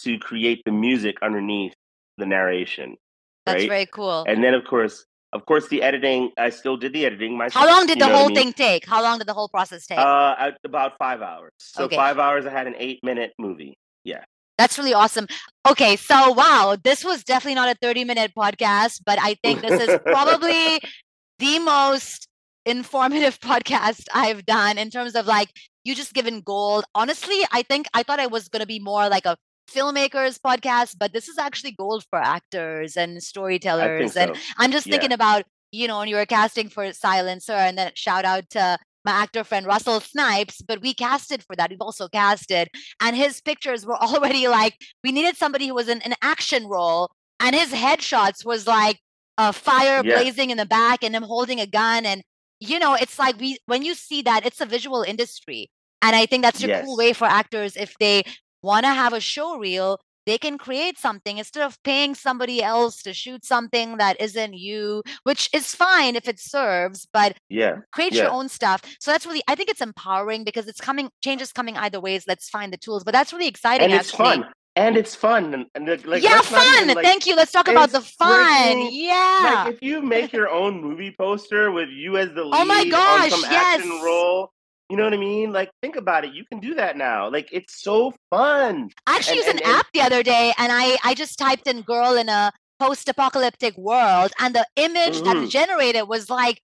to 0.00 0.18
create 0.18 0.62
the 0.64 0.72
music 0.72 1.16
underneath 1.20 1.74
the 2.16 2.26
narration. 2.26 2.96
That's 3.44 3.62
right? 3.62 3.68
very 3.68 3.86
cool. 3.86 4.24
And 4.26 4.42
then, 4.42 4.54
of 4.54 4.64
course, 4.64 5.04
of 5.38 5.46
course, 5.46 5.68
the 5.68 5.80
editing. 5.82 6.30
I 6.36 6.50
still 6.50 6.76
did 6.76 6.92
the 6.92 7.06
editing 7.06 7.32
myself. 7.38 7.62
How 7.64 7.70
long 7.74 7.86
did 7.86 7.98
the 8.00 8.06
what 8.06 8.14
I 8.14 8.18
whole 8.18 8.28
mean? 8.28 8.36
thing 8.36 8.52
take? 8.52 8.84
How 8.94 9.00
long 9.02 9.18
did 9.18 9.26
the 9.26 9.34
whole 9.34 9.48
process 9.48 9.86
take? 9.86 9.98
Uh, 9.98 10.50
about 10.64 10.98
five 10.98 11.20
hours. 11.22 11.52
So 11.58 11.84
Okay. 11.84 11.96
five 11.96 12.18
hours. 12.18 12.44
I 12.46 12.50
had 12.50 12.66
an 12.66 12.74
eight-minute 12.78 13.32
movie. 13.38 13.78
Yeah. 14.04 14.24
That's 14.58 14.76
really 14.78 14.92
awesome. 14.94 15.26
Okay, 15.72 15.94
so 15.96 16.32
wow, 16.32 16.76
this 16.82 17.04
was 17.04 17.22
definitely 17.22 17.54
not 17.54 17.68
a 17.68 17.76
30 17.80 18.04
minute 18.04 18.32
podcast, 18.36 19.02
but 19.06 19.18
I 19.22 19.34
think 19.44 19.60
this 19.62 19.80
is 19.88 19.98
probably 20.04 20.80
the 21.38 21.58
most 21.60 22.26
informative 22.66 23.38
podcast 23.50 24.04
I've 24.12 24.44
done 24.44 24.76
in 24.76 24.90
terms 24.90 25.14
of 25.14 25.26
like 25.26 25.50
you 25.84 25.94
just 25.94 26.12
given 26.12 26.40
gold. 26.40 26.84
Honestly, 26.94 27.38
I 27.52 27.62
think 27.62 27.86
I 27.94 28.02
thought 28.02 28.18
it 28.18 28.32
was 28.32 28.48
going 28.48 28.60
to 28.60 28.66
be 28.66 28.80
more 28.80 29.08
like 29.08 29.26
a 29.26 29.36
filmmakers 29.68 30.38
podcast, 30.40 30.96
but 30.98 31.12
this 31.12 31.28
is 31.28 31.38
actually 31.38 31.72
gold 31.72 32.04
for 32.10 32.18
actors 32.18 32.96
and 32.96 33.22
storytellers. 33.22 34.14
so. 34.14 34.20
And 34.20 34.36
I'm 34.58 34.72
just 34.72 34.86
Yeah. 34.86 34.92
thinking 34.92 35.12
about, 35.12 35.44
you 35.72 35.86
know, 35.88 35.98
when 35.98 36.08
you 36.08 36.16
were 36.16 36.26
casting 36.26 36.68
for 36.68 36.92
Silencer, 36.92 37.52
and 37.52 37.76
then 37.78 37.92
shout 37.94 38.24
out 38.24 38.48
to 38.50 38.78
my 39.04 39.12
actor 39.12 39.44
friend 39.44 39.66
Russell 39.66 40.00
Snipes, 40.00 40.60
but 40.62 40.80
we 40.82 40.92
casted 40.94 41.42
for 41.44 41.54
that. 41.56 41.70
We've 41.70 41.80
also 41.80 42.08
casted, 42.08 42.68
and 43.00 43.16
his 43.16 43.40
pictures 43.40 43.86
were 43.86 43.96
already 44.02 44.48
like 44.48 44.74
we 45.04 45.12
needed 45.12 45.36
somebody 45.36 45.68
who 45.68 45.74
was 45.74 45.88
in 45.88 46.02
an 46.02 46.14
action 46.22 46.66
role, 46.66 47.10
and 47.40 47.54
his 47.54 47.72
headshots 47.72 48.44
was 48.44 48.66
like 48.66 48.98
a 49.38 49.52
fire 49.52 50.02
Yeah. 50.02 50.14
blazing 50.14 50.50
in 50.50 50.56
the 50.58 50.66
back 50.66 51.04
and 51.04 51.14
him 51.14 51.22
holding 51.22 51.60
a 51.60 51.66
gun, 51.66 52.04
and 52.06 52.22
you 52.60 52.78
know, 52.78 52.94
it's 52.94 53.18
like 53.18 53.38
we 53.38 53.58
when 53.66 53.82
you 53.82 53.94
see 53.94 54.22
that, 54.22 54.44
it's 54.44 54.60
a 54.60 54.66
visual 54.66 55.02
industry, 55.02 55.70
and 56.02 56.16
I 56.16 56.26
think 56.26 56.42
that's 56.42 56.62
a 56.64 56.68
cool 56.82 56.96
way 56.96 57.12
for 57.12 57.26
actors 57.26 57.76
if 57.76 57.94
they 58.00 58.24
want 58.62 58.84
to 58.84 58.92
have 58.92 59.12
a 59.12 59.20
show 59.20 59.58
reel 59.58 60.00
they 60.28 60.36
can 60.36 60.58
create 60.58 60.98
something 60.98 61.38
instead 61.38 61.62
of 61.64 61.82
paying 61.84 62.14
somebody 62.14 62.62
else 62.62 63.02
to 63.02 63.14
shoot 63.14 63.46
something 63.46 63.96
that 63.96 64.20
isn't 64.20 64.52
you, 64.52 65.02
which 65.22 65.48
is 65.54 65.74
fine 65.74 66.16
if 66.16 66.28
it 66.28 66.38
serves, 66.38 67.08
but 67.10 67.38
Yeah. 67.48 67.76
create 67.92 68.12
your 68.12 68.28
own 68.28 68.50
stuff. 68.50 68.82
So 69.00 69.10
that's 69.10 69.24
really, 69.24 69.42
I 69.48 69.54
think 69.54 69.70
it's 69.70 69.80
empowering 69.80 70.44
because 70.44 70.68
it's 70.68 70.82
coming, 70.82 71.08
change 71.24 71.40
is 71.40 71.50
coming 71.50 71.78
either 71.78 71.98
ways. 71.98 72.24
Let's 72.28 72.50
find 72.50 72.70
the 72.70 72.76
tools, 72.76 73.04
but 73.04 73.12
that's 73.12 73.32
really 73.32 73.48
exciting. 73.48 73.86
And 73.86 73.94
it's 73.94 74.10
actually. 74.12 74.42
fun. 74.42 74.52
And 74.76 74.98
it's 74.98 75.14
fun. 75.14 75.54
And, 75.54 75.64
and 75.74 76.04
like, 76.04 76.22
yeah, 76.22 76.42
fun. 76.42 76.66
even, 76.82 76.94
like, 76.94 77.06
Thank 77.06 77.26
you. 77.26 77.34
Let's 77.34 77.50
talk 77.50 77.68
about 77.68 77.90
the 77.90 78.02
fun. 78.02 78.86
Yeah. 78.92 79.62
Like 79.64 79.74
if 79.76 79.82
you 79.82 80.02
make 80.02 80.32
your 80.38 80.50
own 80.50 80.82
movie 80.82 81.14
poster 81.18 81.72
with 81.72 81.88
you 81.88 82.18
as 82.18 82.34
the 82.34 82.44
lead 82.44 82.60
Oh 82.60 82.66
my 82.66 82.84
gosh, 82.84 83.32
on 83.32 83.40
some 83.40 83.44
action 83.46 83.88
role, 84.02 84.52
you 84.88 84.96
know 84.96 85.04
what 85.04 85.14
I 85.14 85.18
mean? 85.18 85.52
Like 85.52 85.70
think 85.82 85.96
about 85.96 86.24
it. 86.24 86.32
You 86.34 86.44
can 86.50 86.60
do 86.60 86.74
that 86.74 86.96
now. 86.96 87.30
Like 87.30 87.48
it's 87.52 87.82
so 87.82 88.14
fun. 88.30 88.90
I 89.06 89.16
actually 89.16 89.38
and- 89.38 89.46
used 89.46 89.48
an 89.48 89.58
and- 89.58 89.66
and- 89.66 89.76
app 89.76 89.86
the 89.92 90.00
other 90.00 90.22
day 90.22 90.52
and 90.58 90.72
I, 90.72 90.96
I 91.04 91.14
just 91.14 91.38
typed 91.38 91.66
in 91.66 91.82
girl 91.82 92.14
in 92.14 92.28
a 92.28 92.52
post-apocalyptic 92.80 93.76
world 93.76 94.32
and 94.38 94.54
the 94.54 94.66
image 94.76 95.20
that 95.22 95.36
it 95.36 95.40
mm-hmm. 95.40 95.46
generated 95.48 96.08
was 96.08 96.30
like, 96.30 96.62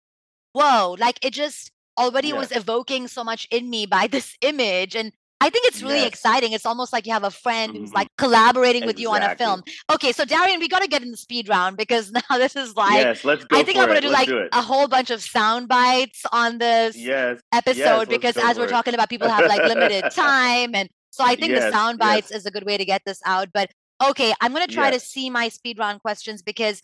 whoa, 0.54 0.96
like 1.00 1.24
it 1.26 1.34
just 1.34 1.72
already 1.98 2.30
Yeah. 2.30 2.38
was 2.38 2.52
evoking 2.52 3.08
so 3.08 3.24
much 3.24 3.48
in 3.52 3.70
me 3.70 3.86
by 3.86 4.08
this 4.12 4.36
image. 4.42 4.96
And 4.96 5.12
I 5.44 5.50
think 5.50 5.66
it's 5.68 5.82
really 5.84 6.00
Yes. 6.08 6.08
exciting. 6.14 6.54
It's 6.54 6.66
almost 6.66 6.94
like 6.94 7.06
you 7.06 7.12
have 7.12 7.26
a 7.26 7.32
friend 7.46 7.76
who's 7.76 7.92
Mhm. 7.92 7.96
like 7.96 8.08
collaborating 8.18 8.86
with 8.86 8.98
you 8.98 9.10
on 9.12 9.22
a 9.22 9.36
film. 9.36 9.62
Okay, 9.94 10.12
so 10.14 10.24
Darion, 10.24 10.60
we 10.60 10.70
got 10.70 10.82
to 10.82 10.88
get 10.88 11.02
in 11.04 11.12
the 11.12 11.18
speed 11.18 11.50
round 11.50 11.76
because 11.76 12.12
now 12.20 12.38
this 12.38 12.56
is 12.56 12.76
like 12.78 13.04
yes, 13.04 13.26
let's 13.26 13.44
go 13.44 13.58
I 13.60 13.64
think 13.64 13.78
I'm 13.78 13.88
gonna 13.88 14.00
do 14.00 14.08
Let's 14.08 14.20
like 14.22 14.28
do 14.30 14.48
a 14.54 14.62
whole 14.62 14.88
bunch 14.88 15.10
of 15.10 15.22
sound 15.22 15.68
bites 15.68 16.22
on 16.32 16.60
this 16.60 16.96
yes. 16.96 17.42
episode 17.52 18.08
let's 18.08 18.10
because 18.18 18.38
as 18.38 18.58
we're 18.58 18.66
it. 18.66 18.70
talking 18.78 18.94
about 18.94 19.10
people 19.10 19.28
have 19.28 19.46
like 19.48 19.64
limited 19.64 20.06
time 20.16 20.74
and 20.76 20.88
so 21.12 21.24
I 21.26 21.36
think 21.36 21.50
the 21.54 21.60
Yes, 21.60 21.74
sound 21.74 21.98
yes. 22.00 22.08
bites 22.08 22.32
is 22.32 22.46
a 22.46 22.52
good 22.52 22.66
way 22.66 22.78
to 22.78 22.86
get 22.86 23.02
this 23.06 23.20
out. 23.26 23.50
But 23.54 23.70
okay, 24.02 24.34
I'm 24.42 24.54
gonna 24.54 24.68
try 24.68 24.92
to 24.92 25.00
see 25.00 25.30
my 25.30 25.50
speed 25.50 25.78
round 25.78 26.02
questions 26.02 26.42
because 26.42 26.82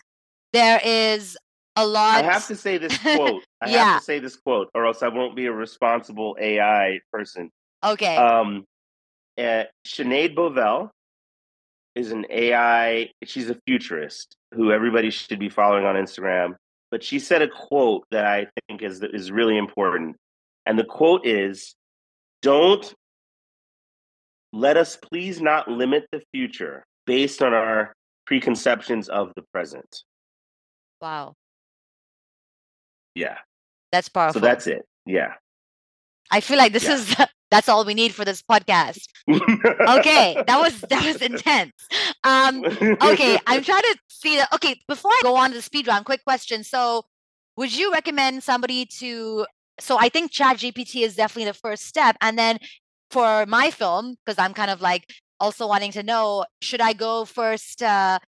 there 0.51 0.81
is 0.83 1.37
a 1.77 1.85
lot 1.87 2.25
I 2.25 2.33
have 2.33 2.45
to 2.47 2.55
say 2.55 2.77
this 2.77 2.97
quote. 3.15 3.43
I 3.61 3.69
Yeah. 3.69 3.83
have 3.85 3.99
to 4.01 4.05
say 4.05 4.19
this 4.19 4.35
quote, 4.35 4.67
or 4.75 4.85
else 4.85 5.01
I 5.01 5.07
won't 5.07 5.35
be 5.35 5.45
a 5.45 5.51
responsible 5.53 6.35
AI 6.41 6.99
person. 7.13 7.51
Okay. 7.83 8.15
Um, 8.17 8.65
uh, 9.37 9.63
Sinead 9.85 10.35
Bovell 10.35 10.89
is 11.95 12.11
an 12.11 12.25
AI. 12.29 13.09
She's 13.23 13.49
a 13.49 13.57
futurist 13.65 14.35
who 14.53 14.71
everybody 14.71 15.09
should 15.09 15.39
be 15.39 15.49
following 15.49 15.85
on 15.85 15.95
Instagram. 15.95 16.55
But 16.91 17.03
she 17.03 17.19
said 17.19 17.41
a 17.41 17.47
quote 17.47 18.05
that 18.11 18.25
I 18.25 18.47
think 18.67 18.81
is 18.81 19.01
is 19.03 19.31
really 19.31 19.57
important, 19.57 20.15
and 20.65 20.77
the 20.77 20.83
quote 20.83 21.25
is, 21.25 21.75
"Don't 22.41 22.93
let 24.51 24.75
us 24.77 24.97
please 24.97 25.39
not 25.39 25.67
limit 25.67 26.07
the 26.11 26.21
future 26.33 26.83
based 27.05 27.41
on 27.43 27.53
our 27.53 27.93
preconceptions 28.25 29.07
of 29.09 29.31
the 29.35 29.43
present." 29.53 30.03
wow. 31.01 31.33
Yeah. 33.15 33.37
That's 33.91 34.09
powerful. 34.09 34.39
So 34.41 34.45
that's 34.45 34.67
it. 34.67 34.85
Yeah. 35.05 35.33
I 36.31 36.41
feel 36.41 36.57
like 36.57 36.73
this 36.73 36.83
Yeah. 36.83 36.93
is 36.95 37.15
that's 37.51 37.69
all 37.69 37.85
we 37.85 37.93
need 37.93 38.13
for 38.13 38.25
this 38.25 38.41
podcast. 38.41 39.07
Okay, 39.29 40.41
that 40.47 40.59
was 40.59 40.81
that 40.81 41.05
was 41.05 41.21
intense. 41.21 41.73
Um 42.23 42.63
okay, 42.65 43.37
I'm 43.47 43.63
trying 43.63 43.81
to 43.81 43.97
see 44.07 44.37
that. 44.37 44.51
Okay, 44.53 44.79
before 44.87 45.11
I 45.11 45.19
go 45.23 45.35
on 45.35 45.49
to 45.49 45.55
the 45.55 45.61
speed 45.61 45.87
round, 45.87 46.05
quick 46.05 46.23
question. 46.23 46.63
So, 46.63 47.05
would 47.57 47.75
you 47.75 47.91
recommend 47.91 48.43
somebody 48.43 48.85
to? 48.99 49.45
So, 49.79 49.97
I 49.99 50.09
think 50.09 50.31
Chat 50.31 50.57
GPT 50.57 51.03
is 51.03 51.15
definitely 51.15 51.45
the 51.45 51.53
first 51.53 51.85
step, 51.85 52.17
and 52.21 52.37
then 52.37 52.59
for 53.11 53.45
my 53.45 53.71
film, 53.71 54.15
because 54.25 54.37
I'm 54.37 54.53
kind 54.53 54.69
of 54.69 54.81
like 54.81 55.05
also 55.39 55.67
wanting 55.67 55.91
to 55.93 56.03
know, 56.03 56.45
should 56.61 56.81
I 56.81 56.93
go 56.93 57.25
first 57.25 57.81
uh, 57.81 58.19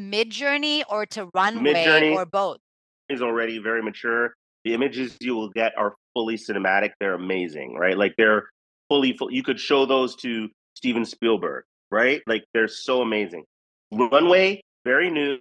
Midjourney 0.00 0.82
or 0.90 1.06
to 1.06 1.28
Runway 1.34 1.74
Midjourney. 1.74 2.14
or 2.14 2.26
both? 2.26 2.58
is 3.08 3.22
already 3.22 3.58
very 3.58 3.82
mature. 3.82 4.34
The 4.64 4.74
images 4.74 5.16
you 5.20 5.34
will 5.34 5.50
get 5.50 5.72
are 5.78 5.94
fully 6.14 6.36
cinematic. 6.36 6.90
They're 6.98 7.14
amazing, 7.14 7.74
right? 7.74 7.96
Like 7.96 8.14
they're 8.18 8.48
fully 8.88 9.16
full. 9.16 9.30
You 9.30 9.42
could 9.42 9.60
show 9.60 9.86
those 9.86 10.16
to 10.16 10.48
Steven 10.74 11.04
Spielberg, 11.04 11.64
right? 11.90 12.22
Like 12.26 12.44
they're 12.54 12.68
so 12.68 13.02
amazing. 13.02 13.44
Runway, 13.92 14.62
very 14.84 15.10
new, 15.10 15.38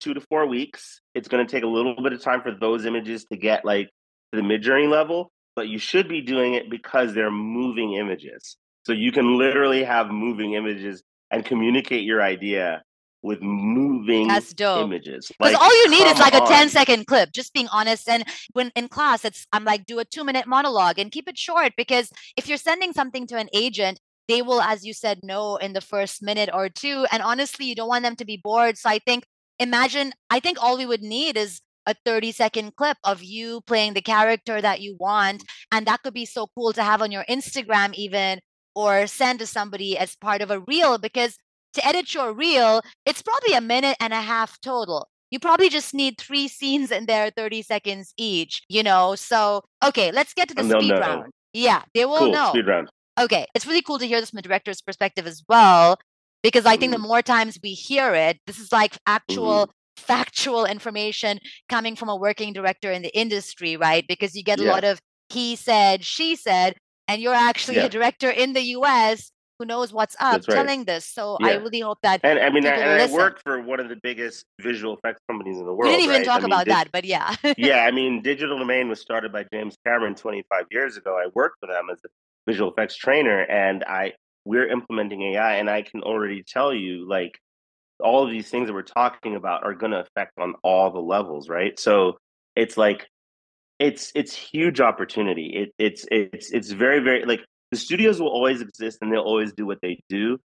two 0.00 0.14
to 0.14 0.20
four 0.28 0.46
weeks. 0.46 1.00
It's 1.14 1.28
going 1.28 1.46
to 1.46 1.50
take 1.50 1.64
a 1.64 1.68
little 1.68 2.00
bit 2.02 2.12
of 2.12 2.22
time 2.22 2.42
for 2.42 2.52
those 2.52 2.84
images 2.86 3.24
to 3.32 3.36
get 3.36 3.64
like 3.64 3.88
to 4.32 4.40
the 4.40 4.46
Midjourney 4.46 4.88
level, 4.88 5.30
but 5.56 5.68
you 5.68 5.78
should 5.78 6.08
be 6.08 6.20
doing 6.20 6.54
it 6.54 6.70
because 6.70 7.14
they're 7.14 7.30
moving 7.30 7.94
images. 7.94 8.56
So 8.86 8.92
you 8.92 9.12
can 9.12 9.36
literally 9.36 9.84
have 9.84 10.08
moving 10.08 10.54
images 10.54 11.02
and 11.30 11.44
communicate 11.44 12.04
your 12.04 12.22
idea 12.22 12.82
with 13.22 13.40
moving 13.42 14.28
That's 14.28 14.52
dope. 14.52 14.84
images. 14.86 15.28
Because 15.28 15.54
Like, 15.54 15.62
all 15.62 15.74
you 15.84 15.90
need 15.90 16.06
is 16.06 16.18
like 16.18 16.34
a 16.34 16.40
10 16.40 16.62
on. 16.64 16.68
second 16.68 17.06
clip, 17.06 17.32
just 17.32 17.52
being 17.52 17.68
honest. 17.72 18.08
And 18.08 18.24
when 18.52 18.70
in 18.76 18.88
class, 18.88 19.24
it's 19.24 19.46
I'm 19.52 19.64
like, 19.64 19.86
do 19.86 19.98
a 19.98 20.04
two 20.04 20.24
minute 20.24 20.46
monologue 20.46 20.98
and 20.98 21.10
keep 21.10 21.28
it 21.28 21.36
short 21.38 21.72
because 21.76 22.10
if 22.36 22.48
you're 22.48 22.58
sending 22.58 22.92
something 22.92 23.26
to 23.28 23.36
an 23.36 23.48
agent, 23.52 24.00
they 24.28 24.42
will, 24.42 24.60
as 24.60 24.84
you 24.84 24.92
said, 24.92 25.20
know 25.22 25.56
in 25.56 25.72
the 25.72 25.80
first 25.80 26.22
minute 26.22 26.50
or 26.52 26.68
two. 26.68 27.06
And 27.10 27.22
honestly, 27.22 27.66
you 27.66 27.74
don't 27.74 27.88
want 27.88 28.04
them 28.04 28.16
to 28.16 28.24
be 28.24 28.36
bored. 28.42 28.76
So 28.76 28.90
I 28.90 28.98
think, 28.98 29.24
imagine, 29.58 30.12
I 30.30 30.38
think 30.38 30.58
all 30.62 30.76
we 30.76 30.86
would 30.86 31.02
need 31.02 31.36
is 31.36 31.60
a 31.86 31.94
30 32.04 32.32
second 32.32 32.76
clip 32.76 32.98
of 33.02 33.22
you 33.22 33.62
playing 33.62 33.94
the 33.94 34.02
character 34.02 34.60
that 34.60 34.80
you 34.82 34.96
want. 35.00 35.44
And 35.72 35.86
that 35.86 36.02
could 36.02 36.12
be 36.12 36.26
so 36.26 36.48
cool 36.54 36.72
to 36.74 36.82
have 36.82 37.00
on 37.00 37.10
your 37.10 37.24
Instagram, 37.24 37.94
even 37.94 38.40
or 38.74 39.06
send 39.06 39.38
to 39.40 39.46
somebody 39.46 39.96
as 39.98 40.14
part 40.14 40.42
of 40.42 40.50
a 40.50 40.60
reel 40.60 40.98
because 40.98 41.38
to 41.74 41.86
edit 41.86 42.14
your 42.14 42.32
reel, 42.32 42.82
it's 43.06 43.22
probably 43.22 43.54
a 43.54 43.60
minute 43.60 43.96
and 44.00 44.12
a 44.12 44.20
half 44.20 44.60
total. 44.60 45.08
You 45.30 45.38
probably 45.38 45.68
just 45.68 45.94
need 45.94 46.18
three 46.18 46.48
scenes 46.48 46.90
in 46.90 47.06
there, 47.06 47.30
30 47.30 47.62
seconds 47.62 48.14
each, 48.16 48.62
you 48.68 48.82
know? 48.82 49.14
So, 49.14 49.62
okay, 49.84 50.10
let's 50.10 50.32
get 50.32 50.48
to 50.48 50.54
the 50.54 50.64
speed 50.64 50.88
know. 50.88 51.00
round. 51.00 51.32
Yeah, 51.52 51.82
they 51.94 52.04
will 52.04 52.18
cool. 52.18 52.32
know. 52.32 52.50
Speed 52.50 52.66
round. 52.66 52.88
Okay, 53.20 53.46
it's 53.54 53.66
really 53.66 53.82
cool 53.82 53.98
to 53.98 54.06
hear 54.06 54.20
this 54.20 54.30
from 54.30 54.38
a 54.38 54.42
director's 54.42 54.80
perspective 54.80 55.26
as 55.26 55.42
well, 55.48 55.98
because 56.42 56.64
I 56.64 56.76
think 56.76 56.90
mm. 56.90 56.96
the 56.96 57.02
more 57.02 57.20
times 57.20 57.58
we 57.62 57.70
hear 57.70 58.14
it, 58.14 58.38
this 58.46 58.58
is 58.58 58.72
like 58.72 58.96
actual 59.06 59.66
mm 59.66 59.70
factual 59.98 60.64
information 60.64 61.40
coming 61.68 61.96
from 61.96 62.08
a 62.08 62.16
working 62.16 62.52
director 62.52 62.92
in 62.92 63.02
the 63.02 63.14
industry, 63.18 63.76
right? 63.76 64.04
Because 64.08 64.34
you 64.34 64.42
get 64.42 64.60
a 64.60 64.64
yeah. 64.64 64.70
lot 64.70 64.84
of 64.84 65.00
he 65.28 65.56
said, 65.56 66.04
she 66.04 66.36
said, 66.36 66.76
and 67.06 67.20
you're 67.20 67.34
actually 67.34 67.76
yeah. 67.76 67.86
a 67.86 67.88
director 67.88 68.30
in 68.30 68.52
the 68.52 68.62
US 68.62 69.30
who 69.58 69.64
knows 69.64 69.92
what's 69.92 70.16
up 70.20 70.42
right. 70.46 70.54
telling 70.54 70.84
this. 70.84 71.04
So 71.04 71.36
yeah. 71.40 71.48
I 71.48 71.54
really 71.54 71.80
hope 71.80 71.98
that. 72.02 72.20
And 72.22 72.38
I 72.38 72.50
mean, 72.50 72.66
I, 72.66 72.70
and 72.70 73.10
I 73.10 73.12
work 73.12 73.40
for 73.44 73.60
one 73.60 73.80
of 73.80 73.88
the 73.88 73.96
biggest 73.96 74.44
visual 74.60 74.96
effects 74.96 75.20
companies 75.28 75.58
in 75.58 75.66
the 75.66 75.72
world. 75.72 75.90
We 75.90 75.96
didn't 75.96 76.04
even 76.04 76.16
right? 76.18 76.24
talk 76.24 76.42
I 76.42 76.46
about 76.46 76.66
mean, 76.66 76.74
that, 76.74 76.88
but 76.92 77.04
yeah. 77.04 77.34
yeah, 77.58 77.84
I 77.84 77.90
mean, 77.90 78.22
Digital 78.22 78.58
Domain 78.58 78.88
was 78.88 79.00
started 79.00 79.32
by 79.32 79.44
James 79.52 79.76
Cameron 79.84 80.14
25 80.14 80.66
years 80.70 80.96
ago. 80.96 81.16
I 81.16 81.28
worked 81.34 81.56
for 81.60 81.66
them 81.66 81.88
as 81.90 81.98
a 82.04 82.08
visual 82.46 82.70
effects 82.70 82.96
trainer, 82.96 83.40
and 83.42 83.84
I 83.84 84.12
we're 84.44 84.68
implementing 84.68 85.22
AI, 85.22 85.56
and 85.56 85.68
I 85.68 85.82
can 85.82 86.02
already 86.02 86.42
tell 86.42 86.72
you, 86.72 87.06
like, 87.06 87.38
all 88.00 88.24
of 88.24 88.30
these 88.30 88.48
things 88.48 88.68
that 88.68 88.72
we're 88.72 88.82
talking 88.82 89.34
about 89.34 89.64
are 89.64 89.74
going 89.74 89.92
to 89.92 90.00
affect 90.00 90.32
on 90.38 90.54
all 90.62 90.90
the 90.90 91.00
levels, 91.00 91.48
right? 91.48 91.78
So 91.78 92.16
it's 92.54 92.76
like 92.76 93.08
it's 93.78 94.12
it's 94.14 94.34
huge 94.34 94.80
opportunity. 94.80 95.52
It, 95.54 95.74
it's 95.78 96.06
it's 96.10 96.52
it's 96.52 96.70
very 96.70 97.00
very 97.00 97.24
like 97.24 97.40
the 97.70 97.76
studios 97.76 98.20
will 98.20 98.28
always 98.28 98.60
exist 98.60 98.98
and 99.00 99.12
they'll 99.12 99.20
always 99.20 99.52
do 99.52 99.66
what 99.66 99.78
they 99.82 100.00
do 100.08 100.38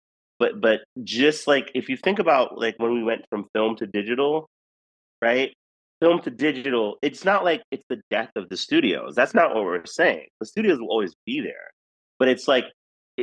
but 0.43 0.61
but 0.61 0.81
just 1.05 1.47
like 1.47 1.71
if 1.73 1.89
you 1.89 1.97
think 1.97 2.19
about 2.19 2.59
like 2.59 2.75
when 2.79 2.93
we 2.93 3.05
went 3.05 3.25
from 3.31 3.47
film 3.55 3.77
to 3.77 3.87
digital 3.87 4.51
right? 5.21 5.55
Film 6.01 6.21
to 6.23 6.31
digital 6.31 6.97
it's 7.01 7.25
not 7.25 7.45
like 7.45 7.63
it's 7.71 7.85
the 7.89 8.01
death 8.11 8.31
of 8.35 8.49
the 8.49 8.57
studios. 8.57 9.15
That's 9.15 9.35
not 9.35 9.55
what 9.55 9.63
we're 9.63 9.87
saying. 9.87 10.27
The 10.41 10.47
studios 10.47 10.81
will 10.81 10.89
always 10.89 11.15
be 11.25 11.41
there 11.41 11.71
but 12.19 12.27
it's 12.27 12.49
like 12.49 12.65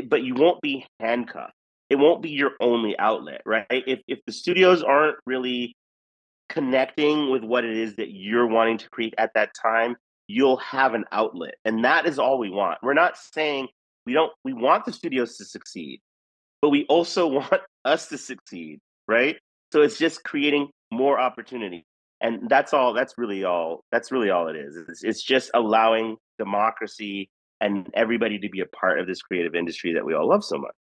but 0.07 0.23
you 0.23 0.33
won't 0.33 0.61
be 0.61 0.85
handcuffed. 1.01 1.51
It 1.89 1.97
won't 1.97 2.21
be 2.21 2.29
your 2.29 2.51
only 2.61 2.97
outlet 2.97 3.41
right? 3.45 3.65
If 3.69 3.99
if 4.07 4.19
the 4.25 4.31
studios 4.31 4.81
aren't 4.81 5.17
really 5.25 5.75
connecting 6.47 7.29
with 7.31 7.43
what 7.43 7.65
it 7.65 7.75
is 7.75 7.97
that 7.97 8.11
you're 8.11 8.47
wanting 8.47 8.77
to 8.77 8.89
create 8.89 9.13
at 9.17 9.31
that 9.35 9.51
time 9.61 9.97
you'll 10.27 10.57
have 10.57 10.93
an 10.93 11.03
outlet 11.11 11.55
and 11.65 11.83
that 11.83 12.05
is 12.05 12.17
all 12.17 12.39
we 12.39 12.49
want. 12.49 12.77
We're 12.81 12.93
not 12.93 13.17
saying 13.17 13.67
we 14.09 14.15
don't 14.15 14.31
we 14.43 14.53
want 14.53 14.85
the 14.85 14.91
studios 14.91 15.37
to 15.37 15.45
succeed, 15.45 16.01
but 16.63 16.69
we 16.69 16.85
also 16.89 17.27
want 17.39 17.61
us 17.85 18.07
to 18.09 18.17
succeed, 18.17 18.79
right? 19.07 19.37
So 19.71 19.83
it's 19.83 19.99
just 19.99 20.23
creating 20.23 20.69
more 20.91 21.19
opportunity. 21.19 21.85
And 22.21 22.49
that's 22.49 22.73
all 22.73 22.93
that's 22.93 23.13
really 23.17 23.43
all 23.43 23.83
that's 23.91 24.11
really 24.11 24.31
all 24.31 24.47
it 24.47 24.55
is. 24.55 24.75
It's, 24.75 25.03
it's 25.03 25.23
just 25.23 25.51
allowing 25.53 26.17
democracy 26.39 27.29
and 27.61 27.87
everybody 27.93 28.39
to 28.39 28.49
be 28.49 28.61
a 28.61 28.65
part 28.65 28.99
of 28.99 29.05
this 29.05 29.21
creative 29.21 29.53
industry 29.53 29.93
that 29.93 30.05
we 30.05 30.15
all 30.15 30.27
love 30.27 30.43
so 30.43 30.57
much. 30.57 30.73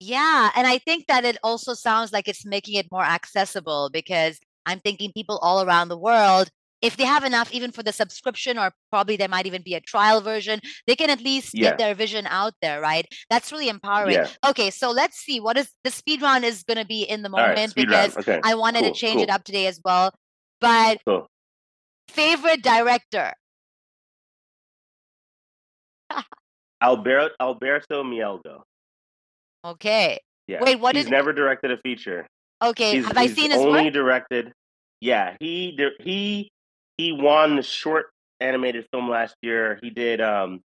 Yeah, 0.00 0.50
and 0.54 0.66
I 0.66 0.78
think 0.78 1.08
that 1.08 1.24
it 1.24 1.38
also 1.42 1.74
sounds 1.74 2.12
like 2.12 2.28
it's 2.28 2.46
making 2.46 2.74
it 2.74 2.86
more 2.92 3.02
accessible 3.02 3.90
because 3.92 4.38
I'm 4.64 4.78
thinking 4.78 5.10
people 5.12 5.38
all 5.38 5.62
around 5.62 5.88
the 5.88 5.98
world 5.98 6.50
if 6.80 6.96
they 6.96 7.04
have 7.04 7.24
enough 7.24 7.52
even 7.52 7.72
for 7.72 7.82
the 7.82 7.92
subscription 7.92 8.58
or 8.58 8.72
probably 8.90 9.16
there 9.16 9.28
might 9.28 9.46
even 9.46 9.62
be 9.62 9.74
a 9.74 9.80
trial 9.80 10.20
version 10.20 10.60
they 10.86 10.94
can 10.94 11.10
at 11.10 11.20
least 11.20 11.50
yeah. 11.54 11.70
get 11.70 11.78
their 11.78 11.94
vision 11.94 12.26
out 12.28 12.54
there 12.62 12.80
right 12.80 13.06
that's 13.30 13.52
really 13.52 13.68
empowering 13.68 14.14
yeah. 14.14 14.28
okay 14.46 14.70
so 14.70 14.90
let's 14.90 15.16
see 15.16 15.40
what 15.40 15.56
is 15.56 15.70
the 15.84 15.90
speed 15.90 16.22
run 16.22 16.44
is 16.44 16.62
going 16.62 16.78
to 16.78 16.86
be 16.86 17.02
in 17.02 17.22
the 17.22 17.28
moment 17.28 17.58
right, 17.58 17.74
because 17.74 18.16
okay. 18.16 18.40
i 18.44 18.54
wanted 18.54 18.82
cool, 18.82 18.92
to 18.92 18.98
change 18.98 19.14
cool. 19.16 19.24
it 19.24 19.30
up 19.30 19.44
today 19.44 19.66
as 19.66 19.80
well 19.84 20.12
but 20.60 20.98
cool. 21.06 21.26
favorite 22.08 22.62
director 22.62 23.32
alberto 26.80 27.34
alberto 27.40 28.04
mielgo 28.04 28.62
okay 29.64 30.18
yeah 30.46 30.62
wait 30.62 30.78
what 30.78 30.94
he's 30.94 31.06
is 31.06 31.10
never 31.10 31.32
directed 31.32 31.70
a 31.72 31.76
feature 31.78 32.26
okay 32.62 32.96
he's, 32.96 33.06
have 33.06 33.18
i 33.18 33.26
seen 33.26 33.50
his 33.50 33.60
only 33.60 33.84
work? 33.84 33.92
directed 33.92 34.52
yeah 35.00 35.36
he 35.40 35.76
he 36.00 36.50
he 36.98 37.12
won 37.12 37.56
the 37.56 37.62
short 37.62 38.06
animated 38.40 38.86
film 38.92 39.08
last 39.08 39.34
year. 39.40 39.78
He 39.82 39.90
did 39.90 40.20
um 40.20 40.60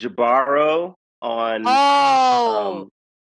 Jibaro 0.00 0.94
on 1.20 1.64
Oh 1.66 2.82
um, 2.82 2.88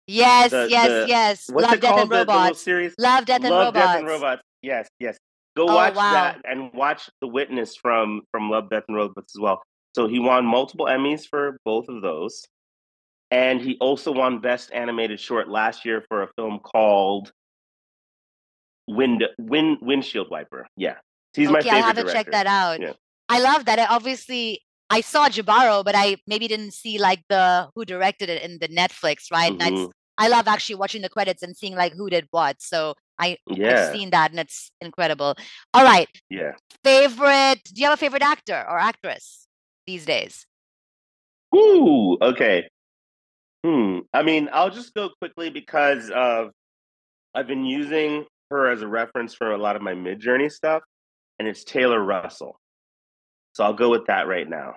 Yes, 0.08 0.52
the, 0.52 0.68
yes, 0.70 0.86
the, 0.86 1.04
yes. 1.08 1.50
Love, 1.50 1.80
Death, 1.80 1.98
and 1.98 2.10
Robots. 2.10 2.62
series? 2.62 2.94
Love, 2.96 3.24
Death, 3.24 3.40
and 3.42 3.50
Love, 3.50 3.74
Robots. 3.74 3.86
Death, 3.86 3.98
and 3.98 4.06
Robots. 4.06 4.42
Yes, 4.62 4.88
yes. 5.00 5.18
Go 5.56 5.68
oh, 5.68 5.74
watch 5.74 5.96
wow. 5.96 6.12
that 6.12 6.42
and 6.44 6.72
watch 6.74 7.10
The 7.20 7.26
Witness 7.26 7.76
from 7.76 8.22
from 8.30 8.50
Love, 8.50 8.70
Death, 8.70 8.84
and 8.88 8.96
Robots 8.96 9.34
as 9.34 9.40
well. 9.40 9.62
So 9.96 10.06
he 10.06 10.18
won 10.20 10.44
multiple 10.44 10.86
Emmys 10.86 11.26
for 11.26 11.58
both 11.64 11.88
of 11.88 12.02
those. 12.02 12.44
And 13.30 13.60
he 13.60 13.76
also 13.80 14.12
won 14.12 14.40
Best 14.40 14.70
Animated 14.72 15.18
Short 15.18 15.48
last 15.48 15.84
year 15.84 16.04
for 16.08 16.22
a 16.22 16.28
film 16.36 16.60
called 16.60 17.32
Wind 18.86 19.24
Wind 19.38 19.78
Windshield 19.80 20.30
Wiper. 20.30 20.66
Yeah. 20.76 20.96
He's 21.36 21.48
okay, 21.48 21.52
my 21.52 21.62
favorite 21.62 21.76
I'll 21.76 21.94
have 21.94 22.06
to 22.06 22.12
check 22.12 22.30
that 22.32 22.46
out. 22.46 22.80
Yeah. 22.80 22.92
I 23.28 23.40
love 23.40 23.66
that. 23.66 23.78
I 23.78 23.86
obviously 23.86 24.62
I 24.88 25.00
saw 25.00 25.28
Jibaro, 25.28 25.84
but 25.84 25.94
I 25.96 26.16
maybe 26.26 26.48
didn't 26.48 26.72
see 26.72 26.98
like 26.98 27.22
the 27.28 27.68
who 27.74 27.84
directed 27.84 28.30
it 28.30 28.42
in 28.42 28.58
the 28.58 28.68
Netflix, 28.68 29.30
right? 29.30 29.52
Mm-hmm. 29.52 29.90
I 30.18 30.28
love 30.28 30.48
actually 30.48 30.76
watching 30.76 31.02
the 31.02 31.08
credits 31.08 31.42
and 31.42 31.56
seeing 31.56 31.74
like 31.74 31.92
who 31.92 32.08
did 32.08 32.26
what. 32.30 32.62
So 32.62 32.94
I 33.18 33.36
yeah. 33.48 33.88
I've 33.88 33.92
seen 33.92 34.10
that 34.10 34.30
and 34.30 34.40
it's 34.40 34.70
incredible. 34.80 35.34
All 35.74 35.84
right. 35.84 36.08
Yeah. 36.30 36.52
Favorite 36.84 37.60
do 37.64 37.80
you 37.80 37.86
have 37.86 37.94
a 37.94 38.00
favorite 38.00 38.22
actor 38.22 38.64
or 38.68 38.78
actress 38.78 39.46
these 39.86 40.06
days? 40.06 40.46
Ooh, 41.54 42.16
okay. 42.22 42.68
Hmm. 43.64 44.00
I 44.14 44.22
mean, 44.22 44.48
I'll 44.52 44.70
just 44.70 44.94
go 44.94 45.10
quickly 45.20 45.50
because 45.50 46.10
of 46.10 46.50
I've 47.34 47.46
been 47.46 47.64
using 47.64 48.24
her 48.50 48.70
as 48.70 48.82
a 48.82 48.88
reference 48.88 49.34
for 49.34 49.52
a 49.52 49.58
lot 49.58 49.76
of 49.76 49.82
my 49.82 49.92
Midjourney 49.92 50.50
stuff 50.50 50.82
and 51.38 51.48
it's 51.48 51.64
Taylor 51.64 52.02
Russell. 52.02 52.58
So 53.54 53.64
I'll 53.64 53.74
go 53.74 53.90
with 53.90 54.06
that 54.06 54.28
right 54.28 54.48
now. 54.48 54.74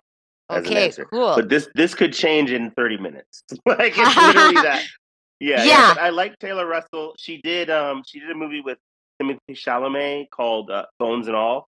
okay, 0.50 0.92
cool. 1.12 1.36
But 1.36 1.50
this 1.50 1.70
this 1.76 1.94
could 1.94 2.14
change 2.14 2.52
in 2.52 2.72
30 2.72 2.98
minutes. 2.98 3.44
like 3.66 3.94
it's 3.98 4.16
literally 4.16 4.54
that. 4.64 4.86
Yeah, 5.40 5.64
yeah. 5.64 5.66
yeah 5.66 5.96
I 6.00 6.10
like 6.10 6.38
Taylor 6.40 6.66
Russell. 6.66 7.16
She 7.18 7.42
did 7.42 7.70
um 7.70 8.04
she 8.06 8.20
did 8.20 8.30
a 8.32 8.36
movie 8.36 8.62
with 8.62 8.78
Timothée 9.22 9.40
Chalamet 9.52 10.30
called 10.30 10.72
uh, 10.72 10.86
Bones 10.98 11.28
and 11.28 11.36
All. 11.36 11.68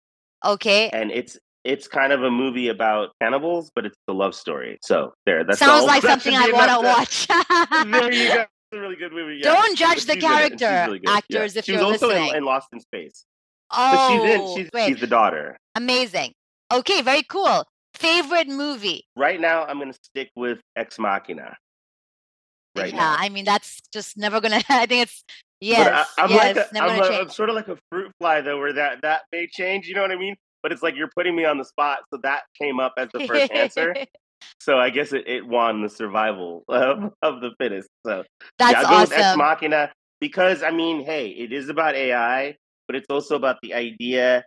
Okay. 0.46 0.90
And 0.90 1.12
it's 1.12 1.38
it's 1.64 1.88
kind 1.88 2.12
of 2.12 2.24
a 2.24 2.32
movie 2.32 2.68
about 2.68 3.12
cannibals, 3.22 3.72
but 3.74 3.86
it's 3.86 3.96
a 4.08 4.14
love 4.14 4.36
story. 4.36 4.80
So 4.82 5.14
there, 5.26 5.44
that 5.44 5.58
sounds 5.58 5.86
like 5.86 6.02
something 6.04 6.36
I 6.36 6.52
want 6.52 6.70
to 6.72 6.80
watch. 6.86 7.28
there 7.90 8.14
you 8.14 8.34
go. 8.34 8.42
It's 8.42 8.50
a 8.74 8.80
really 8.80 8.96
good 8.96 9.14
movie. 9.14 9.40
Yeah. 9.44 9.54
Don't 9.54 9.78
judge 9.78 10.06
the 10.06 10.18
character 10.18 10.86
really 10.88 11.02
actors 11.08 11.56
yeah. 11.56 11.60
if 11.60 11.66
she 11.66 11.74
you're 11.74 11.86
was 11.86 12.02
also 12.02 12.08
listening. 12.08 12.30
In, 12.30 12.36
in 12.38 12.46
Lost 12.46 12.68
in 12.74 12.80
Space. 12.80 13.26
Oh, 13.74 13.92
but 13.92 14.08
she's 14.10 14.36
in. 14.36 14.42
Oh, 14.42 14.56
she's, 14.56 14.88
she's 14.88 15.00
the 15.00 15.08
daughter. 15.08 15.58
Amazing. 15.76 16.34
Okay, 16.72 17.02
very 17.02 17.24
cool. 17.24 17.66
Favorite 17.96 18.48
movie? 18.48 19.06
Right 19.16 19.40
now, 19.40 19.66
I'm 19.66 19.80
gonna 19.80 19.94
stick 19.94 20.30
with 20.36 20.60
Ex 20.76 20.98
Machina. 20.98 21.56
Right 22.76 22.92
yeah, 22.92 23.00
now. 23.00 23.16
I 23.18 23.30
mean 23.30 23.46
that's 23.46 23.80
just 23.92 24.18
never 24.18 24.42
gonna. 24.42 24.62
I 24.70 24.86
think 24.86 25.04
it's 25.04 25.24
yes. 25.62 26.08
I, 26.18 26.24
am 26.24 26.30
yes, 26.30 26.56
like 26.56 26.66
a, 26.66 26.74
never 26.74 26.88
I'm, 26.88 27.00
gonna 27.00 27.16
I'm 27.16 27.30
sort 27.30 27.50
of 27.50 27.56
like 27.56 27.68
a 27.68 27.78
fruit 27.92 28.12
fly 28.20 28.42
though, 28.42 28.58
where 28.58 28.74
that 28.74 29.02
that 29.04 29.22
may 29.32 29.48
change. 29.48 29.88
You 29.88 29.96
know 29.96 30.02
what 30.02 30.12
I 30.12 30.18
mean? 30.18 30.36
But 30.64 30.72
it's 30.72 30.82
like 30.82 30.96
you're 30.96 31.12
putting 31.16 31.36
me 31.36 31.46
on 31.46 31.58
the 31.58 31.66
spot, 31.66 32.00
so 32.12 32.20
that 32.24 32.44
came 32.60 32.80
up 32.80 32.94
as 32.98 33.10
the 33.14 33.28
first 33.28 33.52
answer. 33.52 33.96
So 34.60 34.78
I 34.78 34.90
guess 34.90 35.14
it, 35.14 35.26
it 35.26 35.48
won 35.48 35.82
the 35.82 35.90
survival 35.90 36.66
of, 36.68 37.14
of 37.22 37.40
the 37.40 37.52
fittest. 37.58 37.88
So 38.06 38.26
that's 38.60 38.74
yeah, 38.74 38.80
I'll 38.80 38.84
go 38.84 38.96
awesome. 38.96 39.18
with 39.18 39.26
Ex 39.26 39.38
Machina 39.38 39.94
because 40.20 40.64
I 40.64 40.72
mean, 40.72 41.04
hey, 41.06 41.30
it 41.30 41.54
is 41.54 41.70
about 41.70 41.96
AI, 41.96 42.58
but 42.88 42.96
it's 42.96 43.08
also 43.10 43.36
about 43.36 43.58
the 43.62 43.74
idea 43.74 44.44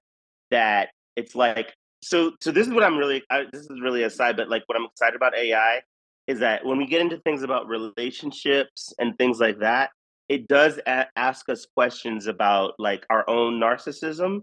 that 0.50 0.90
it's 1.16 1.34
like 1.34 1.74
so 2.02 2.32
so 2.40 2.50
this 2.50 2.66
is 2.66 2.72
what 2.72 2.84
i'm 2.84 2.98
really 2.98 3.22
I, 3.30 3.44
this 3.52 3.62
is 3.62 3.80
really 3.82 4.02
aside 4.02 4.36
but 4.36 4.48
like 4.48 4.62
what 4.66 4.76
i'm 4.76 4.84
excited 4.84 5.16
about 5.16 5.36
ai 5.36 5.80
is 6.26 6.40
that 6.40 6.64
when 6.64 6.78
we 6.78 6.86
get 6.86 7.00
into 7.00 7.18
things 7.18 7.42
about 7.42 7.68
relationships 7.68 8.92
and 8.98 9.16
things 9.16 9.38
like 9.40 9.60
that 9.60 9.90
it 10.28 10.48
does 10.48 10.78
a- 10.86 11.06
ask 11.16 11.48
us 11.48 11.66
questions 11.74 12.26
about 12.26 12.74
like 12.78 13.06
our 13.10 13.28
own 13.28 13.60
narcissism 13.60 14.40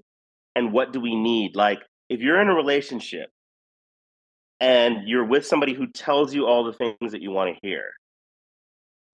and 0.56 0.72
what 0.72 0.94
do 0.94 1.00
we 1.00 1.16
need? 1.16 1.56
Like 1.56 1.82
if 2.10 2.20
you're 2.22 2.42
in 2.42 2.50
a 2.50 2.56
relationship 2.56 3.30
and 4.60 5.08
you're 5.08 5.26
with 5.26 5.46
somebody 5.46 5.74
who 5.74 5.88
tells 5.88 6.34
you 6.34 6.46
all 6.46 6.64
the 6.64 6.74
things 6.74 7.12
that 7.12 7.22
you 7.22 7.32
want 7.32 7.54
to 7.54 7.68
hear 7.68 7.92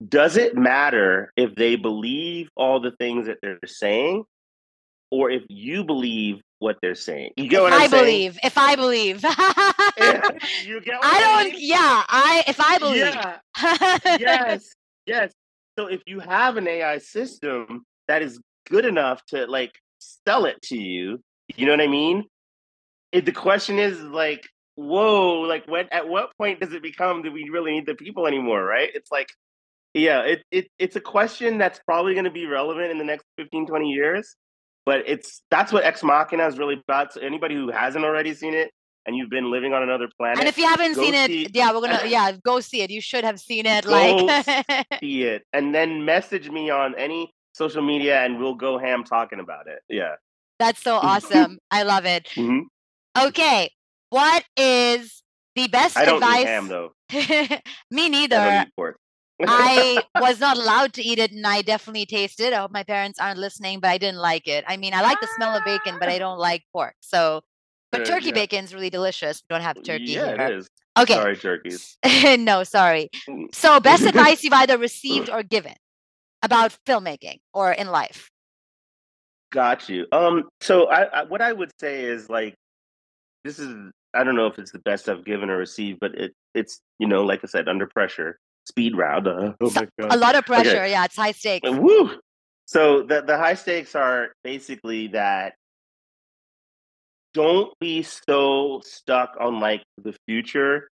does 0.06 0.38
it 0.38 0.56
matter 0.56 1.30
if 1.36 1.54
they 1.56 1.76
believe 1.76 2.48
all 2.56 2.80
the 2.80 2.92
things 2.92 3.26
that 3.26 3.36
they're 3.42 3.58
saying 3.66 4.24
or 5.10 5.30
if 5.30 5.42
you 5.48 5.84
believe 5.84 6.40
what 6.60 6.76
they're 6.82 6.94
saying. 6.94 7.32
You 7.36 7.48
get 7.48 7.62
what 7.62 7.72
I'm 7.72 7.82
I 7.82 7.86
saying? 7.88 8.04
believe. 8.04 8.38
If 8.44 8.56
I 8.56 8.76
believe. 8.76 9.22
you 10.66 10.80
get 10.80 10.94
I 11.02 11.20
don't 11.20 11.38
I 11.38 11.50
mean? 11.52 11.54
yeah, 11.58 12.04
I 12.08 12.44
if 12.46 12.60
I 12.60 12.78
believe. 12.78 12.98
Yeah. 12.98 13.38
yes. 14.18 14.74
Yes. 15.06 15.32
so 15.78 15.86
if 15.86 16.02
you 16.06 16.20
have 16.20 16.56
an 16.56 16.68
AI 16.68 16.98
system 16.98 17.84
that 18.06 18.22
is 18.22 18.38
good 18.68 18.84
enough 18.84 19.24
to 19.26 19.46
like 19.46 19.72
sell 19.98 20.44
it 20.44 20.60
to 20.62 20.78
you, 20.78 21.20
you 21.56 21.66
know 21.66 21.72
what 21.72 21.80
I 21.80 21.88
mean? 21.88 22.26
If 23.10 23.24
the 23.24 23.32
question 23.32 23.78
is 23.78 24.00
like, 24.00 24.46
whoa, 24.76 25.40
like 25.40 25.66
when 25.66 25.88
at 25.90 26.08
what 26.08 26.30
point 26.38 26.60
does 26.60 26.72
it 26.72 26.82
become 26.82 27.22
do 27.22 27.32
we 27.32 27.48
really 27.50 27.72
need 27.72 27.86
the 27.86 27.94
people 27.94 28.26
anymore, 28.26 28.62
right? 28.62 28.90
It's 28.94 29.10
like, 29.10 29.28
yeah, 29.94 30.20
it, 30.20 30.44
it 30.52 30.68
it's 30.78 30.96
a 30.96 31.00
question 31.00 31.58
that's 31.58 31.80
probably 31.80 32.14
gonna 32.14 32.30
be 32.30 32.46
relevant 32.46 32.90
in 32.90 32.98
the 32.98 33.04
next 33.04 33.24
15, 33.38 33.66
20 33.66 33.88
years. 33.88 34.36
But 34.86 35.02
it's 35.06 35.42
that's 35.50 35.72
what 35.72 35.84
Ex 35.84 36.02
Machina 36.02 36.46
is 36.46 36.58
really 36.58 36.82
about. 36.86 37.12
So 37.12 37.20
anybody 37.20 37.54
who 37.54 37.70
hasn't 37.70 38.04
already 38.04 38.34
seen 38.34 38.54
it, 38.54 38.70
and 39.06 39.16
you've 39.16 39.30
been 39.30 39.50
living 39.50 39.72
on 39.72 39.82
another 39.82 40.08
planet. 40.16 40.38
And 40.38 40.48
if 40.48 40.58
you 40.58 40.66
haven't 40.66 40.94
seen 40.94 41.14
see, 41.14 41.44
it, 41.44 41.54
yeah, 41.54 41.72
we're 41.72 41.80
gonna 41.80 42.02
yeah, 42.06 42.32
go 42.44 42.60
see 42.60 42.82
it. 42.82 42.90
You 42.90 43.00
should 43.00 43.24
have 43.24 43.40
seen 43.40 43.66
it. 43.66 43.84
Like 43.84 44.46
see 45.00 45.24
it, 45.24 45.44
and 45.52 45.74
then 45.74 46.04
message 46.04 46.50
me 46.50 46.70
on 46.70 46.94
any 46.96 47.32
social 47.52 47.82
media, 47.82 48.24
and 48.24 48.38
we'll 48.38 48.54
go 48.54 48.78
ham 48.78 49.04
talking 49.04 49.40
about 49.40 49.66
it. 49.66 49.80
Yeah, 49.88 50.16
that's 50.58 50.82
so 50.82 50.96
awesome. 50.96 51.58
I 51.70 51.82
love 51.82 52.06
it. 52.06 52.26
Mm-hmm. 52.34 53.26
Okay, 53.26 53.70
what 54.10 54.44
is 54.56 55.22
the 55.56 55.68
best 55.68 55.96
I 55.96 56.04
don't 56.04 56.22
advice? 56.22 56.46
Ham 56.46 56.68
though. 56.68 56.92
me 57.90 58.08
neither. 58.08 58.66
I 59.46 60.02
was 60.20 60.40
not 60.40 60.56
allowed 60.56 60.92
to 60.94 61.02
eat 61.02 61.18
it, 61.18 61.32
and 61.32 61.46
I 61.46 61.62
definitely 61.62 62.06
tasted. 62.06 62.48
It. 62.48 62.52
I 62.52 62.60
hope 62.60 62.72
my 62.72 62.82
parents 62.82 63.18
aren't 63.18 63.38
listening, 63.38 63.80
but 63.80 63.90
I 63.90 63.98
didn't 63.98 64.20
like 64.20 64.48
it. 64.48 64.64
I 64.66 64.76
mean, 64.76 64.94
I 64.94 65.02
like 65.02 65.20
the 65.20 65.28
smell 65.36 65.56
of 65.56 65.64
bacon, 65.64 65.96
but 65.98 66.08
I 66.08 66.18
don't 66.18 66.38
like 66.38 66.64
pork. 66.72 66.94
So 67.00 67.42
but 67.90 68.04
turkey 68.04 68.32
yeah. 68.34 68.60
is 68.60 68.74
really 68.74 68.90
delicious. 68.90 69.42
We 69.48 69.54
don't 69.54 69.62
have 69.62 69.82
turkey 69.82 70.04
yeah, 70.04 70.26
here. 70.26 70.34
it 70.36 70.58
is. 70.58 70.68
Okay. 70.98 71.14
Sorry, 71.14 71.36
turkeys. 71.36 71.96
no, 72.38 72.62
sorry. 72.62 73.10
Mm. 73.28 73.54
So, 73.54 73.80
best 73.80 74.02
advice 74.06 74.42
you've 74.44 74.52
either 74.52 74.78
received 74.78 75.30
or 75.30 75.42
given 75.42 75.74
about 76.42 76.76
filmmaking 76.86 77.40
or 77.52 77.72
in 77.72 77.88
life. 77.88 78.30
Got 79.52 79.88
you. 79.88 80.06
Um. 80.12 80.48
So, 80.60 80.86
I, 80.86 81.20
I 81.20 81.24
what 81.24 81.40
I 81.40 81.52
would 81.52 81.70
say 81.80 82.04
is 82.04 82.28
like, 82.28 82.54
this 83.44 83.58
is 83.58 83.74
I 84.14 84.24
don't 84.24 84.36
know 84.36 84.46
if 84.46 84.58
it's 84.58 84.72
the 84.72 84.78
best 84.80 85.08
I've 85.08 85.24
given 85.24 85.50
or 85.50 85.56
received, 85.56 85.98
but 86.00 86.14
it 86.14 86.32
it's 86.54 86.80
you 86.98 87.08
know 87.08 87.24
like 87.24 87.40
I 87.42 87.48
said 87.48 87.68
under 87.68 87.86
pressure, 87.86 88.38
speed 88.70 88.96
round. 88.96 89.26
Uh, 89.26 89.52
oh 89.60 89.70
my 89.74 89.86
god. 89.98 90.14
A 90.14 90.16
lot 90.16 90.34
of 90.36 90.46
pressure. 90.46 90.70
Okay. 90.70 90.90
Yeah, 90.92 91.04
it's 91.04 91.16
high 91.16 91.32
stakes. 91.32 91.68
Woo. 91.68 92.18
So 92.66 93.02
the 93.02 93.22
the 93.22 93.36
high 93.36 93.54
stakes 93.54 93.94
are 93.94 94.28
basically 94.44 95.08
that 95.08 95.54
don't 97.34 97.72
be 97.80 98.02
so 98.02 98.80
stuck 98.84 99.36
on 99.40 99.60
like 99.60 99.82
the 100.02 100.14
future 100.26 100.88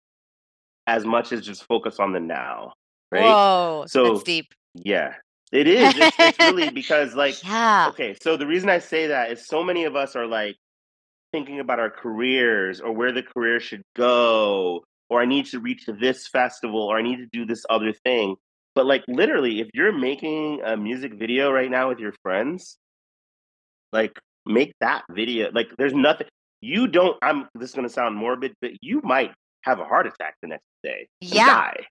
as 0.86 1.04
much 1.04 1.32
as 1.32 1.44
just 1.44 1.64
focus 1.66 1.98
on 2.00 2.12
the 2.12 2.20
now. 2.20 2.72
Right. 3.10 3.22
Whoa, 3.22 3.84
so 3.86 4.12
that's 4.12 4.24
deep. 4.24 4.46
Yeah, 4.74 5.14
it 5.52 5.66
is. 5.66 5.94
It's, 5.96 6.16
it's 6.18 6.38
really 6.38 6.70
because 6.82 7.14
like 7.14 7.42
yeah. 7.44 7.88
Okay, 7.90 8.16
so 8.20 8.36
the 8.36 8.46
reason 8.46 8.68
I 8.68 8.78
say 8.80 9.06
that 9.08 9.30
is 9.30 9.46
so 9.46 9.62
many 9.62 9.84
of 9.84 9.96
us 9.96 10.16
are 10.16 10.26
like 10.26 10.56
thinking 11.32 11.60
about 11.60 11.78
our 11.78 11.90
careers 11.90 12.80
or 12.80 12.92
where 12.92 13.12
the 13.12 13.22
career 13.22 13.60
should 13.60 13.82
go, 13.94 14.82
or 15.08 15.20
I 15.20 15.24
need 15.24 15.46
to 15.46 15.60
reach 15.60 15.86
this 15.86 16.26
festival, 16.28 16.82
or 16.82 16.98
I 16.98 17.02
need 17.02 17.16
to 17.16 17.28
do 17.32 17.44
this 17.46 17.64
other 17.68 17.92
thing. 17.92 18.36
But 18.74 18.86
like 18.86 19.04
literally, 19.08 19.60
if 19.60 19.68
you're 19.74 19.92
making 19.92 20.60
a 20.64 20.76
music 20.76 21.14
video 21.14 21.50
right 21.50 21.70
now 21.70 21.88
with 21.88 21.98
your 21.98 22.12
friends, 22.22 22.78
like 23.92 24.18
make 24.46 24.74
that 24.80 25.02
video. 25.10 25.50
Like 25.52 25.68
there's 25.78 25.94
nothing 25.94 26.26
you 26.60 26.88
don't 26.88 27.16
I'm 27.22 27.48
this 27.54 27.70
is 27.70 27.74
gonna 27.74 27.88
sound 27.88 28.16
morbid, 28.16 28.54
but 28.60 28.72
you 28.80 29.00
might 29.02 29.32
have 29.62 29.80
a 29.80 29.84
heart 29.84 30.06
attack 30.06 30.34
the 30.42 30.48
next 30.48 30.64
day. 30.82 31.08
Yeah. 31.20 31.46
Die. 31.46 31.86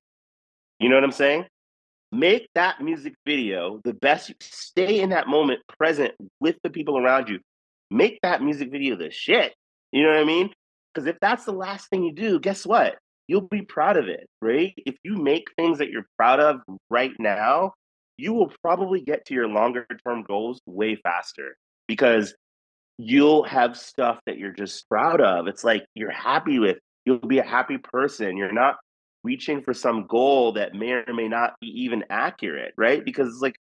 You 0.79 0.89
know 0.89 0.95
what 0.95 1.03
I'm 1.03 1.11
saying? 1.11 1.45
Make 2.11 2.47
that 2.55 2.81
music 2.81 3.15
video 3.25 3.81
the 3.83 3.93
best. 3.93 4.31
Stay 4.41 5.01
in 5.01 5.09
that 5.09 5.27
moment 5.27 5.59
present 5.77 6.13
with 6.39 6.55
the 6.63 6.69
people 6.69 6.97
around 6.97 7.29
you. 7.29 7.39
Make 7.89 8.19
that 8.23 8.41
music 8.41 8.71
video 8.71 8.95
the 8.95 9.11
shit. 9.11 9.53
You 9.91 10.03
know 10.03 10.09
what 10.09 10.19
I 10.19 10.25
mean? 10.25 10.49
Because 10.93 11.07
if 11.07 11.17
that's 11.19 11.45
the 11.45 11.51
last 11.51 11.89
thing 11.89 12.03
you 12.03 12.13
do, 12.13 12.39
guess 12.39 12.65
what? 12.65 12.97
You'll 13.27 13.41
be 13.41 13.61
proud 13.61 13.97
of 13.97 14.07
it, 14.07 14.27
right? 14.41 14.73
If 14.77 14.95
you 15.03 15.17
make 15.17 15.51
things 15.57 15.79
that 15.79 15.89
you're 15.89 16.07
proud 16.17 16.39
of 16.39 16.61
right 16.89 17.11
now, 17.19 17.73
you 18.17 18.33
will 18.33 18.51
probably 18.63 19.01
get 19.01 19.25
to 19.25 19.33
your 19.33 19.47
longer 19.47 19.85
term 20.05 20.23
goals 20.23 20.59
way 20.65 20.95
faster 20.95 21.55
because 21.87 22.33
you'll 22.97 23.43
have 23.43 23.77
stuff 23.77 24.19
that 24.25 24.37
you're 24.37 24.53
just 24.53 24.87
proud 24.89 25.21
of. 25.21 25.47
It's 25.47 25.63
like 25.63 25.85
you're 25.93 26.11
happy 26.11 26.59
with. 26.59 26.77
You'll 27.05 27.19
be 27.19 27.39
a 27.39 27.43
happy 27.43 27.77
person. 27.77 28.37
You're 28.37 28.51
not 28.51 28.77
reaching 29.23 29.61
for 29.61 29.73
some 29.73 30.07
goal 30.07 30.53
that 30.53 30.73
may 30.73 30.91
or 30.91 31.13
may 31.13 31.27
not 31.27 31.53
be 31.61 31.67
even 31.83 32.05
accurate, 32.09 32.73
right? 32.77 33.03
Because 33.03 33.27
it's 33.27 33.41
like 33.41 33.55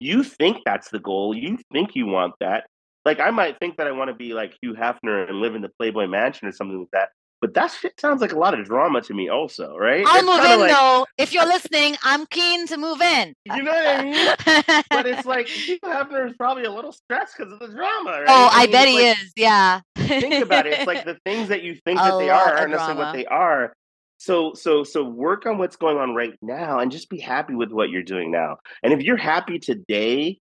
you 0.00 0.22
think 0.22 0.58
that's 0.64 0.90
the 0.90 1.00
goal. 1.00 1.34
You 1.34 1.58
think 1.72 1.94
you 1.94 2.06
want 2.06 2.34
that. 2.40 2.66
Like 3.04 3.20
I 3.20 3.30
might 3.30 3.58
think 3.58 3.76
that 3.76 3.86
I 3.86 3.92
want 3.92 4.08
to 4.08 4.14
be 4.14 4.32
like 4.32 4.56
Hugh 4.62 4.74
Hefner 4.74 5.28
and 5.28 5.40
live 5.40 5.54
in 5.54 5.62
the 5.62 5.70
Playboy 5.78 6.06
Mansion 6.06 6.48
or 6.48 6.52
something 6.52 6.78
like 6.78 6.90
that. 6.92 7.08
But 7.40 7.54
that 7.54 7.70
shit 7.70 8.00
sounds 8.00 8.20
like 8.20 8.32
a 8.32 8.38
lot 8.38 8.58
of 8.58 8.66
drama 8.66 9.00
to 9.02 9.14
me, 9.14 9.28
also, 9.28 9.76
right? 9.76 10.04
I'll 10.04 10.18
it's 10.18 10.26
move 10.26 10.52
in 10.52 10.60
like, 10.60 10.72
though. 10.72 11.06
If 11.18 11.32
you're 11.32 11.46
listening, 11.46 11.96
I'm 12.02 12.26
keen 12.26 12.66
to 12.66 12.76
move 12.76 13.00
in. 13.00 13.34
You 13.44 13.62
know 13.62 13.70
what 13.70 13.86
I 13.86 14.04
mean? 14.04 14.84
but 14.90 15.06
it's 15.06 15.24
like 15.24 15.46
Hugh 15.46 15.78
have 15.84 16.10
there's 16.10 16.34
probably 16.36 16.64
a 16.64 16.72
little 16.72 16.90
stress 16.90 17.32
because 17.36 17.52
of 17.52 17.60
the 17.60 17.68
drama, 17.68 18.10
right? 18.10 18.26
Oh, 18.28 18.50
I, 18.52 18.62
I 18.62 18.62
mean, 18.62 18.72
bet 18.72 18.88
he 18.88 18.94
like, 18.94 19.18
is. 19.18 19.32
Yeah. 19.36 19.80
think 19.96 20.42
about 20.42 20.66
it. 20.66 20.74
It's 20.74 20.86
like 20.86 21.04
the 21.04 21.18
things 21.24 21.48
that 21.48 21.62
you 21.62 21.76
think 21.84 21.98
that 21.98 22.18
they 22.18 22.28
are 22.28 22.56
aren't 22.56 22.72
necessarily 22.72 23.04
what 23.04 23.12
they 23.12 23.26
are. 23.26 23.72
So, 24.18 24.54
so, 24.54 24.82
so 24.82 25.04
work 25.04 25.46
on 25.46 25.58
what's 25.58 25.76
going 25.76 25.96
on 25.96 26.16
right 26.16 26.34
now, 26.42 26.80
and 26.80 26.90
just 26.90 27.08
be 27.08 27.20
happy 27.20 27.54
with 27.54 27.70
what 27.70 27.88
you're 27.88 28.02
doing 28.02 28.32
now. 28.32 28.56
And 28.82 28.92
if 28.92 29.00
you're 29.00 29.16
happy 29.16 29.60
today, 29.60 30.40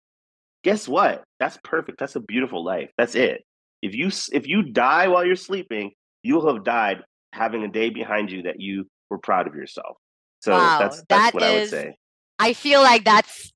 guess 0.64 0.88
what? 0.88 1.24
That's 1.40 1.58
perfect. 1.64 2.00
That's 2.00 2.16
a 2.16 2.20
beautiful 2.20 2.64
life. 2.64 2.92
That's 3.00 3.16
it. 3.16 3.44
If 3.82 3.96
you 3.96 4.12
if 4.32 4.48
you 4.48 4.62
die 4.62 5.08
while 5.08 5.26
you're 5.26 5.36
sleeping, 5.36 5.92
you'll 6.24 6.54
have 6.54 6.64
died 6.64 7.04
having 7.32 7.64
a 7.64 7.68
day 7.68 7.90
behind 7.90 8.32
you 8.32 8.44
that 8.44 8.60
you 8.60 8.88
were 9.10 9.18
proud 9.18 9.48
of 9.48 9.56
yourself. 9.56 9.98
So 10.42 10.52
wow, 10.52 10.80
that's 10.80 11.04
that's 11.08 11.32
that 11.32 11.34
what 11.34 11.44
is, 11.44 11.50
I 11.50 11.60
would 11.60 11.70
say. 11.70 11.96
I 12.40 12.54
feel 12.54 12.82
like 12.82 13.06
that's 13.06 13.52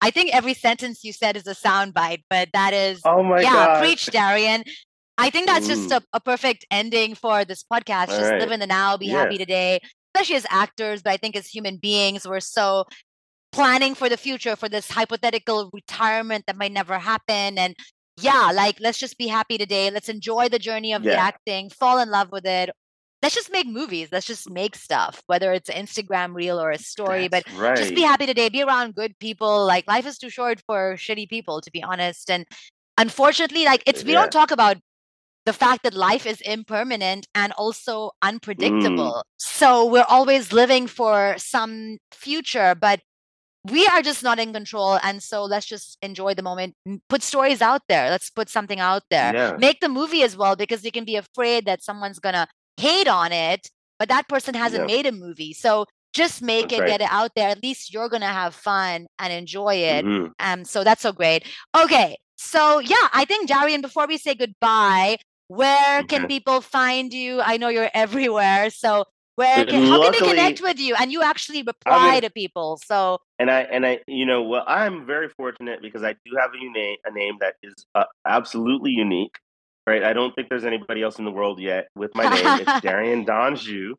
I 0.00 0.10
think 0.10 0.34
every 0.34 0.54
sentence 0.54 1.02
you 1.02 1.12
said 1.12 1.36
is 1.36 1.46
a 1.46 1.54
soundbite, 1.54 2.22
but 2.30 2.48
that 2.52 2.72
is 2.74 3.00
oh 3.04 3.22
my 3.22 3.40
yeah, 3.40 3.52
God. 3.52 3.80
preach, 3.80 4.06
Darion. 4.06 4.64
I 5.16 5.30
think 5.30 5.48
that's 5.48 5.66
just 5.66 5.90
mm. 5.90 5.96
a, 5.96 6.02
a, 6.12 6.20
perfect 6.20 6.64
ending 6.70 7.16
for 7.16 7.44
this 7.44 7.64
podcast. 7.64 8.10
All 8.10 8.18
just 8.18 8.30
right. 8.30 8.40
live 8.40 8.52
in 8.52 8.60
the 8.60 8.68
now, 8.68 8.96
be 8.96 9.06
yeah. 9.06 9.22
happy 9.22 9.36
today, 9.36 9.80
especially 10.14 10.36
as 10.36 10.46
actors, 10.48 11.02
but 11.02 11.12
I 11.12 11.16
think 11.16 11.34
as 11.34 11.48
human 11.48 11.76
beings, 11.76 12.26
we're 12.26 12.38
so 12.38 12.84
planning 13.50 13.96
for 13.96 14.08
the 14.08 14.16
future 14.16 14.54
for 14.54 14.68
this 14.68 14.88
hypothetical 14.88 15.70
retirement 15.72 16.44
that 16.46 16.56
might 16.56 16.70
never 16.70 16.98
happen 16.98 17.58
and 17.58 17.74
yeah, 18.22 18.50
like 18.54 18.80
let's 18.80 18.98
just 18.98 19.18
be 19.18 19.26
happy 19.26 19.58
today. 19.58 19.90
Let's 19.90 20.08
enjoy 20.08 20.48
the 20.48 20.58
journey 20.58 20.92
of 20.92 21.04
yeah. 21.04 21.12
the 21.12 21.18
acting, 21.18 21.70
fall 21.70 21.98
in 21.98 22.10
love 22.10 22.30
with 22.32 22.46
it. 22.46 22.70
Let's 23.20 23.34
just 23.34 23.50
make 23.50 23.66
movies. 23.66 24.08
Let's 24.12 24.26
just 24.26 24.48
make 24.48 24.76
stuff, 24.76 25.22
whether 25.26 25.52
it's 25.52 25.68
an 25.68 25.84
Instagram 25.84 26.34
reel 26.34 26.60
or 26.60 26.70
a 26.70 26.78
story. 26.78 27.26
That's 27.26 27.50
but 27.50 27.60
right. 27.60 27.76
just 27.76 27.94
be 27.94 28.02
happy 28.02 28.26
today. 28.26 28.48
Be 28.48 28.62
around 28.62 28.94
good 28.94 29.18
people. 29.18 29.66
Like 29.66 29.88
life 29.88 30.06
is 30.06 30.18
too 30.18 30.30
short 30.30 30.62
for 30.66 30.94
shitty 30.94 31.28
people, 31.28 31.60
to 31.60 31.70
be 31.70 31.82
honest. 31.82 32.30
And 32.30 32.46
unfortunately, 32.96 33.64
like 33.64 33.82
it's 33.86 34.04
we 34.04 34.12
yeah. 34.12 34.20
don't 34.20 34.30
talk 34.30 34.52
about 34.52 34.76
the 35.46 35.52
fact 35.54 35.82
that 35.82 35.94
life 35.94 36.26
is 36.26 36.40
impermanent 36.42 37.26
and 37.34 37.52
also 37.54 38.08
mm. 38.08 38.10
unpredictable. 38.22 39.14
Mm. 39.14 39.22
So 39.38 39.86
we're 39.86 40.04
always 40.08 40.52
living 40.52 40.86
for 40.86 41.34
some 41.38 41.98
future, 42.12 42.74
but 42.74 43.00
we 43.70 43.86
are 43.86 44.02
just 44.02 44.22
not 44.22 44.38
in 44.38 44.52
control 44.52 44.98
and 45.02 45.22
so 45.22 45.44
let's 45.44 45.66
just 45.66 45.98
enjoy 46.02 46.34
the 46.34 46.42
moment. 46.42 46.74
Put 47.08 47.22
stories 47.22 47.62
out 47.62 47.82
there. 47.88 48.10
Let's 48.10 48.30
put 48.30 48.48
something 48.48 48.80
out 48.80 49.02
there. 49.10 49.34
Yeah. 49.34 49.56
make 49.58 49.80
the 49.80 49.88
movie 49.88 50.22
as 50.22 50.36
well 50.36 50.56
because 50.56 50.84
you 50.84 50.92
can 50.92 51.04
be 51.04 51.16
afraid 51.16 51.66
that 51.66 51.82
someone's 51.82 52.18
gonna 52.18 52.46
hate 52.76 53.08
on 53.08 53.32
it 53.32 53.68
but 53.98 54.08
that 54.08 54.28
person 54.28 54.54
hasn't 54.54 54.88
yeah. 54.88 54.96
made 54.96 55.06
a 55.06 55.12
movie. 55.12 55.52
So 55.52 55.86
just 56.12 56.40
make 56.42 56.68
that's 56.68 56.74
it 56.74 56.80
right. 56.80 56.88
get 56.88 57.00
it 57.00 57.08
out 57.10 57.32
there. 57.34 57.48
At 57.48 57.62
least 57.62 57.92
you're 57.92 58.08
gonna 58.08 58.26
have 58.26 58.54
fun 58.54 59.06
and 59.18 59.32
enjoy 59.32 59.74
it. 59.74 60.04
Mm-hmm. 60.04 60.32
um 60.40 60.64
so 60.64 60.84
that's 60.84 61.02
so 61.02 61.12
great. 61.12 61.46
Okay 61.76 62.16
so 62.40 62.78
yeah 62.78 63.08
i 63.12 63.24
think 63.24 63.50
Darion 63.50 63.82
before 63.82 64.06
we 64.06 64.16
say 64.16 64.32
goodbye 64.32 65.18
where 65.48 66.02
can 66.04 66.26
people 66.26 66.60
find 66.60 67.12
you? 67.12 67.40
I 67.40 67.56
know 67.56 67.68
you're 67.68 67.90
everywhere. 67.94 68.70
So 68.70 69.06
where 69.38 69.64
can, 69.64 69.86
how 69.86 70.02
can 70.02 70.12
they 70.12 70.18
connect 70.18 70.60
with 70.60 70.78
you? 70.78 70.94
And 70.98 71.12
you 71.12 71.22
actually 71.22 71.62
reply 71.62 72.12
mean, 72.12 72.22
to 72.22 72.30
people 72.30 72.80
so 72.84 73.18
and 73.38 73.50
i 73.50 73.60
and 73.60 73.86
i 73.86 74.00
you 74.06 74.26
know 74.26 74.42
well 74.42 74.64
i'm 74.66 75.06
very 75.06 75.28
fortunate 75.28 75.80
because 75.80 76.02
i 76.02 76.12
do 76.24 76.36
have 76.38 76.50
a 76.52 76.72
name 76.72 76.96
a 77.04 77.12
name 77.12 77.36
that 77.40 77.54
is 77.62 77.74
uh, 77.94 78.04
absolutely 78.26 78.90
unique 78.90 79.38
right? 79.88 80.04
I 80.04 80.12
don't 80.12 80.34
think 80.34 80.50
there's 80.50 80.66
anybody 80.66 81.02
else 81.02 81.18
in 81.18 81.24
the 81.24 81.30
world 81.30 81.58
yet 81.58 81.88
with 81.96 82.10
my 82.14 82.28
name. 82.28 82.60
It's 82.60 82.80
Darion 82.84 83.24
D'Anjou 83.24 83.94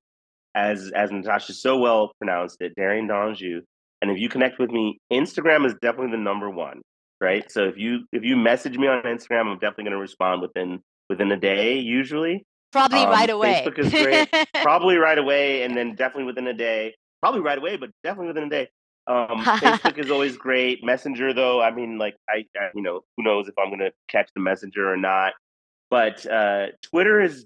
as 0.56 0.92
as 0.96 1.12
natasha 1.12 1.54
so 1.54 1.78
well 1.78 2.12
pronounced 2.20 2.58
it 2.60 2.74
Darion 2.76 3.08
D'Anjou 3.08 3.62
and 4.02 4.10
if 4.10 4.18
you 4.18 4.30
connect 4.30 4.58
with 4.58 4.72
me 4.72 5.00
instagram 5.14 5.66
is 5.66 5.74
definitely 5.82 6.12
the 6.12 6.18
number 6.18 6.50
one 6.50 6.82
right? 7.22 7.52
So 7.52 7.66
if 7.66 7.78
you 7.78 8.06
if 8.12 8.24
you 8.24 8.36
message 8.36 8.78
me 8.78 8.88
on 8.88 9.04
instagram 9.04 9.48
i'm 9.48 9.60
definitely 9.60 9.86
going 9.86 9.94
to 9.94 10.00
respond 10.00 10.42
within 10.42 10.80
within 11.08 11.32
a 11.32 11.38
day 11.38 11.78
usually 11.78 12.46
Probably 12.72 13.02
um, 13.02 13.10
right 13.10 13.30
away. 13.30 13.64
Facebook 13.66 13.80
is 13.80 13.92
great. 13.92 14.30
Probably 14.62 14.98
right 14.98 15.18
away, 15.18 15.64
and 15.64 15.76
then 15.76 15.96
definitely 15.96 16.26
within 16.26 16.48
a 16.48 16.54
day. 16.54 16.96
Probably 17.22 17.42
right 17.42 17.58
away, 17.58 17.78
but 17.78 17.90
definitely 18.04 18.28
within 18.28 18.44
a 18.46 18.50
day. 18.50 18.70
Um, 19.08 19.44
Facebook 19.44 19.98
is 19.98 20.12
always 20.12 20.38
great. 20.46 20.84
Messenger, 20.84 21.34
though, 21.34 21.62
I 21.62 21.72
mean, 21.72 21.98
like 21.98 22.16
I, 22.30 22.46
I, 22.56 22.70
you 22.76 22.84
know, 22.84 23.02
who 23.18 23.24
knows 23.24 23.48
if 23.48 23.56
I'm 23.58 23.72
gonna 23.72 23.92
catch 24.10 24.30
the 24.36 24.42
messenger 24.42 24.92
or 24.92 24.98
not. 24.98 25.34
But 25.90 26.26
uh, 26.28 26.68
Twitter 26.84 27.20
is 27.22 27.46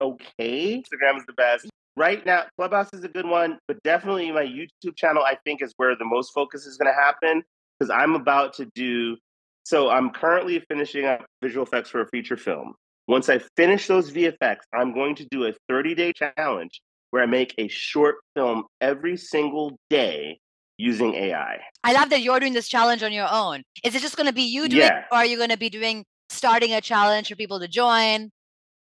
okay. 0.00 0.76
Instagram 0.76 1.18
is 1.18 1.26
the 1.26 1.34
best. 1.36 1.66
Right 1.96 2.24
now, 2.26 2.44
Clubhouse 2.58 2.88
is 2.92 3.04
a 3.04 3.08
good 3.08 3.26
one, 3.26 3.58
but 3.68 3.82
definitely 3.82 4.30
my 4.30 4.44
YouTube 4.44 4.96
channel, 4.96 5.22
I 5.22 5.38
think, 5.44 5.62
is 5.62 5.72
where 5.78 5.96
the 5.96 6.04
most 6.04 6.32
focus 6.34 6.66
is 6.66 6.76
going 6.76 6.92
to 6.92 7.00
happen 7.00 7.42
because 7.78 7.90
I'm 7.90 8.14
about 8.14 8.52
to 8.54 8.66
do. 8.74 9.16
So 9.64 9.88
I'm 9.88 10.10
currently 10.10 10.60
finishing 10.68 11.06
up 11.06 11.24
visual 11.42 11.64
effects 11.64 11.88
for 11.88 12.02
a 12.02 12.08
feature 12.08 12.36
film. 12.36 12.74
Once 13.08 13.28
I 13.28 13.38
finish 13.56 13.86
those 13.86 14.10
VFX, 14.10 14.58
I'm 14.74 14.92
going 14.92 15.14
to 15.16 15.26
do 15.30 15.46
a 15.46 15.52
30 15.68 15.94
day 15.94 16.12
challenge 16.12 16.80
where 17.10 17.22
I 17.22 17.26
make 17.26 17.54
a 17.58 17.68
short 17.68 18.16
film 18.34 18.64
every 18.80 19.16
single 19.16 19.78
day 19.90 20.38
using 20.76 21.14
AI. 21.14 21.60
I 21.84 21.92
love 21.92 22.10
that 22.10 22.22
you're 22.22 22.40
doing 22.40 22.52
this 22.52 22.68
challenge 22.68 23.02
on 23.02 23.12
your 23.12 23.28
own. 23.30 23.62
Is 23.84 23.94
it 23.94 24.02
just 24.02 24.16
going 24.16 24.26
to 24.26 24.32
be 24.32 24.42
you 24.42 24.68
doing 24.68 24.82
yeah. 24.82 25.00
it, 25.00 25.04
or 25.12 25.18
are 25.18 25.26
you 25.26 25.36
going 25.36 25.50
to 25.50 25.56
be 25.56 25.70
doing 25.70 26.04
starting 26.28 26.72
a 26.72 26.80
challenge 26.80 27.28
for 27.28 27.36
people 27.36 27.60
to 27.60 27.68
join? 27.68 28.30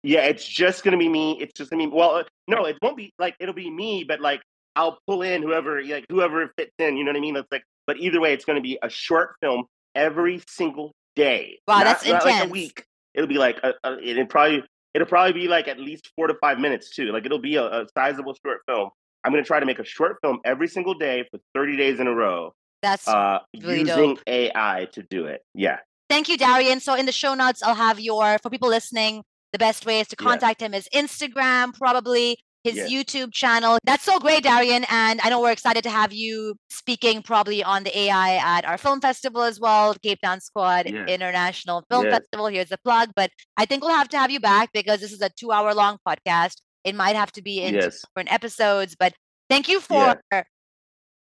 Yeah, 0.03 0.21
it's 0.21 0.47
just 0.47 0.83
gonna 0.83 0.97
be 0.97 1.09
me. 1.09 1.37
It's 1.39 1.53
just 1.53 1.69
gonna 1.69 1.83
be 1.87 1.91
well, 1.91 2.15
uh, 2.15 2.23
no, 2.47 2.65
it 2.65 2.77
won't 2.81 2.97
be 2.97 3.13
like 3.19 3.35
it'll 3.39 3.53
be 3.53 3.69
me, 3.69 4.03
but 4.03 4.19
like 4.19 4.41
I'll 4.75 4.97
pull 5.05 5.21
in 5.21 5.43
whoever 5.43 5.83
like 5.83 6.05
whoever 6.09 6.51
fits 6.57 6.71
in. 6.79 6.97
You 6.97 7.03
know 7.03 7.11
what 7.11 7.17
I 7.17 7.21
mean? 7.21 7.35
It's 7.35 7.51
like, 7.51 7.63
but 7.85 7.97
either 7.97 8.19
way, 8.19 8.33
it's 8.33 8.45
gonna 8.45 8.61
be 8.61 8.79
a 8.81 8.89
short 8.89 9.35
film 9.41 9.65
every 9.93 10.41
single 10.47 10.91
day. 11.15 11.59
Wow, 11.67 11.79
not, 11.79 11.83
that's 11.85 12.05
intense. 12.05 12.25
like 12.25 12.45
a 12.45 12.49
week. 12.49 12.83
It'll 13.13 13.27
be 13.27 13.37
like 13.37 13.59
a, 13.63 13.73
a, 13.83 13.97
it'll 14.01 14.25
probably 14.25 14.63
it'll 14.93 15.07
probably 15.07 15.33
be 15.33 15.47
like 15.47 15.67
at 15.67 15.79
least 15.79 16.11
four 16.15 16.27
to 16.27 16.35
five 16.35 16.59
minutes 16.59 16.95
too. 16.95 17.11
Like 17.11 17.25
it'll 17.25 17.39
be 17.39 17.55
a, 17.55 17.63
a 17.63 17.85
sizable 17.97 18.35
short 18.45 18.61
film. 18.67 18.89
I'm 19.23 19.31
gonna 19.31 19.43
try 19.43 19.59
to 19.59 19.65
make 19.65 19.79
a 19.79 19.85
short 19.85 20.17
film 20.21 20.39
every 20.45 20.67
single 20.67 20.93
day 20.93 21.25
for 21.31 21.39
30 21.53 21.77
days 21.77 21.99
in 21.99 22.07
a 22.07 22.13
row. 22.13 22.53
That's 22.81 23.07
uh, 23.07 23.39
really 23.61 23.81
using 23.81 24.15
dope. 24.15 24.19
AI 24.27 24.87
to 24.93 25.03
do 25.03 25.25
it. 25.25 25.41
Yeah. 25.53 25.77
Thank 26.09 26.27
you, 26.27 26.37
Darion. 26.37 26.81
So 26.81 26.95
in 26.95 27.05
the 27.05 27.11
show 27.11 27.35
notes, 27.35 27.61
I'll 27.61 27.75
have 27.75 27.99
your 27.99 28.37
for 28.39 28.49
people 28.49 28.69
listening 28.69 29.23
the 29.51 29.59
best 29.59 29.85
ways 29.85 30.07
to 30.07 30.15
contact 30.15 30.61
yeah. 30.61 30.67
him 30.67 30.73
is 30.73 30.87
Instagram, 30.93 31.73
probably 31.73 32.37
his. 32.63 32.91
YouTube 32.91 33.33
channel. 33.33 33.77
That's 33.83 34.03
so 34.03 34.19
great, 34.19 34.43
Darion. 34.43 34.85
And 34.89 35.19
I 35.23 35.29
know 35.29 35.41
we're 35.41 35.51
excited 35.51 35.83
to 35.83 35.89
have 35.89 36.13
you 36.13 36.55
speaking 36.69 37.21
probably 37.21 37.63
on 37.63 37.83
the 37.83 37.97
AI 37.97 38.35
at 38.35 38.65
our 38.65 38.77
film 38.77 39.01
festival 39.01 39.41
as 39.41 39.59
well, 39.59 39.95
Cape 40.03 40.19
Town 40.21 40.39
Squad. 40.41 40.85
International 40.85 41.83
Film 41.89 42.05
Festival. 42.11 42.47
Here's 42.47 42.69
the 42.69 42.77
plug. 42.77 43.09
But 43.15 43.31
I 43.57 43.65
think 43.65 43.83
we'll 43.83 43.95
have 43.95 44.09
to 44.09 44.17
have 44.17 44.31
you 44.31 44.39
back 44.39 44.69
because 44.73 44.99
this 44.99 45.11
is 45.11 45.21
a 45.21 45.29
two 45.29 45.51
hour 45.51 45.73
long 45.73 45.97
podcast. 46.07 46.61
It 46.83 46.95
might 46.95 47.15
have 47.15 47.31
to 47.33 47.41
be 47.41 47.61
in 47.61 47.73
different 47.75 48.31
episodes. 48.31 48.95
But 48.99 49.13
thank 49.49 49.67
you 49.67 49.79
for 49.79 50.21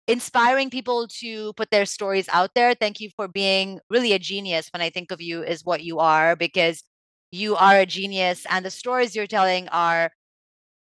inspiring 0.07 0.69
people 0.69 1.07
to 1.19 1.53
put 1.53 1.69
their 1.69 1.85
stories 1.85 2.27
out 2.33 2.51
there. 2.55 2.73
Thank 2.73 2.99
you 2.99 3.09
for 3.15 3.27
being 3.27 3.79
really 3.89 4.13
a 4.13 4.19
genius 4.19 4.69
when 4.73 4.81
I 4.81 4.89
think 4.89 5.11
of 5.11 5.21
you 5.21 5.43
is 5.43 5.63
what 5.63 5.83
you 5.83 5.99
are 5.99 6.35
because 6.35 6.83
you 7.31 7.55
are 7.55 7.79
a 7.79 7.85
genius 7.85 8.45
and 8.49 8.65
the 8.65 8.71
stories 8.71 9.15
you're 9.15 9.27
telling 9.27 9.69
are 9.69 10.09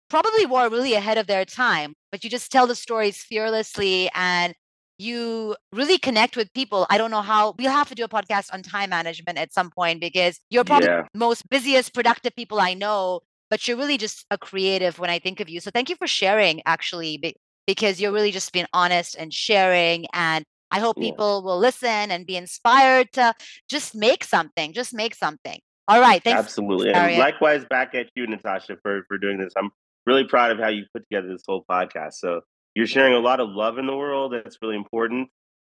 probably 0.09 0.47
were 0.47 0.69
really 0.69 0.95
ahead 0.95 1.19
of 1.19 1.27
their 1.27 1.45
time 1.45 1.95
but 2.11 2.25
you 2.25 2.31
just 2.31 2.51
tell 2.51 2.67
the 2.67 2.75
stories 2.75 3.23
fearlessly 3.23 4.11
and 4.15 4.55
you 4.99 5.55
really 5.73 5.99
connect 5.99 6.37
with 6.37 6.53
people 6.55 6.87
i 6.91 6.99
don't 6.99 7.11
know 7.11 7.23
how 7.23 7.55
we'll 7.59 7.71
have 7.71 7.89
to 7.89 7.95
do 7.95 8.05
a 8.05 8.09
podcast 8.09 8.53
on 8.53 8.63
time 8.63 8.91
management 8.91 9.39
at 9.39 9.53
some 9.53 9.71
point 9.71 10.01
because 10.01 10.41
you're 10.51 10.65
probably 10.65 10.89
yeah. 10.89 11.05
the 11.13 11.19
most 11.19 11.49
busiest 11.49 11.95
productive 11.95 12.35
people 12.35 12.61
i 12.61 12.75
know 12.75 13.21
but 13.51 13.67
you're 13.67 13.77
really 13.77 13.99
just 13.99 14.25
a 14.31 14.39
creative 14.39 14.99
when 14.99 15.11
i 15.11 15.19
think 15.19 15.41
of 15.41 15.49
you 15.49 15.61
so 15.61 15.71
thank 15.71 15.89
you 15.89 15.97
for 15.97 16.07
sharing 16.07 16.61
actually 16.67 17.37
because 17.67 18.01
you're 18.01 18.13
really 18.13 18.33
just 18.33 18.53
being 18.53 18.67
honest 18.73 19.15
and 19.17 19.33
sharing 19.33 20.07
and 20.13 20.45
i 20.71 20.81
hope 20.81 20.97
yeah. 20.99 21.11
people 21.11 21.43
will 21.43 21.59
listen 21.59 22.11
and 22.11 22.27
be 22.27 22.37
inspired 22.37 23.13
to 23.13 23.33
just 23.69 23.95
make 23.95 24.25
something 24.25 24.73
just 24.73 24.93
make 24.93 25.15
something 25.15 25.61
all 25.89 26.03
right. 26.03 26.23
Thanks. 26.23 26.39
Absolutely. 26.39 26.93
And 26.93 27.17
likewise 27.17 27.65
back 27.65 27.95
at 27.95 28.11
you, 28.15 28.27
Natasha, 28.27 28.77
for, 28.83 29.05
for 29.09 29.17
doing 29.17 29.39
this. 29.39 29.55
I'm 29.57 29.71
really 30.09 30.25
proud 30.25 30.51
of 30.51 30.59
how 30.59 30.69
you 30.69 30.85
put 30.93 31.05
together 31.11 31.29
this 31.29 31.45
whole 31.47 31.65
podcast. 31.71 32.15
So 32.15 32.41
you're 32.75 32.87
sharing 32.87 33.15
a 33.15 33.21
lot 33.21 33.41
of 33.41 33.51
love 33.51 33.79
in 33.79 33.87
the 33.87 33.97
world. 33.97 34.33
That's 34.33 34.57
really 34.61 34.77
important. 34.77 35.29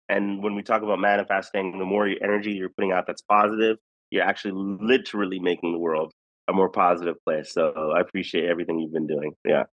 And 0.09 0.43
when 0.43 0.55
we 0.55 0.63
talk 0.63 0.83
about 0.83 1.01
manifesting, 1.01 1.79
the 1.79 1.85
more 1.85 2.07
energy 2.07 2.53
you're 2.53 2.71
putting 2.71 2.93
out 2.93 3.07
that's 3.07 3.23
positive, 3.23 3.77
you're 4.11 4.25
actually 4.25 4.53
literally 4.55 5.39
making 5.39 5.73
the 5.73 5.79
world 5.79 6.13
a 6.49 6.53
more 6.53 6.71
positive 6.71 7.17
place. 7.27 7.53
So 7.53 7.93
I 7.95 8.01
appreciate 8.01 8.49
everything 8.49 8.79
you've 8.79 8.93
been 8.93 9.07
doing. 9.07 9.33
Yeah. 9.45 9.65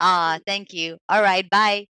Ah, 0.00 0.38
thank 0.46 0.72
you. 0.72 0.96
All 1.08 1.20
right. 1.20 1.48
Bye. 1.50 1.86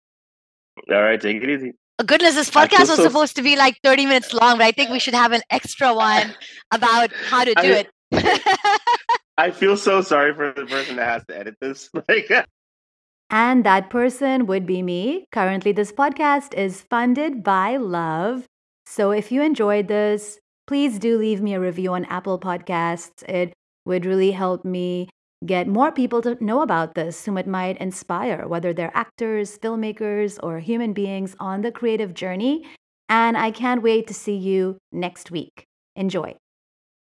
All 0.90 1.02
right. 1.02 1.20
Take 1.20 1.44
it 1.44 1.50
easy. 1.50 1.74
Oh, 2.00 2.04
goodness, 2.04 2.36
this 2.36 2.50
podcast 2.50 2.90
was 2.90 3.02
supposed 3.02 3.36
to 3.38 3.42
be 3.42 3.56
like 3.56 3.80
30 3.84 4.06
minutes 4.06 4.34
long, 4.34 4.58
but 4.58 4.66
I 4.66 4.72
think 4.72 4.90
we 4.90 5.00
should 5.00 5.14
have 5.14 5.32
an 5.32 5.42
extra 5.50 5.94
one 5.94 6.34
about 6.72 7.12
how 7.14 7.44
to 7.44 7.54
do 7.56 7.74
I, 7.74 7.88
it. 8.12 8.90
I 9.38 9.52
feel 9.52 9.76
so 9.76 10.02
sorry 10.02 10.34
for 10.34 10.54
the 10.54 10.66
person 10.66 10.96
that 10.96 11.10
has 11.10 11.26
to 11.28 11.38
edit 11.38 11.56
this. 11.60 11.90
Like, 12.08 12.32
and 13.30 13.64
that 13.66 13.90
person 13.90 14.46
would 14.46 14.66
be 14.66 14.82
me. 14.82 15.26
Currently, 15.32 15.72
this 15.72 15.92
podcast 15.92 16.54
is 16.54 16.82
funded 16.82 17.44
by 17.44 17.78
love. 17.78 18.46
So 18.86 19.12
if 19.12 19.32
you 19.32 19.42
enjoyed 19.42 19.88
this, 19.88 20.40
please 20.68 21.00
do 21.00 21.18
leave 21.18 21.42
me 21.42 21.54
a 21.54 21.60
review 21.60 21.94
on 21.94 22.06
Apple 22.06 22.40
Podcasts. 22.40 23.24
It 23.28 23.54
would 23.86 24.06
really 24.06 24.32
help 24.32 24.64
me 24.64 25.10
get 25.46 25.68
more 25.68 25.92
people 25.92 26.22
to 26.22 26.44
know 26.44 26.62
about 26.62 26.96
this 26.96 27.26
whom 27.26 27.38
it 27.38 27.48
might 27.48 27.78
inspire, 27.78 28.48
whether 28.48 28.74
they're 28.74 28.96
actors, 28.96 29.58
filmmakers, 29.58 30.40
or 30.42 30.60
human 30.60 30.94
beings 30.94 31.36
on 31.40 31.62
the 31.62 31.72
creative 31.72 32.14
journey. 32.14 32.66
And 33.10 33.38
I 33.38 33.52
can't 33.52 33.84
wait 33.84 34.08
to 34.08 34.14
see 34.14 34.36
you 34.36 34.78
next 34.92 35.30
week. 35.30 35.66
Enjoy. 35.96 36.36